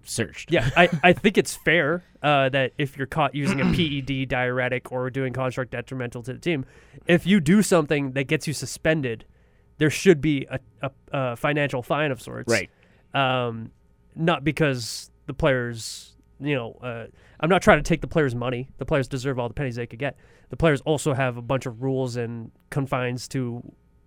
searched. 0.03 0.51
Yeah, 0.51 0.69
I, 0.77 0.89
I 1.03 1.13
think 1.13 1.39
it's 1.39 1.55
fair 1.55 2.03
uh, 2.23 2.49
that 2.51 2.73
if 2.77 2.97
you're 2.97 3.07
caught 3.07 3.35
using 3.35 3.61
a 3.61 3.65
PED 3.73 4.29
diuretic 4.29 4.91
or 4.93 5.11
doing 5.11 5.33
construct 5.33 5.71
detrimental 5.71 6.23
to 6.25 6.33
the 6.33 6.39
team, 6.39 6.65
if 7.07 7.27
you 7.27 7.41
do 7.41 7.63
something 7.63 8.13
that 8.13 8.25
gets 8.25 8.47
you 8.47 8.53
suspended, 8.53 9.25
there 9.79 9.91
should 9.91 10.21
be 10.21 10.47
a, 10.51 10.59
a, 10.83 10.91
a 11.13 11.37
financial 11.37 11.83
fine 11.83 12.11
of 12.11 12.21
sorts. 12.21 12.51
Right. 12.51 12.71
Um, 13.15 13.71
not 14.17 14.43
because 14.43 15.11
the 15.27 15.35
players, 15.35 16.17
you 16.41 16.55
know, 16.55 16.73
uh, 16.83 17.07
I'm 17.39 17.51
not 17.51 17.63
trying 17.63 17.79
to 17.79 17.89
take 17.89 18.01
the 18.01 18.09
players' 18.09 18.35
money. 18.35 18.69
The 18.79 18.87
players 18.87 19.07
deserve 19.07 19.39
all 19.39 19.49
the 19.49 19.55
pennies 19.55 19.77
they 19.77 19.87
could 19.87 19.99
get. 19.99 20.17
The 20.49 20.57
players 20.57 20.81
also 20.81 21.13
have 21.15 21.37
a 21.37 21.43
bunch 21.43 21.67
of 21.67 21.83
rules 21.83 22.17
and 22.17 22.51
confines 22.71 23.29
to 23.29 23.63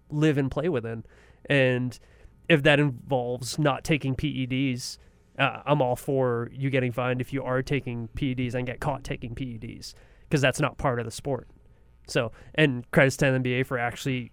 live 0.09 0.37
and 0.37 0.49
play 0.49 0.69
within. 0.69 1.05
And 1.49 1.97
if 2.47 2.63
that 2.63 2.79
involves 2.79 3.59
not 3.59 3.83
taking 3.83 4.15
PEDs, 4.15 4.97
uh, 5.37 5.61
I'm 5.65 5.81
all 5.81 5.95
for 5.95 6.49
you 6.51 6.69
getting 6.69 6.91
fined 6.91 7.21
if 7.21 7.31
you 7.31 7.43
are 7.43 7.61
taking 7.61 8.09
PEDs 8.15 8.55
and 8.55 8.65
get 8.65 8.79
caught 8.79 9.03
taking 9.03 9.35
PEDs 9.35 9.93
because 10.23 10.41
that's 10.41 10.59
not 10.59 10.77
part 10.77 10.99
of 10.99 11.05
the 11.05 11.11
sport. 11.11 11.47
So, 12.07 12.31
and 12.55 12.89
credits 12.91 13.17
to 13.17 13.31
the 13.31 13.39
NBA 13.39 13.65
for 13.67 13.77
actually 13.77 14.31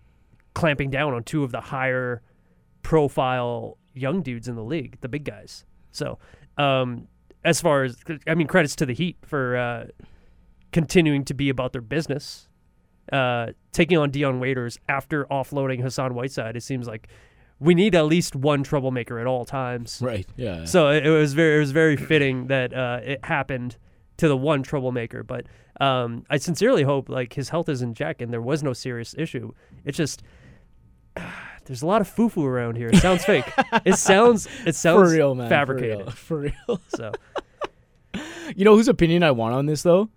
clamping 0.55 0.91
down 0.91 1.13
on 1.13 1.23
two 1.23 1.45
of 1.45 1.53
the 1.53 1.61
higher 1.61 2.23
profile 2.83 3.77
young 3.97 4.23
dudes 4.23 4.49
in 4.49 4.55
the 4.55 4.65
league, 4.65 4.99
the 5.01 5.09
big 5.09 5.25
guys. 5.25 5.65
So, 5.91 6.19
um, 6.59 7.09
as 7.45 7.61
far 7.61 7.85
as 7.85 7.97
I 8.27 8.35
mean, 8.35 8.47
credits 8.47 8.77
to 8.77 8.87
the 8.87 8.93
Heat 8.93 9.17
for 9.25 9.57
uh, 9.57 9.87
continuing 10.73 11.25
to 11.25 11.35
be 11.35 11.49
about 11.49 11.73
their 11.73 11.81
business, 11.81 12.49
uh, 13.13 13.49
taking 13.73 13.99
on 13.99 14.11
Dion 14.11 14.41
Waiters 14.41 14.79
after 14.89 15.25
offloading 15.27 15.81
Hassan 15.81 16.15
Whiteside. 16.15 16.57
It 16.57 16.63
seems 16.63 16.87
like 16.87 17.09
we 17.59 17.75
need 17.75 17.95
at 17.95 18.07
least 18.07 18.37
one 18.37 18.63
troublemaker 18.63 19.19
at 19.19 19.27
all 19.27 19.45
times. 19.45 20.01
Right. 20.03 20.27
Yeah. 20.37 20.65
So 20.65 20.89
it, 20.89 21.07
it 21.07 21.11
was 21.11 21.35
very 21.35 21.57
it 21.57 21.61
was 21.61 21.73
very 21.73 21.97
fitting 21.97 22.49
that 22.49 22.75
uh, 22.75 23.01
it 23.03 23.25
happened 23.25 23.77
to 24.19 24.29
the 24.29 24.37
one 24.37 24.63
troublemaker. 24.63 25.23
But 25.23 25.47
um, 25.81 26.25
I 26.29 26.39
sincerely 26.39 26.83
hope 26.83 27.09
like 27.09 27.35
his 27.35 27.49
health 27.49 27.69
is 27.69 27.83
in 27.83 27.95
check 27.95 28.21
and 28.21 28.33
there 28.33 28.43
was 28.43 28.63
no 28.63 28.73
serious 28.73 29.15
issue. 29.17 29.53
It's 29.85 29.97
just 29.97 30.23
there's 31.67 31.83
a 31.83 31.87
lot 31.87 32.01
of 32.01 32.09
foo 32.09 32.29
foo 32.29 32.45
around 32.47 32.77
here. 32.77 32.89
It 32.89 32.97
sounds 32.97 33.25
fake. 33.25 33.45
It 33.85 33.95
sounds 33.99 34.49
it 34.65 34.75
sounds 34.75 35.11
for 35.11 35.15
real, 35.17 35.35
man. 35.35 35.49
fabricated. 35.49 36.13
For 36.15 36.39
real. 36.39 36.53
For 36.57 36.73
real. 36.75 36.81
So 36.89 37.13
you 38.57 38.65
know 38.65 38.75
whose 38.77 38.89
opinion 38.89 39.23
I 39.23 39.31
want 39.33 39.55
on 39.55 39.67
this 39.67 39.83
though? 39.83 40.09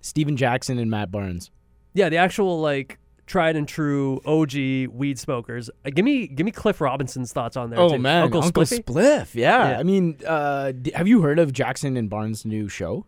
Stephen 0.00 0.36
Jackson 0.36 0.78
and 0.78 0.90
Matt 0.90 1.10
Barnes. 1.10 1.50
yeah, 1.94 2.08
the 2.08 2.16
actual 2.16 2.60
like 2.60 2.98
tried 3.26 3.56
and 3.56 3.66
true 3.66 4.20
OG 4.24 4.52
weed 4.92 5.18
smokers. 5.18 5.68
Uh, 5.84 5.90
give 5.90 6.04
me 6.04 6.26
give 6.28 6.44
me 6.44 6.52
Cliff 6.52 6.80
Robinson's 6.80 7.32
thoughts 7.32 7.56
on 7.56 7.70
there. 7.70 7.78
Oh 7.80 7.90
too. 7.90 7.98
man, 7.98 8.24
Uncle, 8.24 8.42
Spliffy? 8.42 8.84
Spliff. 8.84 9.34
Yeah. 9.34 9.70
Yeah. 9.70 9.78
I 9.78 9.82
mean, 9.82 10.16
uh, 10.26 10.72
d- 10.72 10.92
have 10.94 11.08
you 11.08 11.22
heard 11.22 11.38
of 11.38 11.52
Jackson 11.52 11.96
and 11.96 12.08
Barnes' 12.08 12.44
new 12.44 12.68
show? 12.68 13.04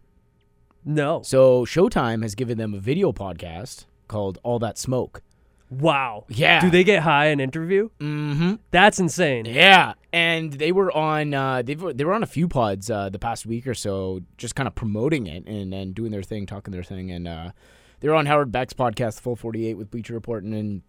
No. 0.85 1.23
So 1.23 1.65
Showtime 1.65 2.23
has 2.23 2.35
given 2.35 2.59
them 2.59 2.75
a 2.75 2.79
video 2.79 3.13
podcast 3.13 3.85
called 4.09 4.39
All 4.43 4.59
That 4.59 4.77
Smoke. 4.79 5.23
Wow. 5.71 6.25
Yeah. 6.29 6.61
Do 6.61 6.71
they 6.71 6.85
get 6.85 7.03
high 7.03 7.27
and 7.27 7.41
interview? 7.41 7.91
Mm-hmm. 8.01 8.55
That's 8.71 8.99
insane. 8.99 9.45
Yeah, 9.45 9.95
and 10.13 10.53
they 10.53 10.73
were 10.73 10.91
on. 10.97 11.35
Uh, 11.35 11.63
they 11.63 11.75
they 11.75 12.05
were 12.05 12.15
on 12.15 12.23
a 12.23 12.27
few 12.27 12.49
pods 12.49 12.91
uh, 12.91 13.11
the 13.11 13.19
past 13.19 13.45
week 13.45 13.67
or 13.67 13.75
so, 13.75 14.21
just 14.39 14.55
kind 14.55 14.67
of 14.67 14.75
promoting 14.75 15.27
it 15.27 15.47
and 15.47 15.75
and 15.75 15.95
doing 15.95 16.11
their 16.11 16.23
thing, 16.23 16.47
talking 16.47 16.73
their 16.73 16.83
thing, 16.83 17.11
and 17.11 17.29
uh, 17.29 17.51
they 18.01 18.09
were 18.09 18.15
on 18.15 18.27
Howard 18.27 18.51
Beck's 18.51 18.73
podcast, 18.73 19.21
Full 19.21 19.37
Forty 19.37 19.67
Eight, 19.67 19.75
with 19.75 19.91
Bleacher 19.91 20.15
Report, 20.15 20.43
and. 20.45 20.55
and 20.55 20.83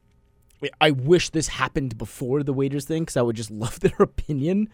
I 0.82 0.92
wish 0.92 1.30
this 1.30 1.48
happened 1.48 1.98
before 1.98 2.44
the 2.44 2.52
waiters 2.52 2.84
thing 2.84 3.04
because 3.04 3.16
I 3.16 3.22
would 3.22 3.38
just 3.38 3.50
love 3.66 3.80
their 3.80 3.96
opinion 4.00 4.68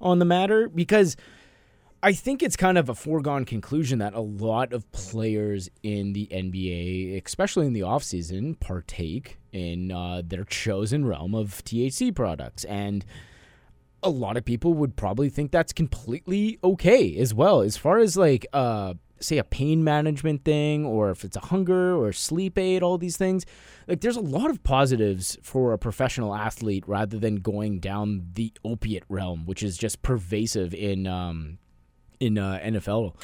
on 0.00 0.18
the 0.18 0.24
matter 0.24 0.68
because 0.68 1.16
I 2.00 2.12
think 2.12 2.44
it's 2.44 2.56
kind 2.56 2.78
of 2.78 2.88
a 2.88 2.94
foregone 2.94 3.44
conclusion 3.44 3.98
that 3.98 4.14
a 4.14 4.20
lot 4.20 4.72
of 4.72 4.90
players 4.92 5.68
in 5.82 6.12
the 6.12 6.28
NBA, 6.30 7.24
especially 7.24 7.66
in 7.66 7.72
the 7.72 7.80
offseason, 7.80 8.58
partake 8.60 9.38
in 9.52 9.90
uh, 9.90 10.22
their 10.24 10.44
chosen 10.44 11.04
realm 11.04 11.34
of 11.34 11.64
THC 11.64 12.14
products. 12.14 12.64
And 12.64 13.04
a 14.00 14.10
lot 14.10 14.36
of 14.36 14.44
people 14.44 14.74
would 14.74 14.94
probably 14.94 15.28
think 15.28 15.50
that's 15.50 15.72
completely 15.72 16.60
okay 16.62 17.16
as 17.16 17.34
well. 17.34 17.62
As 17.62 17.76
far 17.76 17.98
as 17.98 18.16
like, 18.16 18.46
uh, 18.52 18.94
say, 19.18 19.38
a 19.38 19.44
pain 19.44 19.82
management 19.82 20.44
thing, 20.44 20.86
or 20.86 21.10
if 21.10 21.24
it's 21.24 21.36
a 21.36 21.46
hunger 21.46 21.96
or 21.96 22.12
sleep 22.12 22.56
aid, 22.58 22.80
all 22.80 22.98
these 22.98 23.16
things, 23.16 23.44
like 23.88 24.02
there's 24.02 24.16
a 24.16 24.20
lot 24.20 24.50
of 24.50 24.62
positives 24.62 25.36
for 25.42 25.72
a 25.72 25.78
professional 25.78 26.32
athlete 26.32 26.84
rather 26.86 27.18
than 27.18 27.36
going 27.36 27.80
down 27.80 28.28
the 28.34 28.52
opiate 28.64 29.02
realm, 29.08 29.46
which 29.46 29.64
is 29.64 29.76
just 29.76 30.02
pervasive 30.02 30.72
in. 30.72 31.08
Um, 31.08 31.58
in 32.20 32.38
uh, 32.38 32.60
NFL. 32.62 33.14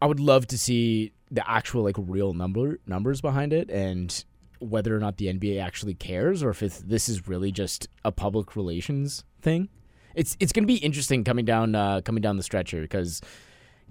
I 0.00 0.06
would 0.06 0.20
love 0.20 0.46
to 0.48 0.58
see 0.58 1.12
the 1.30 1.48
actual 1.48 1.82
like 1.82 1.96
real 1.98 2.32
number 2.32 2.78
numbers 2.86 3.20
behind 3.20 3.52
it 3.52 3.68
and 3.70 4.24
whether 4.60 4.94
or 4.96 5.00
not 5.00 5.16
the 5.16 5.26
NBA 5.26 5.60
actually 5.60 5.94
cares 5.94 6.42
or 6.42 6.50
if 6.50 6.60
this 6.60 7.08
is 7.08 7.26
really 7.28 7.50
just 7.50 7.88
a 8.04 8.12
public 8.12 8.56
relations 8.56 9.24
thing. 9.40 9.68
It's 10.14 10.36
it's 10.40 10.52
going 10.52 10.64
to 10.64 10.68
be 10.68 10.76
interesting 10.76 11.24
coming 11.24 11.44
down 11.44 11.74
uh, 11.74 12.00
coming 12.02 12.22
down 12.22 12.36
the 12.36 12.42
stretch 12.42 12.70
here 12.70 12.80
because 12.80 13.20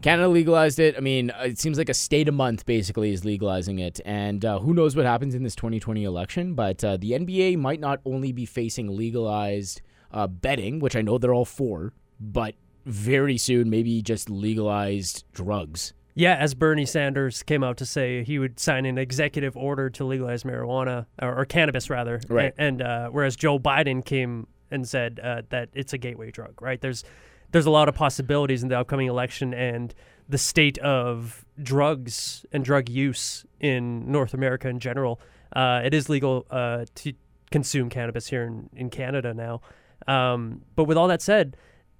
Canada 0.01 0.27
legalized 0.27 0.79
it. 0.79 0.95
I 0.97 0.99
mean, 0.99 1.31
it 1.39 1.59
seems 1.59 1.77
like 1.77 1.89
a 1.89 1.93
state 1.93 2.27
a 2.27 2.31
month 2.31 2.65
basically 2.65 3.11
is 3.11 3.23
legalizing 3.23 3.79
it, 3.79 4.01
and 4.05 4.43
uh, 4.43 4.59
who 4.59 4.73
knows 4.73 4.95
what 4.95 5.05
happens 5.05 5.35
in 5.35 5.43
this 5.43 5.55
2020 5.55 6.03
election. 6.03 6.53
But 6.55 6.83
uh, 6.83 6.97
the 6.97 7.11
NBA 7.11 7.57
might 7.57 7.79
not 7.79 8.01
only 8.05 8.31
be 8.31 8.45
facing 8.45 8.95
legalized 8.95 9.81
uh, 10.11 10.27
betting, 10.27 10.79
which 10.79 10.95
I 10.95 11.01
know 11.01 11.17
they're 11.17 11.33
all 11.33 11.45
for, 11.45 11.93
but 12.19 12.55
very 12.85 13.37
soon 13.37 13.69
maybe 13.69 14.01
just 14.01 14.29
legalized 14.29 15.23
drugs. 15.33 15.93
Yeah, 16.17 16.35
as 16.35 16.53
Bernie 16.53 16.85
Sanders 16.85 17.43
came 17.43 17.61
out 17.61 17.75
to 17.77 17.85
say 17.85 18.23
he 18.23 18.39
would 18.39 18.57
sign 18.57 18.85
an 18.85 18.97
executive 18.97 19.57
order 19.57 19.89
to 19.89 20.05
legalize 20.05 20.43
marijuana 20.43 21.07
or, 21.21 21.39
or 21.39 21.45
cannabis 21.45 21.89
rather, 21.89 22.21
Right. 22.29 22.53
And, 22.57 22.79
and 22.79 22.81
uh, 22.81 23.09
whereas 23.09 23.35
Joe 23.35 23.59
Biden 23.59 24.03
came 24.03 24.47
and 24.71 24.87
said 24.87 25.19
uh, 25.21 25.41
that 25.49 25.69
it's 25.73 25.91
a 25.91 25.97
gateway 25.97 26.31
drug, 26.31 26.61
right? 26.61 26.79
There's 26.79 27.03
there's 27.51 27.65
a 27.65 27.71
lot 27.71 27.87
of 27.87 27.95
possibilities 27.95 28.63
in 28.63 28.69
the 28.69 28.79
upcoming 28.79 29.07
election 29.07 29.53
and 29.53 29.93
the 30.27 30.37
state 30.37 30.77
of 30.79 31.45
drugs 31.61 32.45
and 32.51 32.65
drug 32.65 32.89
use 32.89 33.45
in 33.59 34.11
North 34.11 34.33
America 34.33 34.67
in 34.67 34.79
general. 34.79 35.19
Uh, 35.55 35.81
it 35.83 35.93
is 35.93 36.09
legal 36.09 36.45
uh, 36.49 36.85
to 36.95 37.13
consume 37.51 37.89
cannabis 37.89 38.27
here 38.27 38.43
in, 38.43 38.69
in 38.75 38.89
Canada 38.89 39.33
now. 39.33 39.61
Um, 40.07 40.63
but 40.75 40.85
with 40.85 40.97
all 40.97 41.07
that 41.07 41.21
said, 41.21 41.55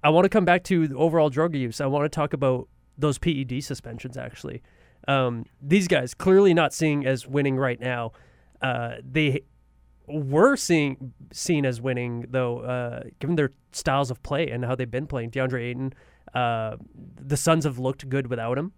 I 0.06 0.08
want 0.08 0.24
to 0.24 0.28
come 0.28 0.44
back 0.44 0.62
to 0.64 0.86
the 0.86 0.94
overall 0.94 1.30
drug 1.30 1.56
use. 1.56 1.80
I 1.80 1.86
want 1.86 2.04
to 2.04 2.08
talk 2.08 2.32
about 2.32 2.68
those 2.96 3.18
PED 3.18 3.64
suspensions, 3.64 4.16
actually. 4.16 4.62
Um, 5.08 5.46
these 5.60 5.88
guys 5.88 6.14
clearly 6.14 6.54
not 6.54 6.72
seeing 6.72 7.04
as 7.04 7.26
winning 7.26 7.56
right 7.56 7.80
now. 7.80 8.12
Uh, 8.62 8.98
they 9.02 9.40
were 10.06 10.54
seeing 10.54 11.12
seen 11.32 11.66
as 11.66 11.80
winning 11.80 12.26
though, 12.30 12.60
uh, 12.60 13.02
given 13.18 13.34
their 13.34 13.50
styles 13.72 14.12
of 14.12 14.22
play 14.22 14.48
and 14.48 14.64
how 14.64 14.76
they've 14.76 14.88
been 14.88 15.08
playing. 15.08 15.32
DeAndre 15.32 15.70
Ayton, 15.70 15.92
uh, 16.32 16.76
the 16.94 17.36
Suns 17.36 17.64
have 17.64 17.80
looked 17.80 18.08
good 18.08 18.28
without 18.28 18.56
him, 18.56 18.74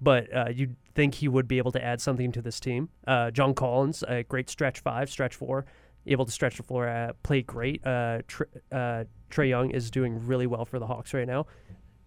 but 0.00 0.34
uh, 0.34 0.48
you'd 0.52 0.74
think 0.96 1.14
he 1.14 1.28
would 1.28 1.46
be 1.46 1.58
able 1.58 1.70
to 1.70 1.84
add 1.84 2.00
something 2.00 2.32
to 2.32 2.42
this 2.42 2.58
team. 2.58 2.88
Uh, 3.06 3.30
John 3.30 3.54
Collins, 3.54 4.02
a 4.08 4.24
great 4.24 4.50
stretch 4.50 4.80
five, 4.80 5.10
stretch 5.10 5.36
four, 5.36 5.64
able 6.06 6.24
to 6.24 6.32
stretch 6.32 6.56
the 6.56 6.62
floor, 6.62 6.88
uh, 6.88 7.12
play 7.22 7.42
great. 7.42 7.86
Uh, 7.86 8.22
Trae 8.70 9.48
Young 9.48 9.70
is 9.70 9.90
doing 9.90 10.26
really 10.26 10.46
well 10.46 10.64
for 10.64 10.78
the 10.78 10.86
Hawks 10.86 11.12
right 11.12 11.26
now 11.26 11.46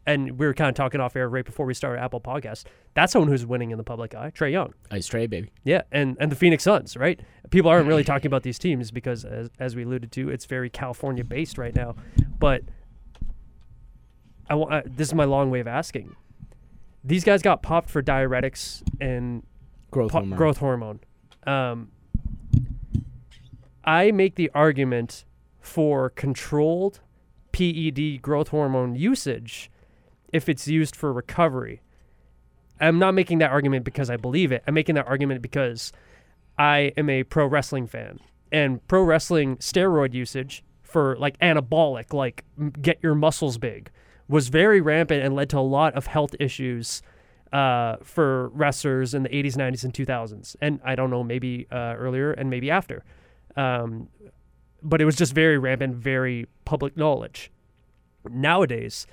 and 0.09 0.39
we 0.39 0.47
were 0.47 0.53
kind 0.53 0.69
of 0.69 0.75
talking 0.75 0.99
off 0.99 1.15
air 1.15 1.29
right 1.29 1.45
before 1.45 1.65
we 1.67 1.73
started 1.73 2.01
Apple 2.01 2.19
Podcast. 2.19 2.65
That's 2.95 3.13
someone 3.13 3.29
who's 3.29 3.45
winning 3.45 3.69
in 3.69 3.77
the 3.77 3.83
public 3.83 4.15
eye, 4.15 4.31
Trae 4.31 4.51
Young. 4.51 4.73
Ice 4.89 5.07
Trae, 5.07 5.29
baby. 5.29 5.51
Yeah, 5.63 5.83
and 5.91 6.17
and 6.19 6.31
the 6.31 6.35
Phoenix 6.35 6.63
Suns, 6.63 6.97
right? 6.97 7.19
People 7.51 7.69
aren't 7.69 7.87
really 7.87 8.03
talking 8.03 8.27
about 8.27 8.41
these 8.41 8.57
teams 8.57 8.89
because, 8.89 9.23
as, 9.23 9.49
as 9.59 9.75
we 9.75 9.83
alluded 9.83 10.11
to, 10.13 10.29
it's 10.29 10.45
very 10.45 10.69
California 10.69 11.23
based 11.23 11.57
right 11.57 11.75
now. 11.75 11.95
But 12.39 12.63
I 14.49 14.55
want 14.55 14.73
uh, 14.73 14.81
this 14.85 15.09
is 15.09 15.13
my 15.13 15.25
long 15.25 15.51
way 15.51 15.59
of 15.59 15.67
asking. 15.67 16.15
These 17.03 17.23
guys 17.23 17.41
got 17.41 17.61
popped 17.61 17.89
for 17.89 18.01
diuretics 18.01 18.81
and 18.99 19.43
growth 19.91 20.11
po- 20.11 20.19
hormone. 20.19 20.37
Growth 20.37 20.57
hormone. 20.57 20.99
Um, 21.45 21.91
I 23.83 24.11
make 24.11 24.35
the 24.35 24.51
argument 24.53 25.25
for 25.59 26.09
controlled 26.09 26.99
PED 27.51 28.21
growth 28.21 28.49
hormone 28.49 28.95
usage 28.95 29.71
if 30.31 30.47
it's 30.47 30.67
used 30.67 30.95
for 30.95 31.11
recovery. 31.11 31.81
I'm 32.79 32.99
not 32.99 33.13
making 33.13 33.39
that 33.39 33.51
argument 33.51 33.83
because 33.83 34.09
I 34.09 34.17
believe 34.17 34.51
it. 34.51 34.63
I'm 34.67 34.73
making 34.73 34.95
that 34.95 35.07
argument 35.07 35.41
because 35.41 35.91
I 36.57 36.93
am 36.97 37.09
a 37.09 37.23
pro 37.23 37.45
wrestling 37.45 37.87
fan. 37.87 38.19
And 38.51 38.85
pro 38.87 39.03
wrestling 39.03 39.57
steroid 39.57 40.13
usage 40.13 40.63
for 40.81 41.15
like 41.17 41.37
anabolic, 41.39 42.13
like 42.13 42.45
get 42.81 42.99
your 43.01 43.15
muscles 43.15 43.57
big, 43.57 43.91
was 44.27 44.47
very 44.49 44.81
rampant 44.81 45.23
and 45.23 45.35
led 45.35 45.49
to 45.49 45.59
a 45.59 45.61
lot 45.61 45.93
of 45.93 46.07
health 46.07 46.35
issues 46.39 47.01
uh, 47.51 47.97
for 48.03 48.49
wrestlers 48.49 49.13
in 49.13 49.23
the 49.23 49.29
80s, 49.29 49.55
90s, 49.55 49.83
and 49.83 49.93
2000s. 49.93 50.55
And 50.61 50.79
I 50.83 50.95
don't 50.95 51.09
know, 51.09 51.23
maybe 51.23 51.67
uh, 51.71 51.95
earlier 51.97 52.31
and 52.31 52.49
maybe 52.49 52.69
after. 52.71 53.03
Um, 53.55 54.09
but 54.81 55.01
it 55.01 55.05
was 55.05 55.15
just 55.15 55.33
very 55.33 55.57
rampant, 55.57 55.95
very 55.95 56.47
public 56.65 56.95
knowledge. 56.95 57.51
Nowadays, 58.29 59.07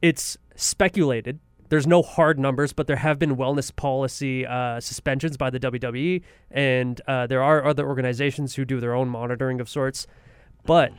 it's 0.00 0.36
speculated. 0.56 1.38
There's 1.68 1.86
no 1.86 2.02
hard 2.02 2.38
numbers, 2.38 2.72
but 2.72 2.86
there 2.86 2.96
have 2.96 3.18
been 3.18 3.36
wellness 3.36 3.74
policy 3.74 4.46
uh, 4.46 4.80
suspensions 4.80 5.36
by 5.38 5.48
the 5.48 5.58
WWE, 5.58 6.22
and 6.50 7.00
uh, 7.08 7.26
there 7.26 7.42
are 7.42 7.64
other 7.64 7.86
organizations 7.86 8.54
who 8.54 8.64
do 8.64 8.78
their 8.80 8.94
own 8.94 9.08
monitoring 9.08 9.60
of 9.60 9.70
sorts. 9.70 10.06
But 10.66 10.92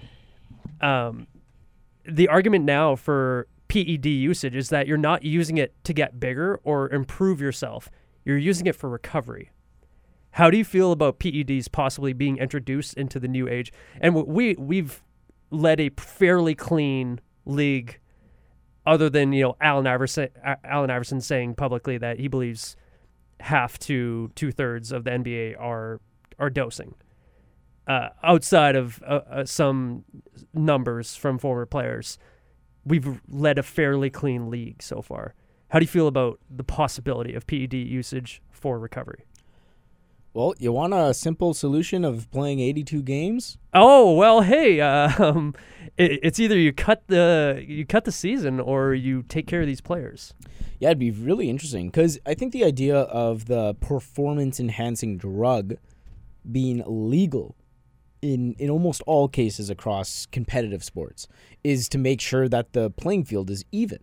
um, 0.81 1.27
the 2.05 2.27
argument 2.27 2.65
now 2.65 2.95
for 2.95 3.47
PED 3.67 4.05
usage 4.05 4.55
is 4.55 4.69
that 4.69 4.87
you're 4.87 4.97
not 4.97 5.23
using 5.23 5.57
it 5.57 5.73
to 5.83 5.93
get 5.93 6.19
bigger 6.19 6.59
or 6.63 6.89
improve 6.89 7.39
yourself. 7.39 7.89
You're 8.25 8.37
using 8.37 8.65
it 8.67 8.75
for 8.75 8.89
recovery. 8.89 9.51
How 10.33 10.49
do 10.49 10.57
you 10.57 10.65
feel 10.65 10.91
about 10.91 11.19
PEDs 11.19 11.71
possibly 11.71 12.11
being 12.11 12.37
introduced 12.37 12.95
into 12.95 13.19
the 13.19 13.27
new 13.27 13.47
age? 13.47 13.71
And 14.01 14.15
we 14.15 14.55
we've 14.55 15.03
led 15.51 15.79
a 15.79 15.89
fairly 15.89 16.55
clean 16.55 17.19
league 17.45 17.99
other 18.85 19.09
than 19.11 19.31
you 19.31 19.43
know 19.43 19.55
Allen 19.61 19.85
Iverson, 19.85 20.29
Allen 20.63 20.89
Iverson 20.89 21.21
saying 21.21 21.53
publicly 21.55 21.99
that 21.99 22.19
he 22.19 22.27
believes 22.27 22.75
half 23.41 23.77
to 23.79 24.31
two 24.33 24.51
thirds 24.51 24.91
of 24.91 25.03
the 25.03 25.11
NBA 25.11 25.59
are 25.59 26.01
are 26.39 26.49
dosing. 26.49 26.95
Uh, 27.85 28.09
outside 28.23 28.75
of 28.75 29.03
uh, 29.05 29.19
uh, 29.29 29.45
some 29.45 30.03
numbers 30.53 31.15
from 31.15 31.37
former 31.37 31.67
players, 31.67 32.17
we've 32.83 33.21
led 33.27 33.59
a 33.59 33.63
fairly 33.63 34.09
clean 34.09 34.49
league 34.49 34.81
so 34.81 35.01
far. 35.01 35.35
How 35.69 35.79
do 35.79 35.83
you 35.83 35.89
feel 35.89 36.07
about 36.07 36.39
the 36.49 36.63
possibility 36.63 37.35
of 37.35 37.45
PED 37.45 37.73
usage 37.73 38.41
for 38.51 38.79
recovery? 38.79 39.25
Well, 40.33 40.55
you 40.57 40.71
want 40.71 40.95
a 40.95 41.13
simple 41.13 41.53
solution 41.53 42.03
of 42.03 42.29
playing 42.31 42.59
82 42.59 43.03
games? 43.03 43.59
Oh 43.71 44.13
well, 44.15 44.41
hey, 44.41 44.81
uh, 44.81 45.11
um, 45.23 45.53
it, 45.95 46.19
it's 46.23 46.39
either 46.39 46.57
you 46.57 46.73
cut 46.73 47.03
the 47.07 47.63
you 47.65 47.85
cut 47.85 48.05
the 48.05 48.11
season 48.11 48.59
or 48.59 48.95
you 48.95 49.21
take 49.23 49.45
care 49.45 49.61
of 49.61 49.67
these 49.67 49.81
players. 49.81 50.33
Yeah, 50.79 50.89
it'd 50.89 50.99
be 50.99 51.11
really 51.11 51.49
interesting 51.49 51.87
because 51.87 52.17
I 52.25 52.33
think 52.33 52.51
the 52.51 52.65
idea 52.65 52.97
of 52.97 53.45
the 53.45 53.75
performance 53.75 54.59
enhancing 54.59 55.17
drug 55.17 55.75
being 56.51 56.83
legal 56.87 57.55
in 58.23 58.55
in 58.57 58.71
almost 58.71 59.03
all 59.05 59.27
cases 59.27 59.69
across 59.69 60.25
competitive 60.25 60.83
sports 60.83 61.27
is 61.63 61.87
to 61.89 61.99
make 61.99 62.19
sure 62.19 62.49
that 62.49 62.73
the 62.73 62.89
playing 62.89 63.25
field 63.25 63.51
is 63.51 63.63
even. 63.71 63.99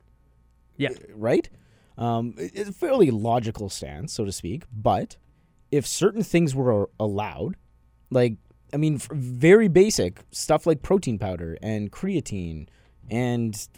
Yeah. 0.76 0.90
Right. 1.12 1.50
Um, 1.98 2.34
it's 2.38 2.70
a 2.70 2.72
fairly 2.72 3.10
logical 3.10 3.68
stance, 3.68 4.12
so 4.12 4.24
to 4.24 4.32
speak, 4.32 4.62
but 4.72 5.16
if 5.70 5.86
certain 5.86 6.22
things 6.22 6.54
were 6.54 6.90
allowed, 6.98 7.56
like 8.10 8.34
I 8.72 8.76
mean, 8.76 8.98
very 8.98 9.68
basic 9.68 10.20
stuff 10.30 10.66
like 10.66 10.82
protein 10.82 11.18
powder 11.18 11.56
and 11.62 11.90
creatine, 11.90 12.68
and 13.10 13.68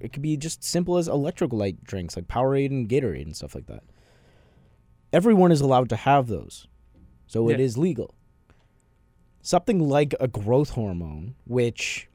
it 0.00 0.12
could 0.12 0.22
be 0.22 0.36
just 0.36 0.64
simple 0.64 0.96
as 0.96 1.08
electrolyte 1.08 1.82
drinks 1.84 2.16
like 2.16 2.26
Powerade 2.26 2.70
and 2.70 2.88
Gatorade 2.88 3.22
and 3.22 3.36
stuff 3.36 3.54
like 3.54 3.66
that. 3.66 3.84
Everyone 5.12 5.52
is 5.52 5.60
allowed 5.60 5.88
to 5.90 5.96
have 5.96 6.26
those, 6.26 6.66
so 7.26 7.48
yeah. 7.48 7.54
it 7.54 7.60
is 7.60 7.78
legal. 7.78 8.14
Something 9.42 9.88
like 9.88 10.14
a 10.20 10.28
growth 10.28 10.70
hormone, 10.70 11.34
which 11.44 12.08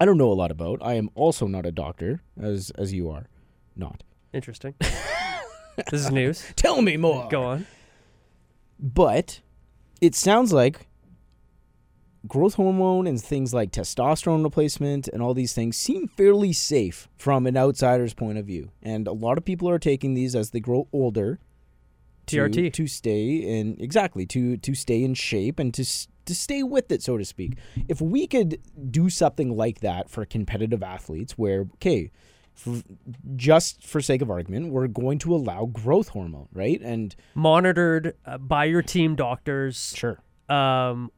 I 0.00 0.04
don't 0.04 0.18
know 0.18 0.32
a 0.32 0.34
lot 0.34 0.50
about. 0.50 0.80
I 0.82 0.94
am 0.94 1.10
also 1.14 1.46
not 1.46 1.66
a 1.66 1.72
doctor, 1.72 2.22
as 2.40 2.70
as 2.70 2.92
you 2.92 3.10
are, 3.10 3.28
not. 3.76 4.02
Interesting. 4.32 4.74
this 4.80 6.00
is 6.04 6.10
news. 6.10 6.44
Tell 6.56 6.82
me 6.82 6.96
more. 6.96 7.28
Go 7.28 7.42
on. 7.42 7.66
But 8.78 9.40
it 10.00 10.14
sounds 10.14 10.52
like 10.52 10.86
growth 12.26 12.54
hormone 12.54 13.06
and 13.06 13.20
things 13.20 13.54
like 13.54 13.70
testosterone 13.70 14.42
replacement 14.42 15.08
and 15.08 15.22
all 15.22 15.34
these 15.34 15.52
things 15.52 15.76
seem 15.76 16.08
fairly 16.08 16.52
safe 16.52 17.08
from 17.16 17.46
an 17.46 17.56
outsider's 17.56 18.14
point 18.14 18.38
of 18.38 18.46
view. 18.46 18.70
And 18.82 19.06
a 19.06 19.12
lot 19.12 19.38
of 19.38 19.44
people 19.44 19.68
are 19.68 19.78
taking 19.78 20.14
these 20.14 20.34
as 20.34 20.50
they 20.50 20.60
grow 20.60 20.88
older. 20.92 21.38
TRT 22.26 22.54
to, 22.54 22.70
to 22.70 22.86
stay 22.88 23.36
in 23.36 23.76
exactly 23.78 24.26
to 24.26 24.56
to 24.56 24.74
stay 24.74 25.04
in 25.04 25.14
shape 25.14 25.60
and 25.60 25.72
to 25.74 25.84
to 26.24 26.34
stay 26.34 26.64
with 26.64 26.90
it, 26.90 27.00
so 27.02 27.16
to 27.16 27.24
speak. 27.24 27.56
If 27.86 28.00
we 28.00 28.26
could 28.26 28.60
do 28.90 29.08
something 29.08 29.56
like 29.56 29.80
that 29.80 30.10
for 30.10 30.24
competitive 30.24 30.82
athletes, 30.82 31.38
where 31.38 31.68
okay, 31.74 32.10
for, 32.56 32.82
just 33.36 33.86
for 33.86 34.00
sake 34.00 34.22
of 34.22 34.30
argument, 34.30 34.72
we're 34.72 34.88
going 34.88 35.18
to 35.18 35.34
allow 35.34 35.66
growth 35.66 36.08
hormone, 36.08 36.48
right? 36.52 36.80
And 36.80 37.14
monitored 37.34 38.14
uh, 38.24 38.38
by 38.38 38.64
your 38.64 38.82
team 38.82 39.14
doctors. 39.14 39.94
Sure. 39.94 40.18
Um, 40.48 41.12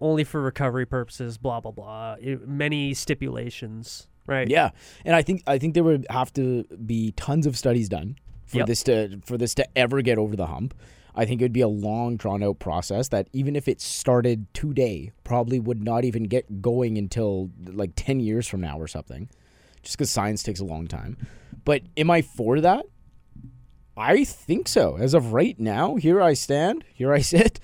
only 0.00 0.22
for 0.22 0.40
recovery 0.40 0.86
purposes. 0.86 1.38
Blah 1.38 1.60
blah 1.60 1.70
blah. 1.70 2.16
It, 2.20 2.46
many 2.46 2.94
stipulations. 2.94 4.06
Right. 4.26 4.48
Yeah, 4.48 4.70
and 5.04 5.16
I 5.16 5.22
think 5.22 5.42
I 5.46 5.58
think 5.58 5.74
there 5.74 5.82
would 5.82 6.06
have 6.10 6.32
to 6.34 6.64
be 6.64 7.12
tons 7.12 7.46
of 7.46 7.56
studies 7.56 7.88
done 7.88 8.16
for 8.46 8.58
yep. 8.58 8.66
this 8.66 8.82
to 8.84 9.20
for 9.24 9.38
this 9.38 9.54
to 9.56 9.78
ever 9.78 10.02
get 10.02 10.18
over 10.18 10.36
the 10.36 10.46
hump. 10.46 10.74
I 11.14 11.24
think 11.24 11.40
it 11.40 11.44
would 11.44 11.52
be 11.52 11.60
a 11.60 11.68
long 11.68 12.16
drawn 12.16 12.42
out 12.42 12.58
process 12.58 13.08
that 13.08 13.28
even 13.32 13.54
if 13.54 13.68
it 13.68 13.80
started 13.80 14.46
today, 14.54 15.12
probably 15.24 15.60
would 15.60 15.82
not 15.82 16.04
even 16.04 16.24
get 16.24 16.62
going 16.62 16.96
until 16.96 17.50
like 17.66 17.92
10 17.96 18.20
years 18.20 18.46
from 18.46 18.62
now 18.62 18.78
or 18.78 18.88
something 18.88 19.28
just 19.82 19.96
because 19.96 20.10
science 20.10 20.42
takes 20.42 20.60
a 20.60 20.64
long 20.64 20.86
time. 20.86 21.16
But 21.64 21.82
am 21.96 22.10
I 22.10 22.22
for 22.22 22.60
that? 22.60 22.86
I 23.96 24.24
think 24.24 24.68
so. 24.68 24.96
As 24.96 25.14
of 25.14 25.32
right 25.32 25.58
now, 25.58 25.96
here 25.96 26.20
I 26.20 26.34
stand, 26.34 26.84
here 26.92 27.12
I 27.12 27.20
sit. 27.20 27.60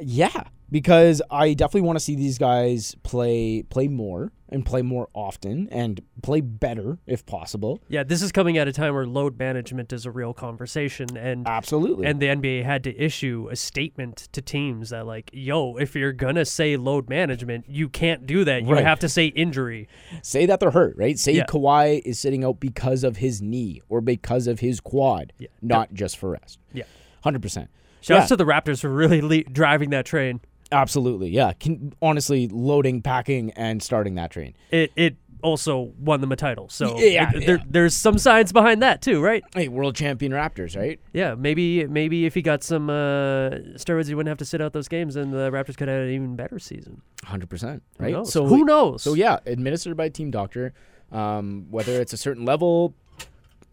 Yeah, 0.00 0.44
because 0.70 1.22
I 1.30 1.54
definitely 1.54 1.82
want 1.82 1.98
to 1.98 2.04
see 2.04 2.14
these 2.14 2.38
guys 2.38 2.94
play 3.02 3.62
play 3.62 3.88
more 3.88 4.32
and 4.50 4.64
play 4.64 4.82
more 4.82 5.08
often 5.14 5.68
and 5.70 6.00
play 6.22 6.40
better 6.40 6.98
if 7.06 7.26
possible. 7.26 7.80
Yeah, 7.88 8.02
this 8.02 8.22
is 8.22 8.32
coming 8.32 8.56
at 8.58 8.68
a 8.68 8.72
time 8.72 8.94
where 8.94 9.06
load 9.06 9.38
management 9.38 9.92
is 9.92 10.06
a 10.06 10.10
real 10.10 10.32
conversation 10.32 11.16
and 11.16 11.46
Absolutely. 11.46 12.06
And 12.06 12.20
the 12.20 12.26
NBA 12.26 12.64
had 12.64 12.84
to 12.84 12.96
issue 12.96 13.48
a 13.50 13.56
statement 13.56 14.28
to 14.32 14.40
teams 14.42 14.90
that 14.90 15.06
like, 15.06 15.30
"Yo, 15.32 15.76
if 15.76 15.94
you're 15.94 16.12
going 16.12 16.36
to 16.36 16.44
say 16.44 16.76
load 16.76 17.08
management, 17.08 17.66
you 17.68 17.88
can't 17.88 18.26
do 18.26 18.44
that. 18.44 18.62
You 18.62 18.74
right. 18.74 18.84
have 18.84 19.00
to 19.00 19.08
say 19.08 19.26
injury. 19.26 19.88
Say 20.22 20.46
that 20.46 20.60
they're 20.60 20.70
hurt, 20.70 20.96
right? 20.96 21.18
Say 21.18 21.32
yeah. 21.32 21.46
Kawhi 21.46 22.02
is 22.04 22.18
sitting 22.18 22.44
out 22.44 22.60
because 22.60 23.04
of 23.04 23.18
his 23.18 23.42
knee 23.42 23.82
or 23.88 24.00
because 24.00 24.46
of 24.46 24.60
his 24.60 24.80
quad, 24.80 25.32
yeah. 25.38 25.48
not 25.62 25.92
just 25.92 26.16
for 26.16 26.30
rest." 26.30 26.58
Yeah. 26.72 26.84
100%. 27.24 27.68
Shouts 28.00 28.24
Yeah. 28.24 28.26
to 28.26 28.36
the 28.36 28.44
Raptors 28.44 28.80
for 28.80 28.90
really 28.90 29.20
le- 29.20 29.42
driving 29.44 29.90
that 29.90 30.06
train. 30.06 30.40
Absolutely, 30.70 31.30
yeah. 31.30 31.52
Can, 31.52 31.92
honestly, 32.02 32.48
loading, 32.48 33.00
packing, 33.02 33.52
and 33.52 33.82
starting 33.82 34.14
that 34.16 34.30
train. 34.30 34.54
It 34.70 34.92
it 34.96 35.16
also 35.40 35.92
won 36.00 36.20
them 36.20 36.32
a 36.32 36.36
title. 36.36 36.68
So 36.68 36.98
Yeah, 36.98 37.30
it- 37.32 37.46
there, 37.46 37.60
there's 37.68 37.96
some 37.96 38.18
science 38.18 38.50
behind 38.52 38.82
that 38.82 39.00
too, 39.00 39.20
right? 39.22 39.44
Hey, 39.54 39.68
world 39.68 39.94
champion 39.94 40.32
Raptors, 40.32 40.76
right? 40.76 40.98
Yeah, 41.12 41.36
maybe 41.36 41.86
maybe 41.86 42.26
if 42.26 42.34
he 42.34 42.42
got 42.42 42.62
some 42.64 42.90
uh, 42.90 43.50
steroids, 43.76 44.08
he 44.08 44.14
wouldn't 44.14 44.28
have 44.28 44.38
to 44.38 44.44
sit 44.44 44.60
out 44.60 44.72
those 44.72 44.88
games, 44.88 45.16
and 45.16 45.32
the 45.32 45.50
Raptors 45.50 45.76
could 45.76 45.88
have 45.88 46.02
an 46.02 46.10
even 46.10 46.36
better 46.36 46.58
season. 46.58 47.00
Hundred 47.24 47.48
percent, 47.48 47.82
Who 47.98 48.04
right? 48.04 48.12
knows? 48.12 48.32
So 48.32 48.46
who 48.46 48.64
knows? 48.64 49.02
So 49.02 49.14
yeah, 49.14 49.38
administered 49.46 49.96
by 49.96 50.06
a 50.06 50.10
team 50.10 50.30
doctor. 50.30 50.74
Um, 51.10 51.68
whether 51.70 52.00
it's 52.02 52.12
a 52.12 52.18
certain 52.18 52.44
level 52.44 52.94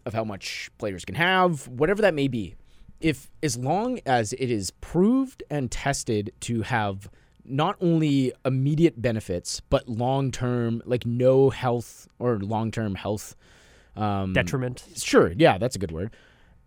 of 0.06 0.14
how 0.14 0.24
much 0.24 0.70
players 0.78 1.04
can 1.04 1.16
have, 1.16 1.68
whatever 1.68 2.00
that 2.02 2.14
may 2.14 2.28
be, 2.28 2.54
if 3.00 3.30
as 3.42 3.56
long 3.56 4.00
as 4.06 4.32
it 4.34 4.50
is 4.50 4.70
proved 4.70 5.42
and 5.50 5.70
tested 5.70 6.32
to 6.40 6.62
have 6.62 7.08
not 7.44 7.76
only 7.80 8.32
immediate 8.44 9.00
benefits 9.00 9.60
but 9.68 9.88
long 9.88 10.30
term, 10.30 10.82
like 10.84 11.06
no 11.06 11.50
health 11.50 12.08
or 12.18 12.38
long 12.38 12.70
term 12.70 12.94
health 12.94 13.36
um, 13.96 14.32
detriment. 14.32 14.84
Sure, 14.96 15.32
yeah, 15.36 15.58
that's 15.58 15.76
a 15.76 15.78
good 15.78 15.92
word. 15.92 16.14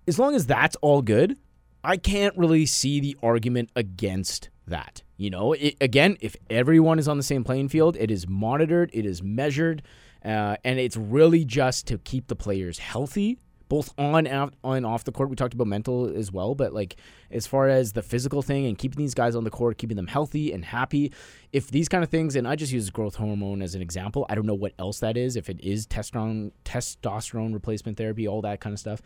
As 0.07 0.17
long 0.17 0.35
as 0.35 0.45
that's 0.47 0.75
all 0.77 1.01
good, 1.01 1.37
I 1.83 1.97
can't 1.97 2.35
really 2.37 2.65
see 2.65 2.99
the 2.99 3.15
argument 3.21 3.69
against 3.75 4.49
that. 4.67 5.03
You 5.17 5.29
know, 5.29 5.53
it, 5.53 5.75
again, 5.81 6.17
if 6.21 6.35
everyone 6.49 6.99
is 6.99 7.07
on 7.07 7.17
the 7.17 7.23
same 7.23 7.43
playing 7.43 7.69
field, 7.69 7.97
it 7.97 8.09
is 8.09 8.27
monitored, 8.27 8.89
it 8.93 9.05
is 9.05 9.21
measured, 9.21 9.83
uh, 10.23 10.55
and 10.63 10.79
it's 10.79 10.97
really 10.97 11.45
just 11.45 11.87
to 11.87 11.97
keep 11.97 12.27
the 12.27 12.35
players 12.35 12.79
healthy, 12.79 13.37
both 13.69 13.93
on 13.97 14.27
and 14.27 14.85
off 14.85 15.03
the 15.03 15.11
court. 15.11 15.29
We 15.29 15.35
talked 15.35 15.53
about 15.53 15.67
mental 15.67 16.13
as 16.13 16.31
well, 16.31 16.55
but 16.55 16.73
like 16.73 16.97
as 17.31 17.47
far 17.47 17.69
as 17.69 17.93
the 17.93 18.01
physical 18.01 18.41
thing 18.41 18.65
and 18.65 18.77
keeping 18.77 18.97
these 18.97 19.13
guys 19.13 19.35
on 19.35 19.43
the 19.43 19.49
court, 19.49 19.77
keeping 19.77 19.95
them 19.95 20.07
healthy 20.07 20.51
and 20.51 20.65
happy. 20.65 21.13
If 21.53 21.71
these 21.71 21.87
kind 21.87 22.03
of 22.03 22.09
things, 22.09 22.35
and 22.35 22.47
I 22.47 22.55
just 22.55 22.73
use 22.73 22.89
growth 22.89 23.15
hormone 23.15 23.61
as 23.61 23.75
an 23.75 23.81
example. 23.81 24.25
I 24.27 24.35
don't 24.35 24.45
know 24.45 24.53
what 24.55 24.73
else 24.77 24.99
that 24.99 25.15
is. 25.15 25.35
If 25.35 25.49
it 25.49 25.61
is 25.61 25.87
testosterone, 25.87 26.51
testosterone 26.65 27.53
replacement 27.53 27.97
therapy, 27.97 28.27
all 28.27 28.41
that 28.41 28.59
kind 28.59 28.73
of 28.73 28.79
stuff. 28.79 29.01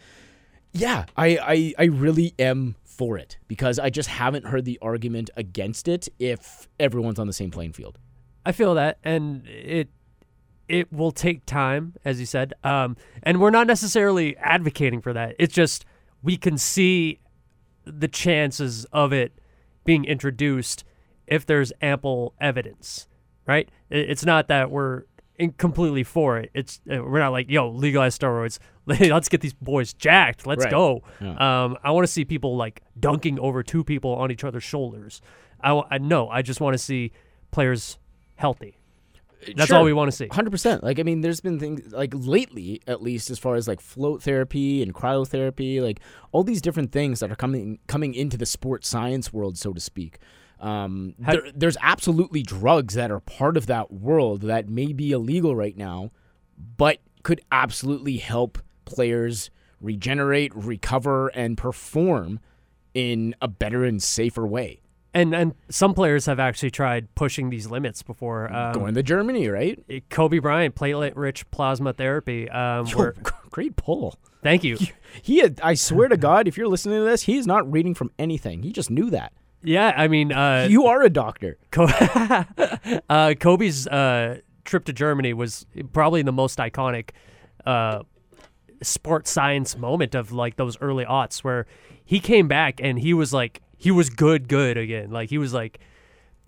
Yeah, 0.71 1.05
I, 1.15 1.37
I, 1.37 1.73
I 1.77 1.83
really 1.85 2.33
am 2.39 2.75
for 2.83 3.17
it 3.17 3.37
because 3.47 3.77
I 3.77 3.89
just 3.89 4.09
haven't 4.09 4.45
heard 4.45 4.65
the 4.65 4.79
argument 4.81 5.29
against 5.37 5.87
it 5.87 6.07
if 6.17 6.67
everyone's 6.79 7.19
on 7.19 7.27
the 7.27 7.33
same 7.33 7.51
playing 7.51 7.73
field. 7.73 7.99
I 8.45 8.53
feel 8.53 8.73
that, 8.73 8.97
and 9.03 9.47
it 9.47 9.89
it 10.79 10.91
will 10.91 11.11
take 11.11 11.45
time, 11.45 11.93
as 12.03 12.19
you 12.19 12.25
said. 12.25 12.53
Um, 12.63 12.97
and 13.21 13.39
we're 13.39 13.51
not 13.51 13.67
necessarily 13.67 14.35
advocating 14.37 15.01
for 15.01 15.13
that. 15.13 15.35
It's 15.39 15.53
just 15.53 15.85
we 16.21 16.35
can 16.37 16.57
see 16.57 17.19
the 17.85 18.07
chances 18.07 18.85
of 18.91 19.13
it 19.13 19.33
being 19.85 20.05
introduced 20.05 20.83
if 21.27 21.45
there's 21.45 21.71
ample 21.81 22.33
evidence, 22.39 23.07
right? 23.45 23.69
It's 23.89 24.25
not 24.25 24.47
that 24.47 24.71
we're 24.71 25.03
in 25.37 25.51
completely 25.53 26.03
for 26.03 26.37
it. 26.37 26.49
It's 26.53 26.81
uh, 26.91 27.03
we're 27.03 27.19
not 27.19 27.31
like 27.31 27.49
yo 27.49 27.69
legalize 27.69 28.17
steroids. 28.17 28.59
Let's 28.85 29.29
get 29.29 29.41
these 29.41 29.53
boys 29.53 29.93
jacked. 29.93 30.45
Let's 30.47 30.63
Right. 30.65 30.71
go. 30.71 31.03
Yeah. 31.21 31.35
Um, 31.63 31.77
I 31.83 31.91
want 31.91 32.05
to 32.05 32.11
see 32.11 32.25
people 32.25 32.55
like 32.57 32.81
dunking 32.99 33.39
over 33.39 33.63
two 33.63 33.83
people 33.83 34.13
on 34.15 34.31
each 34.31 34.43
other's 34.43 34.63
shoulders. 34.63 35.21
I, 35.61 35.69
w- 35.69 35.85
I 35.89 35.97
no, 35.99 36.27
I 36.29 36.41
just 36.41 36.59
want 36.61 36.73
to 36.73 36.77
see 36.77 37.11
players 37.51 37.97
healthy. 38.35 38.77
That's 39.55 39.71
all 39.71 39.83
we 39.83 39.93
want 39.93 40.09
to 40.09 40.15
see. 40.15 40.27
Hundred 40.27 40.51
percent. 40.51 40.83
Like 40.83 40.99
I 40.99 41.03
mean, 41.03 41.21
there's 41.21 41.41
been 41.41 41.59
things 41.59 41.91
like 41.91 42.13
lately, 42.15 42.81
at 42.87 43.01
least 43.01 43.29
as 43.29 43.39
far 43.39 43.55
as 43.55 43.67
like 43.67 43.81
float 43.81 44.23
therapy 44.23 44.81
and 44.81 44.93
cryotherapy, 44.93 45.81
like 45.81 45.99
all 46.31 46.43
these 46.43 46.61
different 46.61 46.91
things 46.91 47.19
that 47.19 47.31
are 47.31 47.35
coming 47.35 47.79
coming 47.87 48.13
into 48.13 48.37
the 48.37 48.45
sports 48.45 48.87
science 48.87 49.31
world, 49.33 49.57
so 49.57 49.73
to 49.73 49.79
speak. 49.79 50.19
Um, 50.59 51.15
How- 51.23 51.33
there, 51.33 51.51
there's 51.53 51.77
absolutely 51.81 52.41
drugs 52.41 52.93
that 52.93 53.11
are 53.11 53.19
part 53.19 53.57
of 53.57 53.65
that 53.67 53.91
world 53.91 54.41
that 54.43 54.69
may 54.69 54.93
be 54.93 55.11
illegal 55.11 55.55
right 55.55 55.75
now, 55.75 56.11
but 56.77 56.99
could 57.23 57.41
absolutely 57.51 58.17
help 58.17 58.57
players 58.85 59.49
regenerate, 59.81 60.53
recover, 60.55 61.27
and 61.29 61.57
perform 61.57 62.39
in 62.93 63.35
a 63.41 63.47
better 63.47 63.83
and 63.83 64.01
safer 64.01 64.45
way. 64.47 64.79
And 65.15 65.35
and 65.35 65.53
some 65.69 65.93
players 65.93 66.25
have 66.25 66.39
actually 66.39 66.71
tried 66.71 67.13
pushing 67.13 67.49
these 67.51 67.67
limits 67.67 68.01
before. 68.01 68.51
Um, 68.51 68.73
Going 68.73 68.93
to 68.95 69.03
Germany, 69.03 69.47
right? 69.47 69.83
Kobe 70.09 70.39
Bryant, 70.39 70.73
platelet-rich 70.75 71.49
plasma 71.51 71.93
therapy. 71.93 72.49
Um, 72.49 72.87
Yo, 72.87 72.97
where, 72.97 73.15
great 73.51 73.75
pull. 73.75 74.15
thank 74.41 74.63
you. 74.63 74.77
He 75.21 75.37
had, 75.37 75.59
I 75.61 75.75
swear 75.75 76.07
to 76.07 76.17
God, 76.17 76.47
if 76.47 76.57
you're 76.57 76.67
listening 76.67 76.97
to 76.97 77.03
this, 77.05 77.23
he's 77.23 77.45
not 77.45 77.71
reading 77.71 77.93
from 77.93 78.09
anything. 78.17 78.63
He 78.63 78.71
just 78.71 78.89
knew 78.89 79.11
that. 79.11 79.33
Yeah, 79.61 79.93
I 79.95 80.07
mean, 80.07 80.31
uh, 80.33 80.67
You 80.69 80.87
are 80.87 81.03
a 81.03 81.09
doctor. 81.09 81.57
Co- 81.71 81.87
uh, 83.09 83.33
Kobe's 83.39 83.87
uh, 83.87 84.39
trip 84.65 84.85
to 84.85 84.93
Germany 84.93 85.33
was 85.33 85.65
probably 85.93 86.21
the 86.21 86.31
most 86.33 86.57
iconic 86.59 87.11
uh, 87.65 88.03
sports 88.81 89.31
science 89.31 89.77
moment 89.77 90.15
of 90.15 90.31
like 90.31 90.55
those 90.55 90.77
early 90.81 91.05
aughts 91.05 91.39
where 91.43 91.65
he 92.03 92.19
came 92.19 92.47
back 92.47 92.79
and 92.81 92.99
he 92.99 93.13
was 93.13 93.31
like 93.33 93.61
he 93.83 93.91
was 93.91 94.09
good 94.09 94.47
good 94.47 94.77
again. 94.77 95.11
Like 95.11 95.29
he 95.29 95.37
was 95.37 95.53
like 95.53 95.79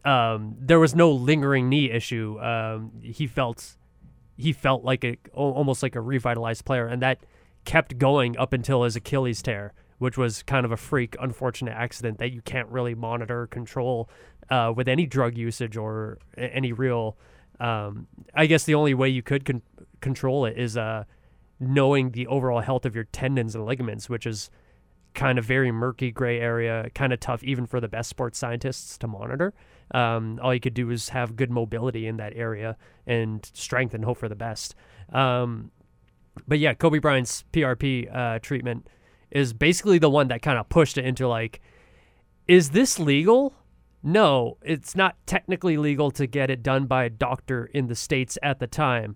um, 0.06 0.56
there 0.58 0.80
was 0.80 0.96
no 0.96 1.12
lingering 1.12 1.68
knee 1.68 1.92
issue. 1.92 2.40
Um, 2.40 2.92
he 3.02 3.28
felt 3.28 3.76
he 4.38 4.54
felt 4.54 4.86
like 4.86 5.04
a 5.04 5.18
almost 5.34 5.84
like 5.84 5.96
a 5.96 6.02
revitalized 6.02 6.64
player 6.64 6.88
and 6.88 7.02
that 7.02 7.20
kept 7.66 7.98
going 7.98 8.38
up 8.38 8.54
until 8.54 8.84
his 8.84 8.96
Achilles 8.96 9.42
tear 9.42 9.74
which 9.98 10.18
was 10.18 10.44
kind 10.44 10.66
of 10.66 10.72
a 10.72 10.78
freak 10.78 11.16
unfortunate 11.22 11.72
accident 11.72 12.20
that 12.20 12.32
you 12.32 12.42
can't 12.42 12.68
really 12.68 12.94
monitor 12.94 13.44
or 13.44 13.48
control 13.48 14.10
uh, 14.50 14.72
with 14.76 14.90
any 14.90 15.06
drug 15.06 15.38
usage 15.38 15.78
or 15.78 16.18
any 16.38 16.72
real 16.74 17.18
um, 17.60 18.08
I 18.34 18.46
guess 18.46 18.64
the 18.66 18.76
only 18.76 18.94
way 18.94 19.10
you 19.10 19.22
could 19.22 19.46
con- 19.46 19.62
control 20.02 20.46
it 20.46 20.58
is 20.58 20.76
uh, 20.78 21.06
knowing 21.60 22.12
the 22.12 22.28
overall 22.28 22.60
health 22.60 22.86
of 22.86 22.94
your 22.96 23.06
tendons 23.06 23.56
and 23.56 23.66
ligaments 23.66 24.10
which 24.10 24.26
is 24.26 24.50
kind 25.16 25.39
of 25.39 25.45
very 25.45 25.72
murky 25.72 26.11
gray 26.11 26.39
area, 26.39 26.89
kind 26.93 27.13
of 27.13 27.20
tough 27.20 27.43
even 27.43 27.66
for 27.66 27.80
the 27.80 27.88
best 27.88 28.09
sports 28.09 28.38
scientists 28.38 28.97
to 28.99 29.07
monitor. 29.07 29.53
Um, 29.91 30.39
all 30.41 30.53
you 30.53 30.59
could 30.59 30.74
do 30.74 30.89
is 30.89 31.09
have 31.09 31.36
good 31.36 31.51
mobility 31.51 32.07
in 32.07 32.18
that 32.18 32.34
area 32.36 32.78
and 33.05 33.49
strength 33.53 33.93
and 33.93 34.03
hope 34.03 34.18
for 34.18 34.30
the 34.30 34.36
best. 34.36 34.76
Um, 35.11 35.72
but 36.47 36.59
yeah, 36.59 36.74
Kobe 36.74 36.99
Bryant's 36.99 37.43
PRP 37.53 38.13
uh, 38.13 38.39
treatment 38.39 38.88
is 39.32 39.53
basically 39.53 39.97
the 39.97 40.09
one 40.09 40.28
that 40.30 40.41
kind 40.41 40.57
of 40.57 40.70
pushed 40.70 40.97
it 40.97 41.05
into 41.05 41.28
like, 41.28 41.61
is 42.47 42.72
this 42.72 42.99
legal? 42.99 43.53
No, 44.03 44.57
it's 44.61 44.95
not 44.95 45.16
technically 45.26 45.78
legal 45.78 46.11
to 46.11 46.28
get 46.28 46.49
it 46.49 46.61
done 46.61 46.86
by 46.86 47.05
a 47.05 47.09
doctor 47.09 47.66
in 47.66 47.88
the 47.88 47.95
States 47.95 48.38
at 48.43 48.59
the 48.59 48.68
time. 48.68 49.16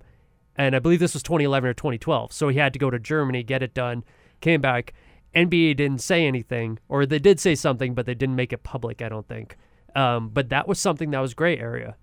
And 0.55 0.75
I 0.75 0.79
believe 0.79 0.99
this 0.99 1.13
was 1.13 1.23
2011 1.23 1.69
or 1.69 1.73
2012. 1.73 2.33
So 2.33 2.49
he 2.49 2.57
had 2.57 2.73
to 2.73 2.79
go 2.79 2.89
to 2.89 2.99
Germany, 2.99 3.43
get 3.43 3.63
it 3.63 3.73
done, 3.73 4.03
came 4.41 4.61
back. 4.61 4.93
NBA 5.35 5.77
didn't 5.77 6.01
say 6.01 6.25
anything, 6.25 6.79
or 6.87 7.05
they 7.05 7.19
did 7.19 7.39
say 7.39 7.55
something, 7.55 7.93
but 7.93 8.05
they 8.05 8.15
didn't 8.15 8.35
make 8.35 8.51
it 8.51 8.63
public, 8.63 9.01
I 9.01 9.09
don't 9.09 9.27
think. 9.27 9.57
Um, 9.95 10.29
but 10.29 10.49
that 10.49 10.67
was 10.67 10.79
something 10.79 11.11
that 11.11 11.19
was 11.19 11.33
gray 11.33 11.57
area. 11.57 11.95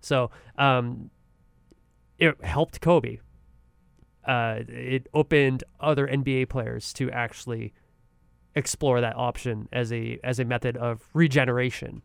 So 0.00 0.30
um, 0.58 1.10
it 2.18 2.42
helped 2.44 2.80
Kobe. 2.80 3.18
Uh, 4.24 4.60
it 4.68 5.08
opened 5.12 5.64
other 5.80 6.06
NBA 6.06 6.48
players 6.48 6.92
to 6.94 7.10
actually 7.10 7.72
explore 8.54 9.00
that 9.00 9.16
option 9.16 9.68
as 9.72 9.92
a 9.92 10.18
as 10.22 10.38
a 10.38 10.44
method 10.44 10.76
of 10.76 11.08
regeneration 11.14 12.04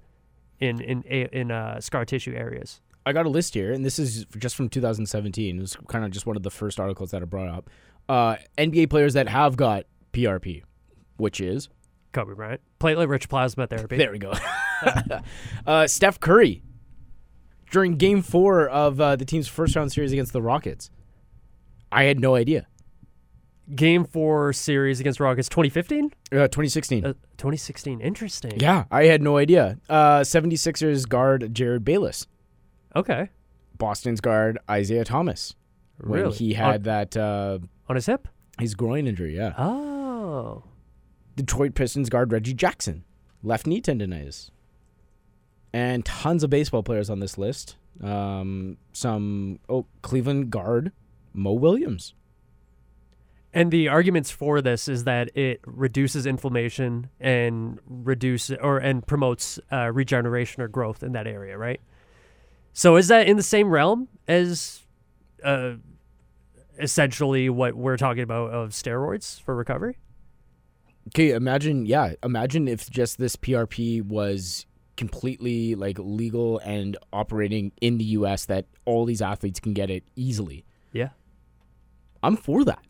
in 0.60 0.82
in 0.82 1.04
in 1.04 1.52
uh, 1.52 1.80
scar 1.80 2.06
tissue 2.06 2.34
areas. 2.34 2.82
I 3.06 3.14
got 3.14 3.26
a 3.26 3.30
list 3.30 3.54
here, 3.54 3.72
and 3.72 3.86
this 3.86 4.00
is 4.00 4.26
just 4.38 4.56
from 4.56 4.68
2017. 4.68 5.58
It 5.58 5.62
was 5.62 5.78
kind 5.88 6.04
of 6.04 6.12
just 6.12 6.26
one 6.26 6.36
of 6.36 6.44
the 6.44 6.52
first 6.52 6.80
articles 6.80 7.12
that 7.12 7.22
I 7.22 7.26
brought 7.26 7.48
up. 7.48 7.70
Uh, 8.10 8.36
NBA 8.58 8.90
players 8.90 9.14
that 9.14 9.30
have 9.30 9.56
got 9.56 9.86
PRP, 10.14 10.64
which 11.18 11.40
is 11.42 11.70
Kobe 12.14 12.34
Bryant, 12.34 12.62
platelet 12.80 13.08
rich 13.10 13.30
plasma 13.30 13.68
therapy. 13.68 13.98
there 13.98 14.12
we 14.12 14.20
go. 14.20 14.34
uh, 15.68 15.88
Steph 15.88 16.20
Curry 16.20 16.64
during 17.72 17.96
Game 17.98 18.22
Four 18.22 18.68
of 18.70 19.00
uh, 19.02 19.16
the 19.16 19.26
team's 19.26 19.48
first 19.48 19.76
round 19.76 19.92
series 19.92 20.12
against 20.14 20.34
the 20.34 20.42
Rockets. 20.42 20.90
I 21.92 22.04
had 22.04 22.20
no 22.20 22.36
idea. 22.36 22.68
Game 23.76 24.06
four 24.06 24.54
series 24.54 25.02
against 25.02 25.20
Rockets, 25.20 25.50
2015, 25.50 26.06
Uh, 26.32 26.48
2016. 26.48 27.06
uh, 27.06 27.14
2016. 27.36 28.00
Interesting. 28.00 28.54
yeah, 28.62 28.86
I 28.90 29.06
had 29.06 29.22
no 29.22 29.36
idea. 29.38 29.78
Uh, 29.90 30.22
76ers 30.22 31.08
guard 31.08 31.54
Jerryd 31.54 31.84
Bayless. 31.84 32.28
Okay. 32.96 33.30
Boston's 33.78 34.22
guard 34.22 34.58
Isaiah 34.70 35.04
Thomas. 35.04 35.54
When 36.00 36.32
he 36.32 36.54
had 36.54 36.86
that 36.86 37.18
uh, 37.18 37.60
On 37.90 37.96
his 37.98 38.06
hip. 38.06 38.30
his 38.58 38.74
groin 38.74 39.06
injury, 39.06 39.36
yeah. 39.36 39.54
Oh. 40.38 40.64
Detroit 41.36 41.74
Pistons 41.74 42.10
guard 42.10 42.32
Reggie 42.32 42.54
Jackson, 42.54 43.04
left 43.42 43.66
knee 43.66 43.82
tendonitis. 43.82 44.52
And 45.74 46.06
tons 46.06 46.44
of 46.44 46.52
baseball 46.52 46.84
players 46.84 47.10
on 47.10 47.20
this 47.20 47.38
list. 47.38 47.76
Um, 48.04 48.78
some 48.94 49.60
oh 49.68 49.88
Cleveland 50.04 50.52
guard 50.52 50.92
Mo 51.34 51.54
Williams. 51.54 52.14
And 53.52 53.72
the 53.72 53.88
arguments 53.88 54.30
for 54.30 54.62
this 54.62 54.88
is 54.88 55.06
that 55.06 55.36
it 55.36 55.62
reduces 55.66 56.28
inflammation 56.28 57.10
and 57.20 57.80
reduce 57.88 58.52
or 58.52 58.78
and 58.78 59.06
promotes 59.06 59.60
uh, 59.72 59.92
regeneration 59.92 60.62
or 60.62 60.68
growth 60.68 61.02
in 61.02 61.14
that 61.14 61.26
area, 61.26 61.58
right? 61.58 61.82
So 62.74 62.96
is 62.96 63.08
that 63.08 63.28
in 63.28 63.38
the 63.38 63.44
same 63.44 63.70
realm 63.70 64.08
as 64.28 64.84
uh, 65.44 65.74
essentially 66.80 67.50
what 67.50 67.74
we're 67.76 67.98
talking 67.98 68.22
about 68.22 68.52
of 68.52 68.70
steroids 68.70 69.42
for 69.42 69.56
recovery? 69.56 69.98
Okay, 71.08 71.32
imagine, 71.32 71.86
yeah, 71.86 72.14
imagine 72.24 72.68
if 72.68 72.90
just 72.90 73.18
this 73.18 73.36
PRP 73.36 74.04
was 74.04 74.66
completely 74.98 75.76
like 75.76 75.98
legal 76.00 76.60
and 76.60 76.98
operating 77.14 77.72
in 77.82 77.98
the 77.98 78.04
US 78.06 78.46
that 78.46 78.66
all 78.86 79.06
these 79.06 79.22
athletes 79.22 79.60
can 79.60 79.74
get 79.74 79.90
it 79.90 80.04
easily. 80.16 80.66
Yeah. 80.92 81.10
I'm 82.24 82.36
for 82.36 82.66
that. 82.66 82.84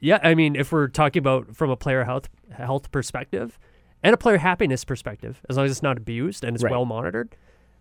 Yeah, 0.00 0.18
I 0.22 0.34
mean, 0.34 0.56
if 0.56 0.72
we're 0.72 0.88
talking 0.88 1.20
about 1.20 1.54
from 1.54 1.68
a 1.70 1.76
player 1.76 2.04
health 2.04 2.30
health 2.50 2.90
perspective 2.90 3.58
and 4.02 4.14
a 4.14 4.16
player 4.16 4.38
happiness 4.38 4.82
perspective, 4.82 5.42
as 5.48 5.58
long 5.58 5.66
as 5.66 5.72
it's 5.72 5.82
not 5.82 5.98
abused 5.98 6.42
and 6.42 6.56
it's 6.56 6.64
Right. 6.64 6.70
well 6.70 6.86
monitored, 6.86 7.36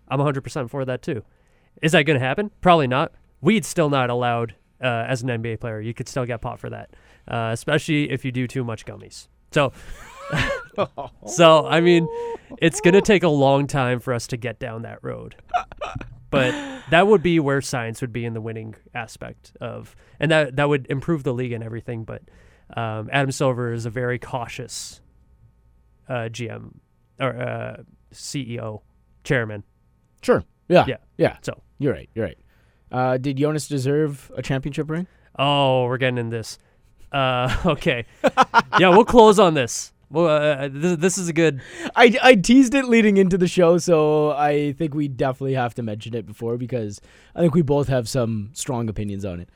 I'm 0.10 0.20
100% 0.20 0.70
for 0.70 0.84
that 0.84 1.02
too. 1.02 1.24
Is 1.82 1.94
that 1.94 2.04
going 2.04 2.20
to 2.20 2.26
happen? 2.26 2.52
Probably 2.60 2.88
not. 2.88 3.14
Weed's 3.40 3.70
still 3.70 3.90
not 3.90 4.10
allowed 4.10 4.56
uh, 4.84 5.06
as 5.08 5.22
an 5.22 5.30
NBA 5.30 5.62
player. 5.62 5.80
You 5.80 5.94
could 5.94 6.10
still 6.10 6.26
get 6.26 6.42
popped 6.42 6.60
for 6.60 6.70
that, 6.70 6.94
uh, 7.28 7.52
especially 7.54 8.10
if 8.12 8.26
you 8.26 8.34
do 8.34 8.48
too 8.48 8.66
much 8.66 8.86
gummies. 8.86 9.30
So, 9.52 9.74
so 11.28 11.66
I 11.68 11.82
mean, 11.82 12.08
it's 12.60 12.82
going 12.82 12.94
to 12.94 13.02
take 13.02 13.24
a 13.24 13.30
long 13.30 13.68
time 13.68 14.00
for 14.00 14.14
us 14.14 14.28
to 14.28 14.38
get 14.38 14.60
down 14.60 14.84
that 14.84 15.00
road. 15.02 15.36
But 16.32 16.54
that 16.92 17.08
would 17.08 17.24
be 17.24 17.40
where 17.40 17.60
science 17.62 18.02
would 18.02 18.14
be 18.14 18.24
in 18.24 18.34
the 18.34 18.42
winning 18.42 18.76
aspect 18.94 19.54
of, 19.60 19.96
and 20.20 20.30
that 20.32 20.58
that 20.58 20.70
would 20.70 20.86
improve 20.90 21.24
the 21.24 21.34
league 21.34 21.54
and 21.54 21.64
everything. 21.64 22.04
But 22.04 22.22
um, 22.78 23.10
Adam 23.12 23.32
Silver 23.32 23.74
is 23.74 23.88
a 23.88 23.90
very 23.90 24.20
cautious 24.20 25.02
uh, 26.08 26.30
GM 26.32 26.76
or 27.20 27.36
uh, 27.36 27.78
CEO, 28.14 28.82
chairman. 29.24 29.64
Sure. 30.22 30.44
Yeah. 30.68 30.86
Yeah. 30.88 30.98
Yeah. 31.18 31.38
So, 31.42 31.62
You're 31.80 31.94
right. 31.94 32.10
You're 32.14 32.26
right. 32.26 32.38
Uh, 32.92 33.18
did 33.18 33.38
Jonas 33.38 33.68
deserve 33.68 34.32
a 34.36 34.42
championship 34.42 34.90
ring? 34.90 35.08
oh, 35.38 35.86
we're 35.86 35.98
getting 35.98 36.18
in 36.18 36.30
this. 36.30 36.60
Uh, 37.12 37.56
okay, 37.66 38.06
yeah, 38.80 38.90
we'll 38.90 39.06
close 39.06 39.40
on 39.40 39.54
this. 39.54 39.94
Well, 40.12 40.26
uh, 40.28 40.70
this, 40.72 40.98
this 40.98 41.18
is 41.20 41.28
a 41.28 41.34
good. 41.34 41.62
I, 41.96 42.18
I 42.22 42.36
teased 42.36 42.74
it 42.74 42.86
leading 42.86 43.18
into 43.18 43.38
the 43.38 43.48
show, 43.48 43.78
so 43.78 44.32
I 44.32 44.72
think 44.74 44.96
we 44.96 45.08
definitely 45.08 45.54
have 45.54 45.76
to 45.76 45.84
mention 45.84 46.16
it 46.16 46.26
before 46.26 46.58
because 46.58 47.00
I 47.36 47.42
think 47.42 47.54
we 47.54 47.62
both 47.62 47.88
have 47.90 48.10
some 48.10 48.50
strong 48.54 48.90
opinions 48.90 49.24
on 49.24 49.40
it. 49.40 49.50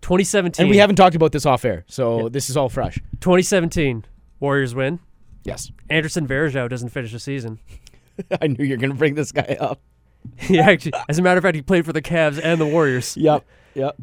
2017. 0.00 0.64
And 0.64 0.70
we 0.70 0.78
haven't 0.78 0.96
talked 0.96 1.14
about 1.14 1.32
this 1.32 1.46
off 1.46 1.64
air, 1.64 1.84
so 1.88 2.22
Yeah. 2.24 2.28
this 2.30 2.50
is 2.50 2.56
all 2.56 2.68
fresh. 2.68 2.96
2017 3.20 4.04
Warriors 4.40 4.74
win. 4.74 4.98
Yes. 5.44 5.70
Anderson 5.90 6.26
Varejao 6.26 6.68
doesn't 6.68 6.88
finish 6.88 7.12
the 7.12 7.18
season. 7.20 7.58
I 8.40 8.46
knew 8.48 8.64
you 8.64 8.70
were 8.74 8.80
going 8.80 8.90
to 8.92 8.96
bring 8.96 9.14
this 9.14 9.30
guy 9.30 9.56
up. 9.60 9.80
he 10.38 10.58
actually, 10.58 10.92
as 11.08 11.18
a 11.18 11.22
matter 11.22 11.38
of 11.38 11.42
fact, 11.42 11.54
he 11.54 11.62
played 11.62 11.84
for 11.84 11.92
the 11.92 12.02
Cavs 12.02 12.40
and 12.42 12.60
the 12.60 12.66
Warriors. 12.66 13.16
Yep. 13.16 13.44
Yep. 13.74 13.96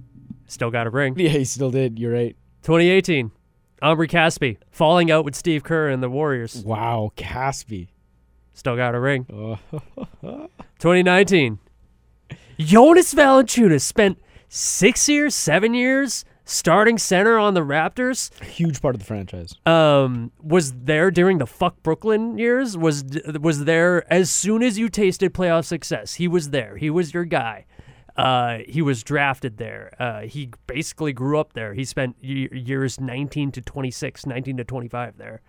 Still 0.48 0.72
got 0.72 0.88
a 0.88 0.90
ring. 0.90 1.16
Yeah, 1.18 1.30
he 1.30 1.46
still 1.46 1.72
did. 1.72 2.00
You're 2.00 2.14
right. 2.14 2.36
2018, 2.64 3.32
Omri 3.82 4.07
Caspi 4.07 4.57
falling 4.70 5.12
out 5.12 5.26
with 5.26 5.36
Steve 5.36 5.64
Kerr 5.64 5.89
and 5.89 6.03
the 6.03 6.10
Warriors. 6.10 6.64
Wow. 6.64 7.12
Caspi. 7.16 7.88
Still 8.53 8.76
got 8.76 8.93
a 8.95 8.99
ring. 8.99 9.26
Oh. 9.32 9.57
2019, 10.80 11.60
Jonas 12.57 13.14
Valanciunas 13.14 13.82
spent 13.82 14.20
six 14.49 15.07
years, 15.07 15.34
seven 15.34 15.74
years 15.74 16.26
starting 16.49 16.97
center 16.97 17.38
on 17.38 17.53
the 17.53 17.62
Raptors. 17.62 18.34
Huge 18.43 18.82
part 18.82 18.95
of 18.95 18.99
the 18.99 19.05
franchise. 19.05 19.55
Um, 19.66 20.32
was 20.41 20.74
there 20.74 21.12
during 21.12 21.38
the 21.38 21.47
fuck 21.47 21.82
Brooklyn 21.84 22.38
years. 22.38 22.78
Was 22.78 23.03
was 23.39 23.66
there 23.66 24.12
as 24.12 24.30
soon 24.30 24.64
as 24.64 24.78
you 24.78 24.89
tasted 24.89 25.34
playoff 25.34 25.66
success. 25.66 26.16
He 26.16 26.28
was 26.28 26.49
there. 26.49 26.76
He 26.78 26.89
was 26.89 27.14
your 27.14 27.26
guy. 27.26 27.66
Uh, 28.20 28.59
he 28.67 28.82
was 28.82 29.01
drafted 29.03 29.57
there. 29.57 29.93
Uh, 29.99 30.22
he 30.22 30.51
basically 30.67 31.13
grew 31.13 31.39
up 31.39 31.53
there. 31.53 31.74
He 31.74 31.86
spent 31.86 32.17
y- 32.22 32.49
years 32.51 32.99
19 32.99 33.51
to 33.53 33.61
26, 33.61 34.26
19 34.26 34.57
to 34.57 34.63
25 34.65 35.17
there. 35.17 35.41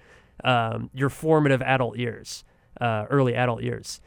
Um, 0.45 0.89
your 0.95 1.09
formative 1.11 1.63
adult 1.63 1.99
years, 1.99 2.45
uh, 2.81 3.07
early 3.11 3.35
adult 3.35 3.63
years. 3.63 4.01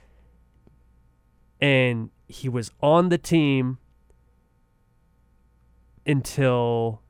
And 1.60 2.10
he 2.28 2.48
was 2.48 2.72
on 2.82 3.10
the 3.10 3.18
team 3.18 3.80
until 6.06 7.02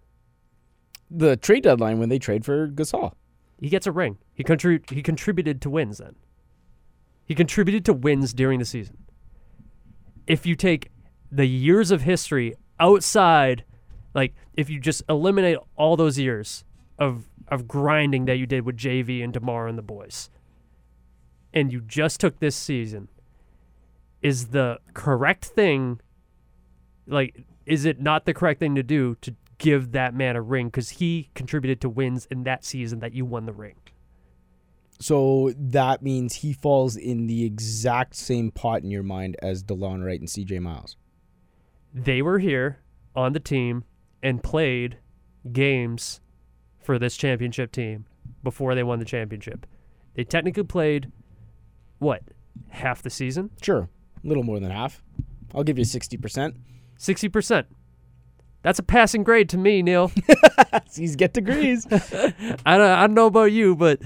The 1.09 1.37
trade 1.37 1.63
deadline 1.63 1.99
when 1.99 2.09
they 2.09 2.19
trade 2.19 2.45
for 2.45 2.67
Gasol. 2.67 3.13
he 3.59 3.69
gets 3.69 3.85
a 3.87 3.91
ring. 3.91 4.17
He 4.33 4.43
contrib- 4.43 4.89
he 4.89 5.01
contributed 5.03 5.61
to 5.61 5.69
wins 5.69 5.99
then. 5.99 6.15
He 7.25 7.35
contributed 7.35 7.85
to 7.85 7.93
wins 7.93 8.33
during 8.33 8.59
the 8.59 8.65
season. 8.65 8.97
If 10.27 10.45
you 10.45 10.55
take 10.55 10.89
the 11.33 11.45
years 11.47 11.89
of 11.91 12.03
history 12.03 12.53
outside, 12.79 13.63
like 14.13 14.33
if 14.53 14.69
you 14.69 14.79
just 14.79 15.01
eliminate 15.09 15.57
all 15.75 15.97
those 15.97 16.19
years 16.19 16.63
of 16.99 17.25
of 17.47 17.67
grinding 17.67 18.25
that 18.25 18.37
you 18.37 18.45
did 18.45 18.65
with 18.65 18.77
JV 18.77 19.23
and 19.23 19.33
Demar 19.33 19.67
and 19.67 19.77
the 19.77 19.83
boys, 19.83 20.29
and 21.53 21.73
you 21.73 21.81
just 21.81 22.19
took 22.19 22.39
this 22.39 22.55
season, 22.55 23.09
is 24.21 24.47
the 24.47 24.79
correct 24.93 25.45
thing? 25.45 25.99
Like, 27.05 27.43
is 27.65 27.83
it 27.85 27.99
not 27.99 28.25
the 28.25 28.33
correct 28.33 28.59
thing 28.59 28.75
to 28.75 28.83
do 28.83 29.15
to 29.21 29.35
give 29.57 29.91
that 29.91 30.13
man 30.13 30.35
a 30.35 30.41
ring 30.41 30.67
because 30.67 30.91
he 30.91 31.29
contributed 31.35 31.81
to 31.81 31.89
wins 31.89 32.27
in 32.29 32.43
that 32.43 32.63
season 32.63 32.99
that 32.99 33.13
you 33.13 33.25
won 33.25 33.45
the 33.45 33.53
ring? 33.53 33.75
So 34.99 35.51
that 35.57 36.01
means 36.01 36.35
he 36.35 36.53
falls 36.53 36.95
in 36.95 37.27
the 37.27 37.43
exact 37.43 38.15
same 38.15 38.51
pot 38.51 38.83
in 38.83 38.91
your 38.91 39.03
mind 39.03 39.35
as 39.41 39.63
DeLon 39.63 40.05
Wright 40.05 40.19
and 40.19 40.29
CJ 40.29 40.61
Miles. 40.61 40.95
They 41.93 42.21
were 42.21 42.39
here 42.39 42.79
on 43.15 43.33
the 43.33 43.39
team 43.39 43.83
and 44.21 44.41
played 44.41 44.97
games 45.51 46.21
for 46.81 46.97
this 46.97 47.15
championship 47.15 47.71
team 47.71 48.05
before 48.43 48.75
they 48.75 48.83
won 48.83 48.99
the 48.99 49.05
championship. 49.05 49.65
They 50.15 50.23
technically 50.23 50.63
played 50.63 51.11
what 51.99 52.23
half 52.69 53.01
the 53.01 53.09
season, 53.09 53.51
Sure. 53.61 53.89
A 54.23 54.27
little 54.27 54.43
more 54.43 54.59
than 54.59 54.71
half. 54.71 55.03
I'll 55.53 55.63
give 55.63 55.77
you 55.77 55.85
60%. 55.85 56.55
sixty 56.97 57.29
percent. 57.29 57.67
That's 58.61 58.79
a 58.79 58.83
passing 58.83 59.23
grade 59.23 59.49
to 59.49 59.57
me, 59.57 59.81
Neil. 59.81 60.11
These 60.95 61.17
get 61.17 61.33
degrees. 61.33 61.85
I 61.91 62.77
don't, 62.77 62.81
I 62.81 63.01
don't 63.01 63.13
know 63.13 63.25
about 63.25 63.51
you, 63.51 63.75
but 63.75 63.99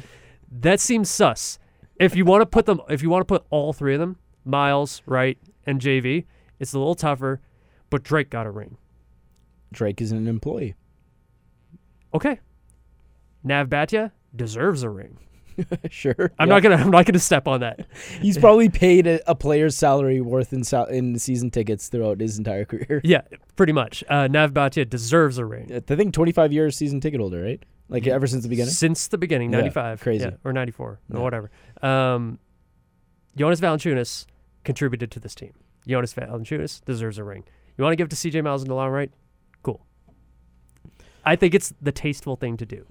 that 0.52 0.80
seems 0.80 1.12
sus. 1.12 1.60
If 1.98 2.16
you 2.16 2.26
want 2.26 2.42
to 2.42 2.46
put 2.48 2.66
them, 2.66 2.82
if 2.90 3.04
you 3.04 3.10
want 3.10 3.22
to 3.22 3.26
put 3.26 3.46
all 3.52 3.72
three 3.72 3.94
of 3.94 4.00
them, 4.00 4.18
Miles, 4.46 5.04
Wright, 5.06 5.38
and 5.68 5.80
JV, 5.80 6.26
it's 6.60 6.74
a 6.74 6.80
little 6.80 6.96
tougher. 6.96 7.40
But 7.90 8.04
Drake 8.04 8.30
got 8.30 8.46
a 8.46 8.52
ring. 8.52 8.78
Drake 9.72 10.02
is 10.02 10.12
an 10.12 10.28
employee. 10.28 10.76
Okay. 12.14 12.40
Nav 13.44 13.68
Bhatia 13.70 14.12
deserves 14.36 14.84
a 14.84 14.90
ring. 14.90 15.20
sure. 15.90 16.32
I'm 16.38 16.48
Yeah. 16.48 16.54
not 16.56 16.64
gonna. 16.64 16.76
I'm 16.76 16.92
not 16.92 17.06
gonna 17.06 17.18
step 17.20 17.48
on 17.48 17.62
that. 17.62 17.88
He's 18.22 18.38
probably 18.38 18.70
paid 18.70 19.08
a, 19.08 19.30
a 19.30 19.34
player's 19.36 19.76
salary 19.76 20.22
worth 20.22 20.54
in 20.54 20.64
sal- 20.64 20.86
in 20.86 21.18
season 21.18 21.50
tickets 21.50 21.88
throughout 21.90 22.20
his 22.20 22.38
entire 22.38 22.64
career. 22.66 23.02
Yeah, 23.04 23.22
pretty 23.56 23.74
much. 23.74 24.04
Uh, 24.08 24.28
Nav 24.28 24.52
Bhatia 24.54 24.88
deserves 24.88 25.38
a 25.40 25.46
ring 25.46 25.72
I 25.74 25.80
think 25.80 26.14
25 26.14 26.54
years 26.54 26.78
season 26.78 27.00
ticket 27.02 27.20
holder, 27.20 27.42
right? 27.42 27.64
Like 27.90 28.06
ever 28.06 28.28
since 28.28 28.44
the 28.44 28.50
beginning. 28.50 28.72
since 28.74 29.08
the 29.08 29.18
beginning, 29.18 29.52
Yeah, 29.52 29.60
95, 29.60 30.02
crazy. 30.02 30.26
yeah, 30.26 30.32
or 30.44 30.52
94, 30.54 31.00
Yeah. 31.10 31.18
or 31.18 31.24
whatever. 31.24 31.50
Um, 31.82 32.38
Jonas 33.36 33.60
Valanciunas 33.62 34.26
contributed 34.64 35.10
to 35.12 35.20
this 35.22 35.34
team. 35.34 35.54
Jonas 35.88 36.14
Valanciunas 36.14 36.84
deserves 36.86 37.18
a 37.18 37.24
ring. 37.24 37.46
You 37.78 37.84
want 37.84 37.94
to 37.94 37.96
give 37.96 38.06
it 38.06 38.10
to 38.10 38.16
CJ 38.16 38.44
Miles 38.44 38.64
in 38.64 38.68
the 38.68 38.76
long 38.76 38.90
right? 38.90 39.12
Cool. 39.64 39.86
I 41.26 41.36
think 41.36 41.54
it's 41.54 41.74
the 41.82 41.92
tasteful 41.92 42.36
thing 42.36 42.58
to 42.58 42.66
do. 42.66 42.86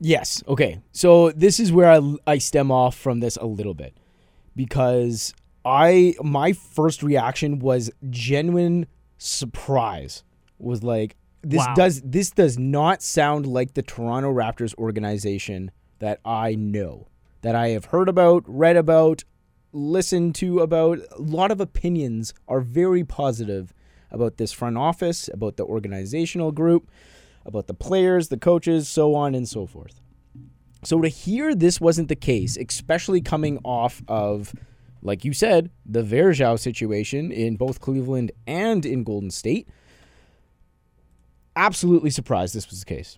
Yes. 0.00 0.42
Okay. 0.48 0.80
So 0.92 1.30
this 1.32 1.60
is 1.60 1.72
where 1.72 1.90
I, 1.90 2.00
I 2.26 2.38
stem 2.38 2.70
off 2.70 2.96
from 2.96 3.20
this 3.20 3.36
a 3.36 3.46
little 3.46 3.74
bit 3.74 3.96
because 4.56 5.32
I 5.64 6.14
my 6.22 6.52
first 6.52 7.02
reaction 7.02 7.58
was 7.60 7.90
genuine 8.10 8.86
surprise. 9.18 10.24
Was 10.58 10.82
like 10.82 11.16
this 11.42 11.58
Wow. 11.58 11.74
does 11.74 12.00
this 12.02 12.30
does 12.30 12.58
not 12.58 13.02
sound 13.02 13.46
like 13.46 13.74
the 13.74 13.82
Toronto 13.82 14.32
Raptors 14.32 14.74
organization 14.76 15.70
that 16.00 16.20
I 16.24 16.56
know, 16.56 17.06
that 17.42 17.54
I 17.54 17.68
have 17.68 17.86
heard 17.86 18.08
about, 18.08 18.42
read 18.46 18.76
about, 18.76 19.22
listened 19.72 20.34
to 20.36 20.60
about. 20.60 20.98
A 21.12 21.22
lot 21.22 21.50
of 21.52 21.60
opinions 21.60 22.34
are 22.48 22.60
very 22.60 23.04
positive 23.04 23.72
about 24.12 24.36
this 24.36 24.52
front 24.52 24.78
office, 24.78 25.28
about 25.32 25.56
the 25.56 25.64
organizational 25.64 26.52
group 26.52 26.88
about 27.44 27.66
the 27.66 27.74
players, 27.74 28.28
the 28.28 28.38
coaches, 28.38 28.88
so 28.88 29.14
on 29.14 29.34
and 29.34 29.48
so 29.48 29.66
forth. 29.66 30.00
So 30.84 31.00
to 31.00 31.08
hear 31.08 31.54
this 31.54 31.80
wasn't 31.80 32.08
the 32.08 32.16
case, 32.16 32.56
especially 32.56 33.20
coming 33.20 33.58
off 33.64 34.02
of, 34.08 34.52
like 35.00 35.24
you 35.24 35.32
said, 35.32 35.70
the 35.86 36.02
Varejao 36.02 36.58
situation 36.58 37.30
in 37.30 37.56
both 37.56 37.80
Cleveland 37.80 38.32
and 38.46 38.84
in 38.84 39.04
Golden 39.04 39.30
State, 39.30 39.68
absolutely 41.54 42.10
surprised 42.10 42.54
this 42.54 42.68
was 42.68 42.80
the 42.80 42.86
case. 42.86 43.16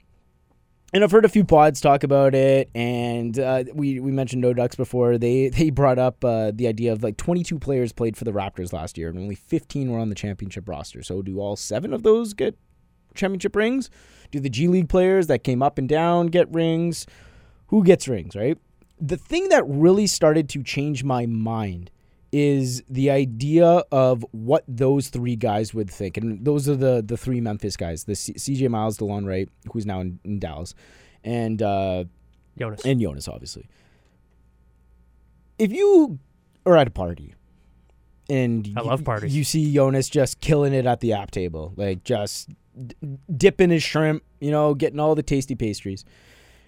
And 0.94 1.02
I've 1.02 1.10
heard 1.10 1.24
a 1.24 1.28
few 1.28 1.44
pods 1.44 1.80
talk 1.80 2.04
about 2.04 2.36
it, 2.36 2.70
and 2.72 3.36
uh, 3.36 3.64
we 3.74 3.98
we 3.98 4.12
mentioned 4.12 4.42
No 4.42 4.54
Dunks 4.54 4.76
before. 4.76 5.18
They 5.18 5.48
they 5.50 5.70
brought 5.70 5.98
up 5.98 6.24
uh, 6.24 6.52
the 6.54 6.68
idea 6.68 6.92
of 6.92 7.02
like 7.02 7.16
22 7.16 7.58
players 7.58 7.92
played 7.92 8.16
for 8.16 8.22
the 8.22 8.30
Raptors 8.30 8.72
last 8.72 8.96
year, 8.96 9.08
and 9.08 9.18
only 9.18 9.34
15 9.34 9.90
were 9.90 9.98
on 9.98 10.08
the 10.08 10.14
championship 10.14 10.68
roster. 10.68 11.02
So 11.02 11.20
do 11.20 11.40
all 11.40 11.56
seven 11.56 11.92
of 11.92 12.04
those 12.04 12.32
get 12.32 12.56
championship 13.16 13.56
rings? 13.56 13.90
Do 14.30 14.38
the 14.38 14.48
G 14.48 14.68
League 14.68 14.88
players 14.88 15.26
that 15.26 15.42
came 15.42 15.64
up 15.64 15.78
and 15.78 15.88
down 15.88 16.28
get 16.28 16.48
rings? 16.54 17.06
Who 17.68 17.82
gets 17.82 18.06
rings? 18.06 18.36
Right. 18.36 18.56
The 19.00 19.16
thing 19.16 19.48
that 19.48 19.64
really 19.66 20.06
started 20.06 20.48
to 20.50 20.62
change 20.62 21.02
my 21.02 21.26
mind 21.26 21.90
is 22.36 22.82
the 22.88 23.12
idea 23.12 23.64
of 23.92 24.26
what 24.32 24.64
those 24.66 25.06
three 25.08 25.36
guys 25.36 25.72
would 25.72 25.88
think. 25.88 26.16
And 26.16 26.44
those 26.44 26.68
are 26.68 26.74
the 26.74 27.00
the 27.06 27.16
three 27.16 27.40
Memphis 27.40 27.76
guys: 27.76 28.04
the 28.04 28.16
C- 28.16 28.34
CJ 28.34 28.68
Miles, 28.70 28.98
Delon 28.98 29.24
Wright, 29.24 29.48
who's 29.72 29.86
now 29.86 30.00
in, 30.00 30.18
in 30.24 30.40
Dallas, 30.40 30.74
and 31.22 31.62
uh, 31.62 32.04
Jonas. 32.58 32.84
and 32.84 33.00
Jonas, 33.00 33.28
obviously. 33.28 33.68
If 35.58 35.70
you 35.72 36.18
are 36.66 36.76
at 36.76 36.88
a 36.88 36.90
party 36.90 37.34
and 38.28 38.68
I 38.76 38.80
you- 38.80 38.86
love 38.86 39.04
parties. 39.04 39.36
you 39.36 39.44
see 39.44 39.72
Jonas 39.72 40.08
just 40.08 40.40
killing 40.40 40.72
it 40.74 40.86
at 40.86 40.98
the 41.00 41.12
app 41.12 41.30
table, 41.30 41.72
like 41.76 42.02
just 42.04 42.50
d- 42.86 42.96
dipping 43.36 43.70
his 43.70 43.82
shrimp, 43.84 44.24
you 44.40 44.50
know, 44.50 44.74
getting 44.74 44.98
all 44.98 45.14
the 45.14 45.22
tasty 45.22 45.54
pastries, 45.54 46.04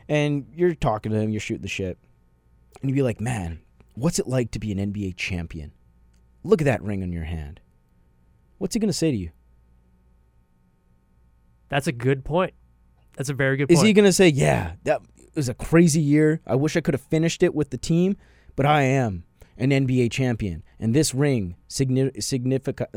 and 0.08 0.46
you're 0.54 0.74
talking 0.74 1.10
to 1.10 1.18
him, 1.18 1.30
you're 1.30 1.40
shooting 1.40 1.62
the 1.62 1.68
shit, 1.68 1.98
and 2.80 2.88
you'd 2.90 2.94
be 2.94 3.02
like, 3.02 3.20
man, 3.20 3.58
what's 3.96 4.18
it 4.18 4.26
like 4.28 4.50
to 4.52 4.58
be 4.58 4.70
an 4.72 4.78
NBA 4.78 5.16
champion? 5.16 5.72
Look 6.44 6.60
at 6.60 6.66
that 6.66 6.82
ring 6.82 7.02
on 7.02 7.12
your 7.12 7.24
hand. 7.24 7.60
What's 8.58 8.74
he 8.74 8.80
gonna 8.80 8.92
say 8.92 9.10
to 9.10 9.16
you? 9.16 9.30
That's 11.68 11.86
a 11.86 11.92
good 11.92 12.24
point. 12.24 12.54
That's 13.16 13.28
a 13.28 13.34
very 13.34 13.56
good 13.56 13.68
point. 13.68 13.78
Is 13.78 13.82
he 13.82 13.92
gonna 13.92 14.12
say, 14.12 14.28
yeah, 14.28 14.72
that 14.84 15.00
was 15.34 15.48
a 15.48 15.54
crazy 15.54 16.00
year. 16.00 16.40
I 16.46 16.54
wish 16.54 16.76
I 16.76 16.80
could 16.80 16.94
have 16.94 17.02
finished 17.02 17.42
it 17.42 17.54
with 17.54 17.70
the 17.70 17.78
team, 17.78 18.16
but 18.54 18.64
I 18.66 18.82
am 18.82 19.24
an 19.58 19.70
NBA 19.70 20.10
champion, 20.12 20.62
and 20.78 20.94
this 20.94 21.14
ring 21.14 21.56
signi- 21.68 22.22
significant. 22.22 22.90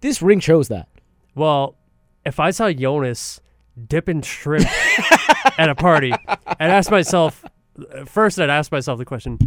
This 0.00 0.22
ring 0.22 0.40
shows 0.40 0.68
that. 0.68 0.88
well, 1.34 1.76
if 2.24 2.38
I 2.38 2.50
saw 2.50 2.70
Jonas 2.70 3.40
dipping 3.88 4.22
shrimp 4.22 4.66
at 5.58 5.68
a 5.70 5.74
party, 5.74 6.12
I'd 6.12 6.70
ask 6.70 6.90
myself 6.90 7.44
uh, 7.94 8.04
first. 8.04 8.38
I'd 8.38 8.50
ask 8.50 8.70
myself 8.70 8.98
the 8.98 9.04
question: 9.04 9.38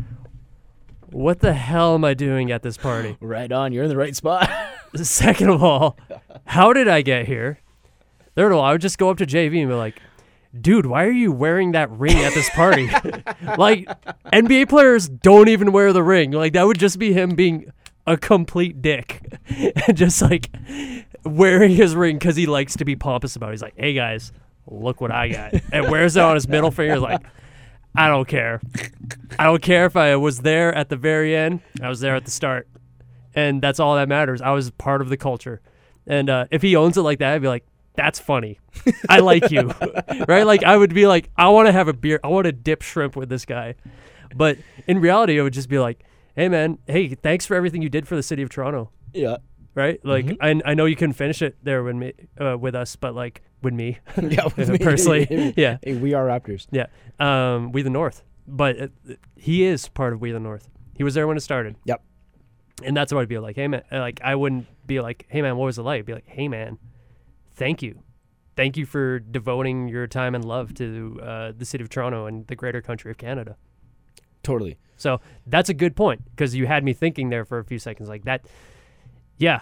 What 1.11 1.39
the 1.39 1.53
hell 1.53 1.95
am 1.95 2.05
I 2.05 2.13
doing 2.13 2.51
at 2.51 2.63
this 2.63 2.77
party? 2.77 3.17
Right 3.21 3.51
on, 3.51 3.71
you're 3.71 3.83
in 3.83 3.89
the 3.89 3.97
right 3.97 4.15
spot. 4.15 4.49
Second 4.95 5.49
of 5.49 5.63
all, 5.63 5.97
how 6.45 6.73
did 6.73 6.87
I 6.87 7.01
get 7.01 7.25
here? 7.25 7.59
Third 8.35 8.51
of 8.51 8.57
all, 8.57 8.63
I 8.63 8.71
would 8.71 8.81
just 8.81 8.97
go 8.97 9.09
up 9.09 9.17
to 9.17 9.25
JV 9.25 9.59
and 9.59 9.69
be 9.69 9.75
like, 9.75 10.01
dude, 10.59 10.85
why 10.85 11.05
are 11.05 11.11
you 11.11 11.31
wearing 11.31 11.73
that 11.73 11.89
ring 11.91 12.17
at 12.17 12.33
this 12.33 12.49
party? 12.49 12.87
like, 13.57 13.87
NBA 14.31 14.69
players 14.69 15.07
don't 15.07 15.49
even 15.49 15.71
wear 15.71 15.93
the 15.93 16.03
ring. 16.03 16.31
Like, 16.31 16.53
that 16.53 16.65
would 16.65 16.79
just 16.79 16.99
be 16.99 17.13
him 17.13 17.35
being 17.35 17.71
a 18.07 18.17
complete 18.17 18.81
dick 18.81 19.21
and 19.87 19.95
just 19.95 20.21
like 20.21 20.49
wearing 21.23 21.71
his 21.71 21.95
ring 21.95 22.17
because 22.17 22.35
he 22.35 22.45
likes 22.45 22.75
to 22.77 22.85
be 22.85 22.95
pompous 22.95 23.35
about 23.35 23.49
it. 23.49 23.53
He's 23.53 23.61
like, 23.61 23.77
hey 23.77 23.93
guys, 23.93 24.31
look 24.67 25.01
what 25.01 25.11
I 25.11 25.29
got. 25.29 25.53
And 25.71 25.89
wears 25.89 26.15
it 26.15 26.23
on 26.23 26.35
his 26.35 26.47
middle 26.47 26.71
finger. 26.71 26.99
Like, 26.99 27.21
I 27.95 28.07
don't 28.07 28.27
care. 28.27 28.61
I 29.37 29.45
don't 29.45 29.61
care 29.61 29.85
if 29.85 29.95
I 29.97 30.15
was 30.15 30.39
there 30.39 30.73
at 30.73 30.89
the 30.89 30.95
very 30.95 31.35
end. 31.35 31.61
I 31.81 31.89
was 31.89 31.99
there 31.99 32.15
at 32.15 32.25
the 32.25 32.31
start 32.31 32.67
and 33.33 33.61
that's 33.61 33.79
all 33.79 33.95
that 33.95 34.09
matters. 34.09 34.41
I 34.41 34.51
was 34.51 34.71
part 34.71 35.01
of 35.01 35.09
the 35.09 35.17
culture, 35.17 35.61
and 36.07 36.29
uh, 36.29 36.45
if 36.51 36.61
he 36.61 36.75
owns 36.75 36.97
it 36.97 37.01
like 37.01 37.19
that, 37.19 37.33
I'd 37.33 37.41
be 37.41 37.47
like, 37.47 37.65
"That's 37.95 38.19
funny. 38.19 38.59
I 39.09 39.19
like 39.19 39.51
you, 39.51 39.73
right?" 40.27 40.45
Like 40.45 40.63
I 40.63 40.75
would 40.75 40.93
be 40.93 41.07
like, 41.07 41.29
"I 41.37 41.49
want 41.49 41.67
to 41.67 41.71
have 41.71 41.87
a 41.87 41.93
beer. 41.93 42.19
I 42.23 42.27
want 42.27 42.45
to 42.45 42.51
dip 42.51 42.81
shrimp 42.81 43.15
with 43.15 43.29
this 43.29 43.45
guy," 43.45 43.75
but 44.35 44.57
in 44.87 44.99
reality, 44.99 45.37
it 45.37 45.41
would 45.41 45.53
just 45.53 45.69
be 45.69 45.79
like, 45.79 46.03
"Hey 46.35 46.49
man, 46.49 46.77
hey, 46.87 47.15
thanks 47.15 47.45
for 47.45 47.55
everything 47.55 47.81
you 47.81 47.89
did 47.89 48.07
for 48.07 48.15
the 48.15 48.23
city 48.23 48.41
of 48.41 48.49
Toronto." 48.49 48.89
yeah, 49.13 49.37
Right? 49.73 50.03
Like 50.03 50.37
I, 50.41 50.59
I 50.65 50.73
know 50.73 50.85
you 50.85 50.95
couldn't 50.95 51.13
finish 51.13 51.41
it 51.41 51.55
there 51.63 51.81
with 51.83 51.95
me, 51.95 52.13
uh, 52.39 52.57
with 52.57 52.75
us, 52.75 52.95
but 52.97 53.15
like 53.15 53.41
with 53.61 53.73
me, 53.73 53.99
yeah. 54.21 54.47
personally, 54.79 55.53
yeah, 55.57 55.77
Hey, 55.81 55.95
we 55.95 56.13
are 56.13 56.25
Raptors. 56.25 56.67
yeah. 56.71 56.87
Um, 57.19 57.71
we 57.71 57.81
the 57.81 57.89
North, 57.89 58.23
but 58.47 58.81
uh, 58.81 58.87
he 59.37 59.63
is 59.63 59.87
part 59.87 60.11
of 60.13 60.19
We 60.21 60.31
the 60.31 60.39
North. 60.39 60.69
He 60.95 61.03
was 61.03 61.13
there 61.13 61.25
when 61.27 61.37
it 61.37 61.41
started. 61.41 61.75
Yep. 61.85 62.03
And 62.83 62.97
that's 62.97 63.13
what 63.13 63.21
I'd 63.21 63.29
be 63.29 63.37
like, 63.37 63.55
hey 63.55 63.67
man, 63.67 63.83
like 63.91 64.19
I 64.23 64.35
wouldn't 64.35 64.65
be 64.87 64.99
like, 64.99 65.25
hey 65.29 65.41
man, 65.41 65.55
what 65.55 65.65
was 65.65 65.77
it 65.77 65.83
like? 65.83 65.99
I'd 65.99 66.05
be 66.05 66.13
like, 66.13 66.27
hey 66.27 66.47
man, 66.47 66.77
thank 67.53 67.81
you, 67.81 68.01
thank 68.55 68.75
you 68.75 68.85
for 68.85 69.19
devoting 69.19 69.87
your 69.87 70.07
time 70.07 70.35
and 70.35 70.43
love 70.43 70.73
to 70.75 71.19
uh, 71.23 71.51
the 71.55 71.63
city 71.65 71.83
of 71.83 71.89
Toronto 71.89 72.25
and 72.25 72.45
the 72.47 72.55
greater 72.55 72.81
country 72.81 73.11
of 73.11 73.17
Canada. 73.17 73.55
Totally. 74.43 74.77
So 74.97 75.21
that's 75.45 75.69
a 75.69 75.73
good 75.73 75.95
point 75.95 76.23
because 76.31 76.55
you 76.55 76.65
had 76.67 76.83
me 76.83 76.93
thinking 76.93 77.29
there 77.29 77.45
for 77.45 77.59
a 77.59 77.63
few 77.63 77.79
seconds, 77.79 78.09
like 78.09 78.25
that. 78.25 78.45
Yeah, 79.41 79.61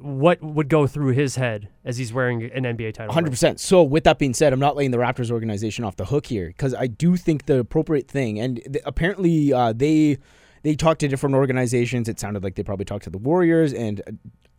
what 0.00 0.42
would 0.42 0.70
go 0.70 0.86
through 0.86 1.12
his 1.12 1.36
head 1.36 1.68
as 1.84 1.98
he's 1.98 2.10
wearing 2.10 2.44
an 2.44 2.64
NBA 2.64 2.94
title? 2.94 3.12
Hundred 3.12 3.30
percent. 3.30 3.60
So, 3.60 3.82
with 3.82 4.04
that 4.04 4.18
being 4.18 4.32
said, 4.32 4.54
I'm 4.54 4.60
not 4.60 4.76
letting 4.76 4.92
the 4.92 4.96
Raptors 4.96 5.30
organization 5.30 5.84
off 5.84 5.96
the 5.96 6.06
hook 6.06 6.24
here 6.24 6.46
because 6.46 6.74
I 6.74 6.86
do 6.86 7.16
think 7.16 7.44
the 7.44 7.58
appropriate 7.58 8.08
thing, 8.08 8.38
and 8.38 8.62
th- 8.64 8.82
apparently 8.86 9.52
uh, 9.52 9.74
they 9.74 10.16
they 10.62 10.74
talked 10.74 11.00
to 11.00 11.08
different 11.08 11.34
organizations. 11.34 12.08
It 12.08 12.18
sounded 12.18 12.42
like 12.42 12.54
they 12.54 12.62
probably 12.62 12.86
talked 12.86 13.04
to 13.04 13.10
the 13.10 13.18
Warriors 13.18 13.74
and 13.74 14.00
uh, 14.06 14.12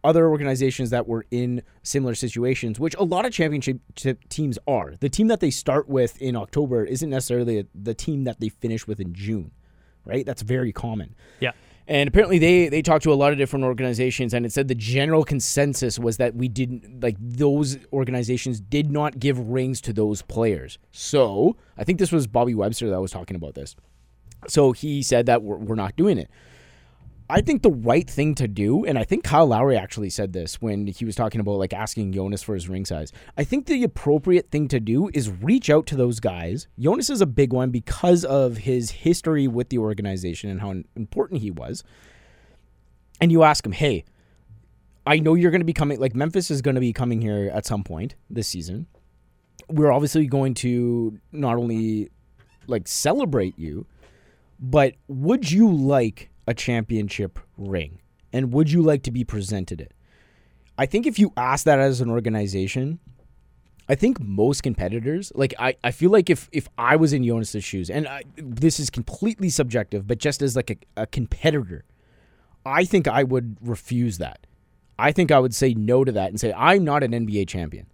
other 0.04 0.28
organizations 0.28 0.92
that 0.92 1.08
were 1.08 1.26
in 1.32 1.64
similar 1.82 2.14
situations, 2.14 2.80
which 2.80 2.94
a 2.96 3.04
lot 3.04 3.26
of 3.26 3.34
championship 3.34 3.80
teams 4.30 4.60
are. 4.68 4.94
The 5.00 5.10
team 5.10 5.28
that 5.30 5.40
they 5.40 5.50
start 5.50 5.90
with 5.90 6.22
in 6.22 6.36
October 6.36 6.84
isn't 6.84 7.10
necessarily 7.10 7.66
the 7.74 7.96
team 7.96 8.26
that 8.26 8.40
they 8.40 8.50
finish 8.50 8.86
with 8.86 9.00
in 9.00 9.14
June, 9.16 9.52
right? 10.06 10.24
That's 10.24 10.44
very 10.44 10.72
common. 10.72 11.16
Yeah. 11.40 11.54
And 11.88 12.08
apparently 12.08 12.40
they 12.40 12.70
they 12.70 12.82
talked 12.82 13.04
to 13.04 13.12
a 13.12 13.16
lot 13.16 13.32
of 13.32 13.38
different 13.38 13.66
organizations 13.66 14.34
and 14.34 14.46
it 14.46 14.54
said 14.54 14.68
the 14.68 14.76
general 14.76 15.24
consensus 15.24 16.00
was 16.00 16.18
that 16.18 16.36
we 16.36 16.48
didn't 16.48 17.02
like 17.04 17.18
those 17.20 17.78
organizations 17.92 18.62
did 18.62 18.90
not 18.90 19.20
give 19.20 19.38
rings 19.40 19.82
to 19.82 19.94
those 19.94 20.22
players. 20.22 20.78
So, 20.92 21.58
I 21.78 21.84
think 21.84 22.00
this 22.00 22.12
was 22.12 22.26
Bobby 22.28 22.56
Webster 22.56 22.90
that 22.90 23.02
was 23.02 23.12
talking 23.12 23.36
about 23.36 23.56
this. 23.56 23.76
So 24.48 24.72
he 24.72 25.02
said 25.02 25.26
that 25.26 25.44
we're, 25.44 25.58
we're 25.58 25.76
not 25.76 25.96
doing 25.96 26.18
it. 26.18 26.30
I 27.34 27.42
think 27.42 27.64
the 27.64 27.72
right 27.72 28.08
thing 28.08 28.36
to 28.36 28.48
do, 28.48 28.86
and 28.86 28.96
I 28.96 29.04
think 29.04 29.24
Kyle 29.24 29.48
Lowry 29.48 29.76
actually 29.76 30.12
said 30.12 30.34
this 30.34 30.62
when 30.62 30.86
he 30.86 31.04
was 31.04 31.16
talking 31.16 31.42
about 31.42 31.54
like 31.54 31.74
asking 31.74 32.14
Jonas 32.14 32.44
for 32.44 32.54
his 32.54 32.70
ring 32.70 32.86
size. 32.86 33.12
I 33.36 33.44
think 33.44 33.66
the 33.66 33.84
appropriate 33.84 34.52
thing 34.52 34.68
to 34.68 34.80
do 34.80 35.10
is 35.16 35.32
reach 35.32 35.72
out 35.72 35.88
to 35.88 35.96
those 35.96 36.20
guys. 36.20 36.68
Jonas 36.78 37.10
is 37.10 37.22
a 37.22 37.26
big 37.26 37.52
one 37.52 37.72
because 37.72 38.24
of 38.24 38.58
his 38.58 38.92
history 38.92 39.48
with 39.48 39.70
the 39.70 39.80
organization 39.80 40.52
and 40.52 40.62
how 40.62 40.76
important 40.96 41.42
he 41.42 41.50
was. 41.50 41.84
And 43.20 43.32
you 43.32 43.42
ask 43.42 43.66
him, 43.66 43.72
hey, 43.72 44.06
I 45.08 45.18
know 45.18 45.34
you're 45.34 45.50
going 45.50 45.62
to 45.62 45.66
be 45.66 45.74
coming, 45.74 46.00
like 46.00 46.14
Memphis 46.14 46.52
is 46.52 46.62
going 46.62 46.76
to 46.76 46.82
be 46.82 46.94
coming 46.94 47.20
here 47.20 47.50
at 47.52 47.66
some 47.66 47.84
point 47.84 48.14
this 48.30 48.48
season. 48.48 48.86
We're 49.70 49.92
obviously 49.92 50.28
going 50.28 50.54
to 50.56 51.18
not 51.32 51.56
only 51.56 52.12
like 52.68 52.88
celebrate 52.88 53.58
you, 53.58 53.88
but 54.60 54.94
would 55.08 55.50
you 55.50 55.74
like 55.74 56.30
a 56.48 56.54
championship 56.54 57.40
ring? 57.58 58.00
And 58.32 58.52
would 58.52 58.72
you 58.72 58.82
like 58.82 59.04
to 59.04 59.12
be 59.12 59.24
presented 59.24 59.80
it? 59.80 59.94
I 60.78 60.86
think 60.86 61.06
if 61.06 61.20
you 61.20 61.32
ask 61.38 61.66
that 61.66 61.80
as 61.80 62.02
an 62.02 62.10
organization, 62.10 63.00
I 63.88 63.96
think 63.96 64.20
most 64.20 64.64
competitors, 64.64 65.32
like 65.36 65.54
I, 65.60 65.76
I 65.84 65.92
feel 65.92 66.10
like 66.10 66.30
if 66.30 66.50
if 66.52 66.68
I 66.78 66.96
was 66.96 67.14
in 67.14 67.24
Jonas's 67.24 67.64
shoes, 67.64 67.90
and 67.90 68.08
I, 68.08 68.24
this 68.38 68.80
is 68.80 68.90
completely 68.90 69.50
subjective, 69.50 70.08
but 70.08 70.20
just 70.20 70.42
as 70.42 70.56
like 70.56 70.72
a, 70.72 71.02
a 71.04 71.06
competitor, 71.06 71.84
I 72.66 72.86
think 72.86 73.08
I 73.08 73.24
would 73.24 73.58
refuse 73.62 74.18
that. 74.20 74.48
I 74.98 75.12
think 75.12 75.32
I 75.32 75.40
would 75.40 75.54
say 75.54 75.74
no 75.74 76.04
to 76.04 76.12
that 76.14 76.30
and 76.30 76.40
say 76.40 76.54
I'm 76.54 76.84
not 76.84 77.04
an 77.04 77.12
NBA 77.12 77.48
champion. 77.48 77.88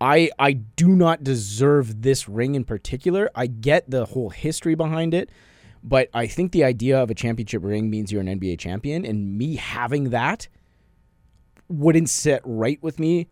I 0.00 0.30
I 0.38 0.52
do 0.52 0.88
not 0.88 1.24
deserve 1.24 2.02
this 2.02 2.28
ring 2.28 2.54
in 2.54 2.64
particular. 2.64 3.30
I 3.34 3.46
get 3.46 3.90
the 3.90 4.06
whole 4.06 4.30
history 4.30 4.76
behind 4.76 5.12
it, 5.12 5.30
but 5.82 6.08
I 6.12 6.26
think 6.26 6.52
the 6.52 6.64
idea 6.64 7.02
of 7.02 7.10
a 7.10 7.14
championship 7.14 7.62
ring 7.64 7.90
means 7.90 8.12
you're 8.12 8.20
an 8.20 8.40
NBA 8.40 8.58
champion, 8.58 9.04
and 9.04 9.36
me 9.36 9.56
having 9.56 10.10
that 10.10 10.48
wouldn't 11.68 12.08
sit 12.08 12.42
right 12.44 12.82
with 12.82 12.98
me. 12.98 13.28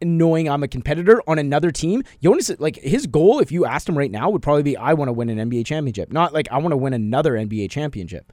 Knowing 0.00 0.48
I'm 0.48 0.62
a 0.62 0.68
competitor 0.68 1.20
on 1.26 1.40
another 1.40 1.72
team, 1.72 2.04
Jonas, 2.22 2.52
like 2.60 2.76
his 2.76 3.08
goal, 3.08 3.40
if 3.40 3.50
you 3.50 3.64
asked 3.64 3.88
him 3.88 3.98
right 3.98 4.12
now, 4.12 4.30
would 4.30 4.40
probably 4.40 4.62
be 4.62 4.76
I 4.76 4.94
want 4.94 5.08
to 5.08 5.12
win 5.12 5.28
an 5.28 5.50
NBA 5.50 5.66
championship, 5.66 6.12
not 6.12 6.32
like 6.32 6.46
I 6.52 6.58
want 6.58 6.70
to 6.70 6.76
win 6.76 6.92
another 6.92 7.32
NBA 7.32 7.68
championship. 7.68 8.32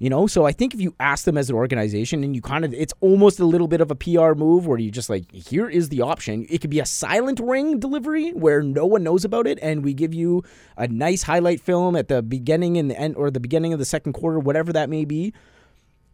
You 0.00 0.08
know, 0.08 0.26
so 0.26 0.46
I 0.46 0.52
think 0.52 0.72
if 0.72 0.80
you 0.80 0.94
ask 0.98 1.26
them 1.26 1.36
as 1.36 1.50
an 1.50 1.56
organization 1.56 2.24
and 2.24 2.34
you 2.34 2.40
kind 2.40 2.64
of, 2.64 2.72
it's 2.72 2.94
almost 3.00 3.38
a 3.38 3.44
little 3.44 3.68
bit 3.68 3.82
of 3.82 3.90
a 3.90 3.94
PR 3.94 4.32
move 4.32 4.66
where 4.66 4.78
you 4.78 4.90
just 4.90 5.10
like, 5.10 5.30
here 5.30 5.68
is 5.68 5.90
the 5.90 6.00
option. 6.00 6.46
It 6.48 6.62
could 6.62 6.70
be 6.70 6.80
a 6.80 6.86
silent 6.86 7.38
ring 7.38 7.78
delivery 7.78 8.30
where 8.30 8.62
no 8.62 8.86
one 8.86 9.02
knows 9.02 9.26
about 9.26 9.46
it, 9.46 9.58
and 9.60 9.84
we 9.84 9.92
give 9.92 10.14
you 10.14 10.42
a 10.78 10.88
nice 10.88 11.24
highlight 11.24 11.60
film 11.60 11.96
at 11.96 12.08
the 12.08 12.22
beginning 12.22 12.78
and 12.78 12.90
the 12.90 12.98
end, 12.98 13.16
or 13.16 13.30
the 13.30 13.40
beginning 13.40 13.74
of 13.74 13.78
the 13.78 13.84
second 13.84 14.14
quarter, 14.14 14.38
whatever 14.38 14.72
that 14.72 14.88
may 14.88 15.04
be. 15.04 15.34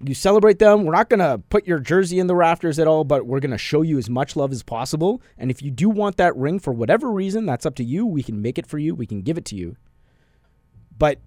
You 0.05 0.15
celebrate 0.15 0.59
them. 0.59 0.83
We're 0.85 0.93
not 0.93 1.09
going 1.09 1.21
to 1.21 1.41
put 1.49 1.65
your 1.65 1.79
jersey 1.79 2.19
in 2.19 2.27
the 2.27 2.35
rafters 2.35 2.81
at 2.81 2.89
all, 2.89 3.05
but 3.05 3.25
we're 3.25 3.39
going 3.39 3.53
to 3.53 3.57
show 3.57 3.83
you 3.83 3.99
as 3.99 4.11
much 4.11 4.35
love 4.35 4.51
as 4.51 4.65
possible. 4.65 5.23
And 5.39 5.49
if 5.49 5.63
you 5.63 5.71
do 5.71 5.89
want 5.89 6.17
that 6.17 6.37
ring 6.37 6.59
for 6.59 6.73
whatever 6.73 7.13
reason, 7.13 7.47
that's 7.47 7.65
up 7.65 7.77
to 7.77 7.85
you. 7.85 8.05
We 8.05 8.25
can 8.25 8.43
make 8.43 8.59
it 8.59 8.67
for 8.67 8.79
you, 8.79 8.97
we 8.97 9.07
can 9.07 9.23
give 9.23 9.39
it 9.39 9.45
to 9.45 9.55
you. 9.55 9.77
But 10.99 11.21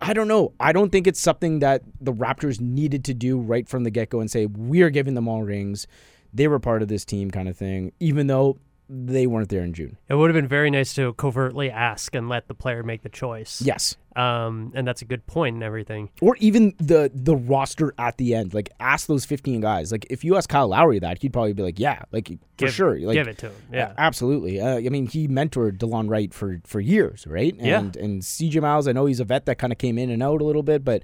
I 0.00 0.12
don't 0.12 0.28
know. 0.28 0.52
I 0.60 0.72
don't 0.72 0.90
think 0.90 1.06
it's 1.06 1.20
something 1.20 1.58
that 1.58 1.82
the 2.00 2.12
Raptors 2.12 2.60
needed 2.60 3.04
to 3.06 3.14
do 3.14 3.38
right 3.38 3.68
from 3.68 3.84
the 3.84 3.90
get 3.90 4.10
go 4.10 4.20
and 4.20 4.30
say, 4.30 4.46
we 4.46 4.82
are 4.82 4.90
giving 4.90 5.14
them 5.14 5.28
all 5.28 5.42
rings. 5.42 5.86
They 6.32 6.46
were 6.46 6.60
part 6.60 6.82
of 6.82 6.88
this 6.88 7.04
team, 7.04 7.30
kind 7.30 7.48
of 7.48 7.56
thing, 7.56 7.92
even 7.98 8.26
though 8.26 8.58
they 8.88 9.26
weren't 9.26 9.48
there 9.50 9.62
in 9.62 9.74
June. 9.74 9.98
It 10.08 10.14
would 10.14 10.30
have 10.30 10.34
been 10.34 10.48
very 10.48 10.70
nice 10.70 10.94
to 10.94 11.12
covertly 11.14 11.70
ask 11.70 12.14
and 12.14 12.28
let 12.28 12.48
the 12.48 12.54
player 12.54 12.82
make 12.82 13.02
the 13.02 13.08
choice. 13.08 13.60
Yes. 13.60 13.96
Um, 14.16 14.72
and 14.74 14.88
that's 14.88 15.02
a 15.02 15.04
good 15.04 15.26
point 15.26 15.54
and 15.54 15.62
everything. 15.62 16.10
Or 16.20 16.36
even 16.40 16.74
the 16.78 17.10
the 17.14 17.36
roster 17.36 17.94
at 17.98 18.16
the 18.16 18.34
end. 18.34 18.54
Like 18.54 18.70
ask 18.80 19.06
those 19.06 19.24
15 19.24 19.60
guys. 19.60 19.92
Like 19.92 20.06
if 20.10 20.24
you 20.24 20.36
ask 20.36 20.48
Kyle 20.48 20.68
Lowry 20.68 20.98
that, 20.98 21.20
he'd 21.22 21.32
probably 21.32 21.52
be 21.52 21.62
like, 21.62 21.78
"Yeah, 21.78 22.02
like 22.10 22.28
for 22.28 22.36
Give- 22.56 22.74
sure." 22.74 22.98
Like 22.98 23.14
give 23.14 23.28
it 23.28 23.38
to 23.38 23.46
him. 23.50 23.54
Yeah. 23.72 23.92
absolutely. 23.96 24.60
Uh, 24.60 24.76
I 24.78 24.88
mean, 24.88 25.06
he 25.06 25.28
mentored 25.28 25.78
Delon 25.78 26.08
Wright 26.08 26.32
for 26.34 26.60
for 26.64 26.80
years, 26.80 27.26
right? 27.26 27.54
Yeah. 27.58 27.78
And 27.80 27.96
and 27.96 28.22
CJ 28.22 28.60
Miles, 28.60 28.88
I 28.88 28.92
know 28.92 29.06
he's 29.06 29.20
a 29.20 29.24
vet 29.24 29.46
that 29.46 29.58
kind 29.58 29.72
of 29.72 29.78
came 29.78 29.98
in 29.98 30.10
and 30.10 30.22
out 30.22 30.40
a 30.40 30.44
little 30.44 30.64
bit, 30.64 30.84
but 30.84 31.02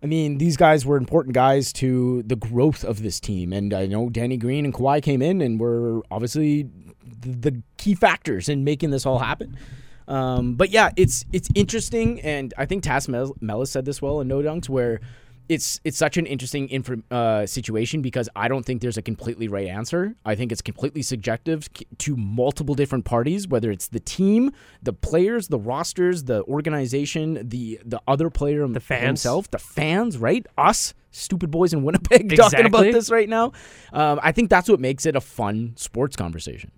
I 0.00 0.06
mean, 0.06 0.38
these 0.38 0.56
guys 0.56 0.86
were 0.86 0.96
important 0.96 1.34
guys 1.34 1.72
to 1.74 2.22
the 2.22 2.36
growth 2.36 2.84
of 2.84 3.02
this 3.02 3.18
team. 3.18 3.52
And 3.52 3.74
I 3.74 3.86
know 3.86 4.08
Danny 4.10 4.36
Green 4.36 4.64
and 4.64 4.72
Kawhi 4.72 5.02
came 5.02 5.22
in 5.22 5.40
and 5.40 5.58
were 5.58 6.02
obviously 6.10 6.68
the, 7.20 7.62
key 7.76 7.94
factors 7.94 8.48
in 8.48 8.64
making 8.64 8.90
this 8.90 9.06
all 9.06 9.18
happen. 9.18 9.56
Um, 10.06 10.54
but 10.54 10.70
yeah, 10.70 10.90
it's 10.96 11.24
it's 11.32 11.48
interesting, 11.54 12.20
and 12.22 12.54
I 12.56 12.64
think 12.64 12.82
Tas 12.82 13.08
Mel- 13.08 13.36
Melas 13.40 13.70
said 13.70 13.84
this 13.84 14.00
well 14.00 14.20
in 14.20 14.28
No 14.28 14.38
Dunks, 14.40 14.68
where 14.68 15.00
it's 15.50 15.80
it's 15.84 15.96
such 15.98 16.16
an 16.16 16.26
interesting 16.26 16.68
infor- 16.68 17.02
uh, 17.10 17.46
situation 17.46 18.00
because 18.02 18.28
I 18.36 18.48
don't 18.48 18.64
think 18.64 18.80
there's 18.82 18.96
a 18.98 19.02
completely 19.02 19.48
right 19.48 19.66
answer. 19.66 20.14
I 20.24 20.34
think 20.34 20.50
it's 20.52 20.60
completely 20.62 21.02
subjective 21.02 21.68
to 21.98 22.16
multiple 22.16 22.74
different 22.74 23.04
parties, 23.04 23.48
whether 23.48 23.70
it's 23.70 23.88
the 23.88 24.00
team, 24.00 24.50
the 24.82 24.92
players, 24.92 25.48
the 25.48 25.58
rosters, 25.58 26.24
the 26.24 26.42
organization, 26.44 27.46
the 27.48 27.78
the 27.84 28.00
other 28.08 28.30
player 28.30 28.66
The 28.66 28.80
fans. 28.80 29.04
himself, 29.06 29.50
the 29.50 29.58
fans, 29.58 30.16
right? 30.18 30.46
Us, 30.56 30.94
stupid 31.10 31.50
boys 31.50 31.72
in 31.72 31.82
Winnipeg, 31.82 32.34
talking 32.36 32.66
about 32.66 32.84
this 32.84 33.10
right 33.10 33.28
now. 33.28 33.52
Um, 33.92 34.20
I 34.22 34.32
think 34.32 34.50
that's 34.50 34.68
what 34.68 34.80
makes 34.80 35.06
it 35.06 35.16
a 35.16 35.20
fun 35.20 35.74
sports 35.76 36.16
conversation. 36.16 36.70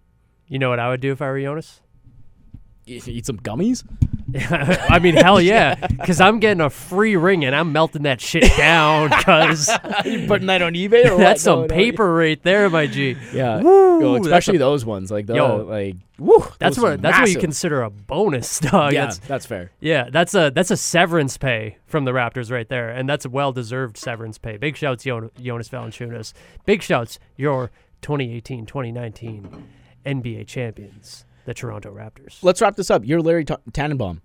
You 0.51 0.59
know 0.59 0.69
what 0.69 0.81
I 0.81 0.89
would 0.91 1.01
do 1.01 1.13
if 1.13 1.23
I 1.23 1.29
were 1.29 1.41
Jonas? 1.41 1.81
Eat 2.87 3.25
some 3.25 3.39
gummies. 3.39 3.85
I 4.91 4.99
mean, 4.99 5.15
hell 5.15 5.41
yeah, 5.41 5.75
because 5.87 6.21
I'm 6.21 6.41
getting 6.41 6.61
a 6.61 6.71
free 6.71 7.15
ring 7.15 7.45
and 7.45 7.55
I'm 7.55 7.73
melting 7.73 8.03
that 8.03 8.21
shit 8.21 8.45
down 8.57 9.11
because 9.11 9.69
you 10.05 10.27
putting 10.27 10.49
that 10.49 10.61
on 10.63 10.75
eBay 10.75 11.05
or 11.11 11.17
that's 11.19 11.45
No, 11.47 11.53
some 11.53 11.61
no, 11.63 11.67
paper 11.69 12.13
right 12.13 12.41
there, 12.43 12.69
my 12.69 12.87
G. 12.87 13.17
Yeah, 13.33 13.61
Woo, 13.61 14.01
Yo, 14.01 14.17
especially 14.17 14.57
a- 14.57 14.61
those 14.61 14.85
ones 14.85 15.11
like 15.11 15.27
the 15.27 15.35
Yo, 15.37 15.57
like 15.59 15.97
woo. 16.19 16.45
That's 16.59 16.79
what 16.79 17.01
that's 17.01 17.19
what 17.21 17.31
you 17.31 17.39
consider 17.39 17.83
a 17.83 17.91
bonus, 17.91 18.59
dog. 18.61 18.93
Yeah, 18.93 19.07
That's, 19.07 19.19
that's 19.19 19.47
fair. 19.47 19.71
yeah, 19.81 20.09
that's 20.11 20.35
a 20.35 20.51
that's 20.53 20.73
a 20.73 20.77
severance 20.77 21.37
pay 21.37 21.79
from 21.87 22.05
the 22.05 22.13
Raptors 22.13 22.51
right 22.51 22.69
there, 22.69 22.91
and 22.91 23.09
that's 23.09 23.25
a 23.25 23.29
well 23.31 23.53
deserved 23.53 23.97
severance 23.97 24.39
pay. 24.39 24.57
Big 24.57 24.77
shouts, 24.77 25.05
Jon- 25.05 25.31
Jonas 25.41 25.69
Valanciunas. 25.69 26.33
Big 26.67 26.83
shouts, 26.83 27.19
your 27.37 27.71
2018-2019 28.03 29.63
NBA 30.05 30.47
champions, 30.47 31.25
the 31.45 31.55
Toronto 31.55 31.93
Raptors. 31.93 32.43
Let's 32.43 32.61
wrap 32.61 32.77
this 32.77 32.91
up. 32.91 33.05
You're 33.05 33.21
Larry 33.21 33.45
Ta- 33.45 33.59
Tanenbaum, 33.73 34.21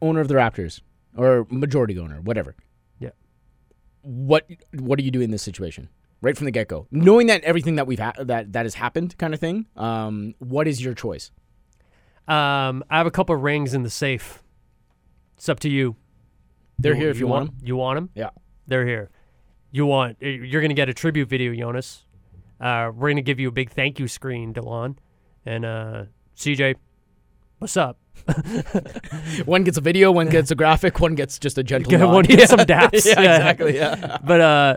owner 0.00 0.20
of 0.20 0.28
the 0.28 0.34
Raptors 0.34 0.80
or 1.16 1.46
majority 1.50 1.98
owner, 1.98 2.20
whatever. 2.20 2.54
Yeah. 2.98 3.10
What 4.02 4.48
what 4.74 4.98
do 4.98 5.04
you 5.04 5.10
do 5.10 5.20
in 5.20 5.30
this 5.30 5.42
situation? 5.42 5.88
Right 6.20 6.36
from 6.36 6.46
the 6.46 6.50
get 6.50 6.66
go, 6.66 6.88
knowing 6.90 7.28
that 7.28 7.44
everything 7.44 7.76
that 7.76 7.86
we've 7.86 8.00
ha- 8.00 8.14
that 8.18 8.52
that 8.52 8.66
has 8.66 8.74
happened, 8.74 9.16
kind 9.18 9.34
of 9.34 9.40
thing. 9.40 9.66
Um, 9.76 10.34
what 10.40 10.66
is 10.66 10.82
your 10.82 10.94
choice? 10.94 11.30
Um, 12.26 12.82
I 12.90 12.98
have 12.98 13.06
a 13.06 13.10
couple 13.10 13.36
rings 13.36 13.72
in 13.72 13.84
the 13.84 13.90
safe. 13.90 14.42
It's 15.36 15.48
up 15.48 15.60
to 15.60 15.68
you. 15.68 15.96
They're 16.78 16.94
here 16.94 17.10
if 17.10 17.18
you, 17.18 17.26
want 17.26 17.46
them. 17.46 17.58
You 17.62 17.76
want 17.76 17.96
them? 17.96 18.10
Yeah. 18.14 18.30
They're 18.66 18.86
here. 18.86 19.10
You 19.70 19.86
want? 19.86 20.16
You're 20.20 20.60
gonna 20.60 20.74
get 20.74 20.88
a 20.88 20.94
tribute 20.94 21.28
video, 21.28 21.54
Jonas. 21.54 22.04
Uh, 22.60 22.90
we're 22.94 23.10
gonna 23.10 23.22
give 23.22 23.38
you 23.38 23.48
a 23.48 23.52
big 23.52 23.70
thank 23.70 23.98
you 23.98 24.08
screen, 24.08 24.52
Delon, 24.52 24.96
and 25.48 25.64
uh, 25.64 26.04
CJ. 26.36 26.76
What's 27.58 27.76
up? 27.76 27.98
One 29.46 29.64
gets 29.64 29.78
a 29.78 29.80
video, 29.80 30.12
one 30.12 30.28
gets 30.28 30.50
a 30.50 30.54
graphic, 30.54 31.00
one 31.00 31.14
gets 31.14 31.38
just 31.38 31.56
a 31.58 31.62
gentle. 31.62 32.08
One 32.10 32.24
gets 32.24 32.50
some 32.50 32.58
daps. 32.74 33.04
yeah, 33.06 33.20
Yeah. 33.20 33.36
exactly. 33.36 33.76
Yeah. 33.76 34.18
But 34.24 34.40
uh, 34.40 34.76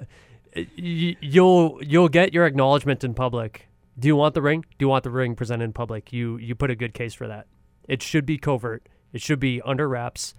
y- 0.56 1.18
you'll 1.22 1.80
you'll 1.84 2.10
get 2.10 2.34
your 2.34 2.46
acknowledgement 2.46 3.04
in 3.04 3.14
public. 3.14 3.68
Do 4.00 4.08
you 4.08 4.16
want 4.16 4.34
the 4.34 4.42
ring? 4.42 4.62
Do 4.80 4.84
you 4.86 4.88
want 4.90 5.04
the 5.04 5.10
ring 5.12 5.36
presented 5.36 5.66
in 5.66 5.74
public? 5.74 6.14
You 6.14 6.38
you 6.38 6.56
put 6.56 6.72
a 6.72 6.76
good 6.76 6.94
case 6.94 7.14
for 7.14 7.28
that. 7.28 7.48
It 7.88 8.02
should 8.02 8.26
be 8.26 8.38
covert. 8.38 8.88
It 9.14 9.22
should 9.22 9.40
be 9.40 9.62
under 9.64 9.88
wraps, 9.90 10.34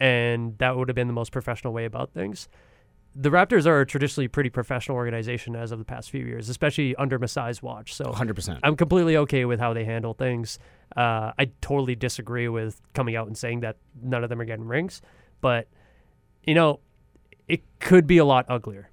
and 0.00 0.56
that 0.58 0.76
would 0.76 0.88
have 0.88 0.96
been 0.96 1.06
the 1.08 1.12
most 1.12 1.32
professional 1.32 1.72
way 1.72 1.84
about 1.84 2.12
things. 2.12 2.48
The 3.16 3.30
Raptors 3.30 3.66
are 3.66 3.80
a 3.80 3.86
traditionally 3.86 4.26
pretty 4.26 4.50
professional 4.50 4.96
organization 4.96 5.54
as 5.54 5.70
of 5.70 5.78
the 5.78 5.84
past 5.84 6.10
few 6.10 6.24
years, 6.24 6.48
especially 6.48 6.96
under 6.96 7.18
Masai's 7.18 7.62
watch. 7.62 7.94
So 7.94 8.06
100%. 8.06 8.58
I'm 8.64 8.76
completely 8.76 9.16
okay 9.18 9.44
with 9.44 9.60
how 9.60 9.72
they 9.72 9.84
handle 9.84 10.14
things. 10.14 10.58
Uh, 10.96 11.32
I 11.38 11.50
totally 11.60 11.94
disagree 11.94 12.48
with 12.48 12.80
coming 12.92 13.14
out 13.14 13.28
and 13.28 13.38
saying 13.38 13.60
that 13.60 13.76
none 14.02 14.24
of 14.24 14.30
them 14.30 14.40
are 14.40 14.44
getting 14.44 14.66
rings, 14.66 15.00
but 15.40 15.68
you 16.42 16.54
know, 16.54 16.80
it 17.46 17.62
could 17.78 18.06
be 18.06 18.18
a 18.18 18.24
lot 18.24 18.46
uglier. 18.48 18.90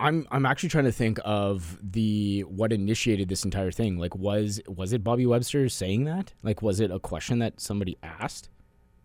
I'm 0.00 0.26
I'm 0.30 0.46
actually 0.46 0.68
trying 0.68 0.84
to 0.84 0.92
think 0.92 1.18
of 1.24 1.78
the 1.82 2.42
what 2.42 2.72
initiated 2.72 3.28
this 3.28 3.44
entire 3.44 3.72
thing. 3.72 3.98
Like 3.98 4.14
was 4.14 4.60
was 4.68 4.92
it 4.92 5.02
Bobby 5.02 5.26
Webster 5.26 5.68
saying 5.68 6.04
that? 6.04 6.34
Like 6.42 6.62
was 6.62 6.80
it 6.80 6.90
a 6.90 7.00
question 7.00 7.40
that 7.40 7.60
somebody 7.60 7.96
asked? 8.02 8.48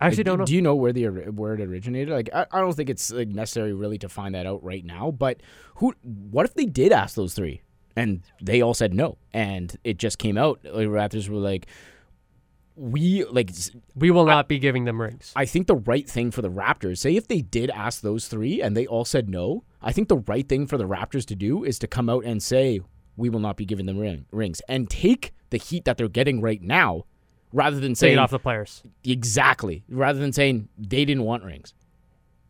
I 0.00 0.06
actually 0.06 0.18
Like, 0.18 0.26
don't 0.26 0.38
know. 0.40 0.44
Do 0.46 0.54
you 0.54 0.62
know 0.62 0.74
where 0.74 0.92
the 0.92 1.06
where 1.06 1.54
it 1.54 1.60
originated? 1.60 2.12
Like 2.12 2.30
I, 2.34 2.46
I 2.52 2.60
don't 2.60 2.74
think 2.74 2.90
it's 2.90 3.10
like 3.10 3.28
necessary 3.28 3.72
really 3.72 3.98
to 3.98 4.08
find 4.08 4.34
that 4.34 4.46
out 4.46 4.62
right 4.62 4.84
now, 4.84 5.10
but 5.10 5.40
who 5.76 5.94
what 6.02 6.46
if 6.46 6.54
they 6.54 6.66
did 6.66 6.92
ask 6.92 7.14
those 7.14 7.34
3 7.34 7.62
and 7.96 8.22
they 8.42 8.60
all 8.60 8.74
said 8.74 8.92
no 8.92 9.18
and 9.32 9.76
it 9.84 9.98
just 9.98 10.18
came 10.18 10.36
out 10.36 10.60
like 10.64 10.88
Raptors 10.88 11.28
were 11.28 11.38
like 11.38 11.66
we 12.76 13.24
like 13.24 13.50
we 13.94 14.10
will 14.10 14.26
not 14.26 14.48
be 14.48 14.58
giving 14.58 14.84
them 14.84 15.00
rings. 15.00 15.32
I 15.36 15.46
think 15.46 15.68
the 15.68 15.76
right 15.76 16.08
thing 16.08 16.30
for 16.30 16.42
the 16.42 16.50
Raptors, 16.50 16.98
say 16.98 17.16
if 17.16 17.28
they 17.28 17.40
did 17.40 17.70
ask 17.70 18.00
those 18.00 18.26
three 18.26 18.60
and 18.60 18.76
they 18.76 18.86
all 18.86 19.04
said 19.04 19.28
no, 19.28 19.64
I 19.80 19.92
think 19.92 20.08
the 20.08 20.18
right 20.18 20.48
thing 20.48 20.66
for 20.66 20.76
the 20.76 20.88
Raptors 20.88 21.24
to 21.26 21.36
do 21.36 21.62
is 21.62 21.78
to 21.78 21.86
come 21.86 22.10
out 22.10 22.24
and 22.24 22.42
say, 22.42 22.80
we 23.16 23.30
will 23.30 23.40
not 23.40 23.56
be 23.56 23.64
giving 23.64 23.86
them 23.86 23.98
ring, 23.98 24.26
rings 24.32 24.60
and 24.68 24.90
take 24.90 25.32
the 25.50 25.56
heat 25.56 25.84
that 25.84 25.96
they're 25.96 26.08
getting 26.08 26.40
right 26.40 26.62
now 26.62 27.04
rather 27.54 27.80
than 27.80 27.92
Take 27.92 27.96
saying 27.98 28.12
it 28.14 28.18
off 28.18 28.30
the 28.30 28.38
players. 28.38 28.82
exactly, 29.04 29.84
rather 29.88 30.18
than 30.18 30.32
saying 30.32 30.68
they 30.76 31.06
didn't 31.06 31.22
want 31.22 31.44
rings. 31.44 31.72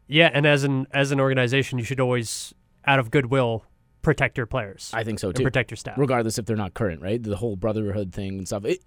Yeah, 0.09 0.31
and 0.33 0.45
as 0.47 0.65
an 0.65 0.87
as 0.91 1.13
an 1.13 1.21
organization, 1.21 1.79
you 1.79 1.85
should 1.85 2.01
always, 2.01 2.53
out 2.87 2.99
of 2.99 3.11
goodwill, 3.11 3.65
protect 4.03 4.37
your 4.37 4.47
players 4.47 4.91
I 4.93 5.03
think 5.03 5.19
so 5.19 5.33
too. 5.33 5.43
protect 5.43 5.71
your 5.71 5.77
staff. 5.77 5.97
Regardless 5.97 6.39
if 6.39 6.47
they're 6.47 6.57
not 6.57 6.75
current, 6.75 7.01
right? 7.01 7.23
The 7.23 7.37
whole 7.37 7.57
brotherhood 7.57 8.13
thing 8.13 8.39
and 8.39 8.47
stuff. 8.47 8.65
It, 8.65 8.81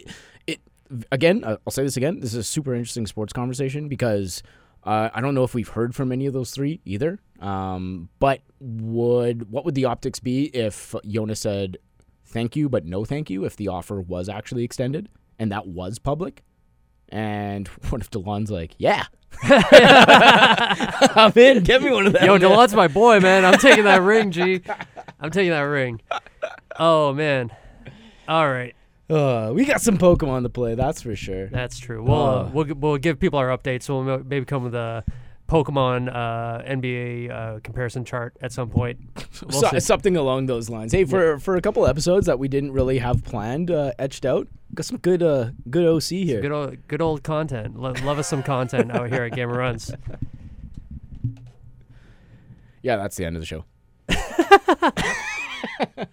it 0.46 0.60
again, 1.12 1.44
I'll 1.46 1.72
say 1.72 1.84
this 1.84 1.98
again. 1.98 2.20
This 2.20 2.34
is 2.34 2.40
a 2.40 2.44
super 2.44 2.76
interesting 2.76 3.08
sports 3.08 3.34
conversation 3.34 3.88
because 3.88 4.44
uh, 4.84 5.10
I 5.14 5.22
don't 5.22 5.34
know 5.36 5.44
if 5.44 5.54
we've 5.54 5.68
heard 5.68 5.96
from 5.96 6.12
any 6.12 6.28
of 6.28 6.34
those 6.34 6.52
three 6.52 6.82
either. 6.86 7.20
Um, 7.40 8.10
but 8.20 8.42
would 8.60 9.52
what 9.52 9.66
would 9.66 9.76
the 9.76 9.86
optics 9.86 10.20
be 10.20 10.46
if 10.46 10.96
Jonas 11.06 11.40
said 11.40 11.78
thank 12.26 12.56
you 12.56 12.68
but 12.68 12.86
no 12.86 13.06
thank 13.06 13.30
you 13.30 13.46
if 13.46 13.56
the 13.56 13.68
offer 13.68 14.02
was 14.02 14.28
actually 14.28 14.64
extended 14.64 15.08
and 15.40 15.52
that 15.52 15.68
was 15.68 16.00
public? 16.00 16.44
And 17.10 17.68
what 17.90 18.02
if 18.02 18.10
Delon's 18.12 18.52
like, 18.52 18.76
yeah, 18.78 19.06
I'm 19.44 21.32
in. 21.36 21.64
Get 21.64 21.82
me 21.82 21.92
one 21.92 22.08
of 22.08 22.14
them. 22.14 22.26
Yo. 22.26 22.38
Delon's 22.38 22.74
my 22.74 22.88
boy, 22.88 23.20
man. 23.20 23.46
I'm 23.46 23.60
taking 23.60 23.84
that 23.86 24.02
ring, 24.02 24.32
G. 24.32 24.62
I'm 25.20 25.32
taking 25.32 25.52
that 25.52 25.62
ring. 25.62 26.02
Oh 26.80 27.14
man. 27.14 27.52
All 28.28 28.50
right, 28.50 28.76
Uh, 29.10 29.52
we 29.56 29.64
got 29.64 29.80
some 29.80 29.98
Pokemon 29.98 30.44
to 30.44 30.50
play, 30.50 30.76
that's 30.76 31.02
for 31.02 31.16
sure. 31.16 31.48
that's 31.48 31.80
true. 31.80 32.04
We'll 32.04 32.16
uh, 32.16 32.42
Uh. 32.44 32.50
we'll 32.54 32.66
we'll 32.76 32.98
give 32.98 33.20
people 33.20 33.40
our 33.40 33.58
updates. 33.58 33.88
We'll 33.90 34.04
maybe 34.24 34.44
come 34.46 34.64
with 34.64 34.76
a 34.76 35.06
Pokemon 35.48 36.10
uh, 36.14 36.62
NBA 36.64 37.32
uh, 37.32 37.60
comparison 37.64 38.04
chart 38.06 38.36
at 38.42 38.52
some 38.52 38.70
point. 38.70 39.00
We'll 39.50 39.62
So- 39.62 39.80
something 39.80 40.18
along 40.18 40.48
those 40.48 40.68
lines. 40.70 40.92
Hey, 40.92 41.06
for 41.06 41.38
for 41.40 41.56
a 41.56 41.62
couple 41.62 41.86
episodes 41.86 42.26
that 42.26 42.40
we 42.40 42.48
didn't 42.48 42.72
really 42.72 42.98
have 42.98 43.24
planned, 43.24 43.70
uh, 43.70 43.92
etched 44.00 44.26
out, 44.26 44.48
got 44.74 44.86
some 44.86 44.98
good 44.98 45.22
uh 45.22 45.52
good 45.70 45.86
OC 45.86 46.10
here. 46.26 46.42
Good 46.42 46.52
old 46.52 46.88
good 46.88 47.02
old 47.02 47.24
content. 47.24 47.80
Lo- 47.80 47.94
love 48.04 48.18
us 48.20 48.28
some 48.28 48.42
content 48.44 48.92
out 48.92 49.10
here 49.12 49.24
at 49.24 49.34
Gamer 49.34 49.58
Runs. 49.58 49.92
yeah, 52.82 52.96
that's 52.96 53.16
the 53.16 53.26
end 53.26 53.36
of 53.36 53.42
the 53.42 53.46
show. 53.46 53.66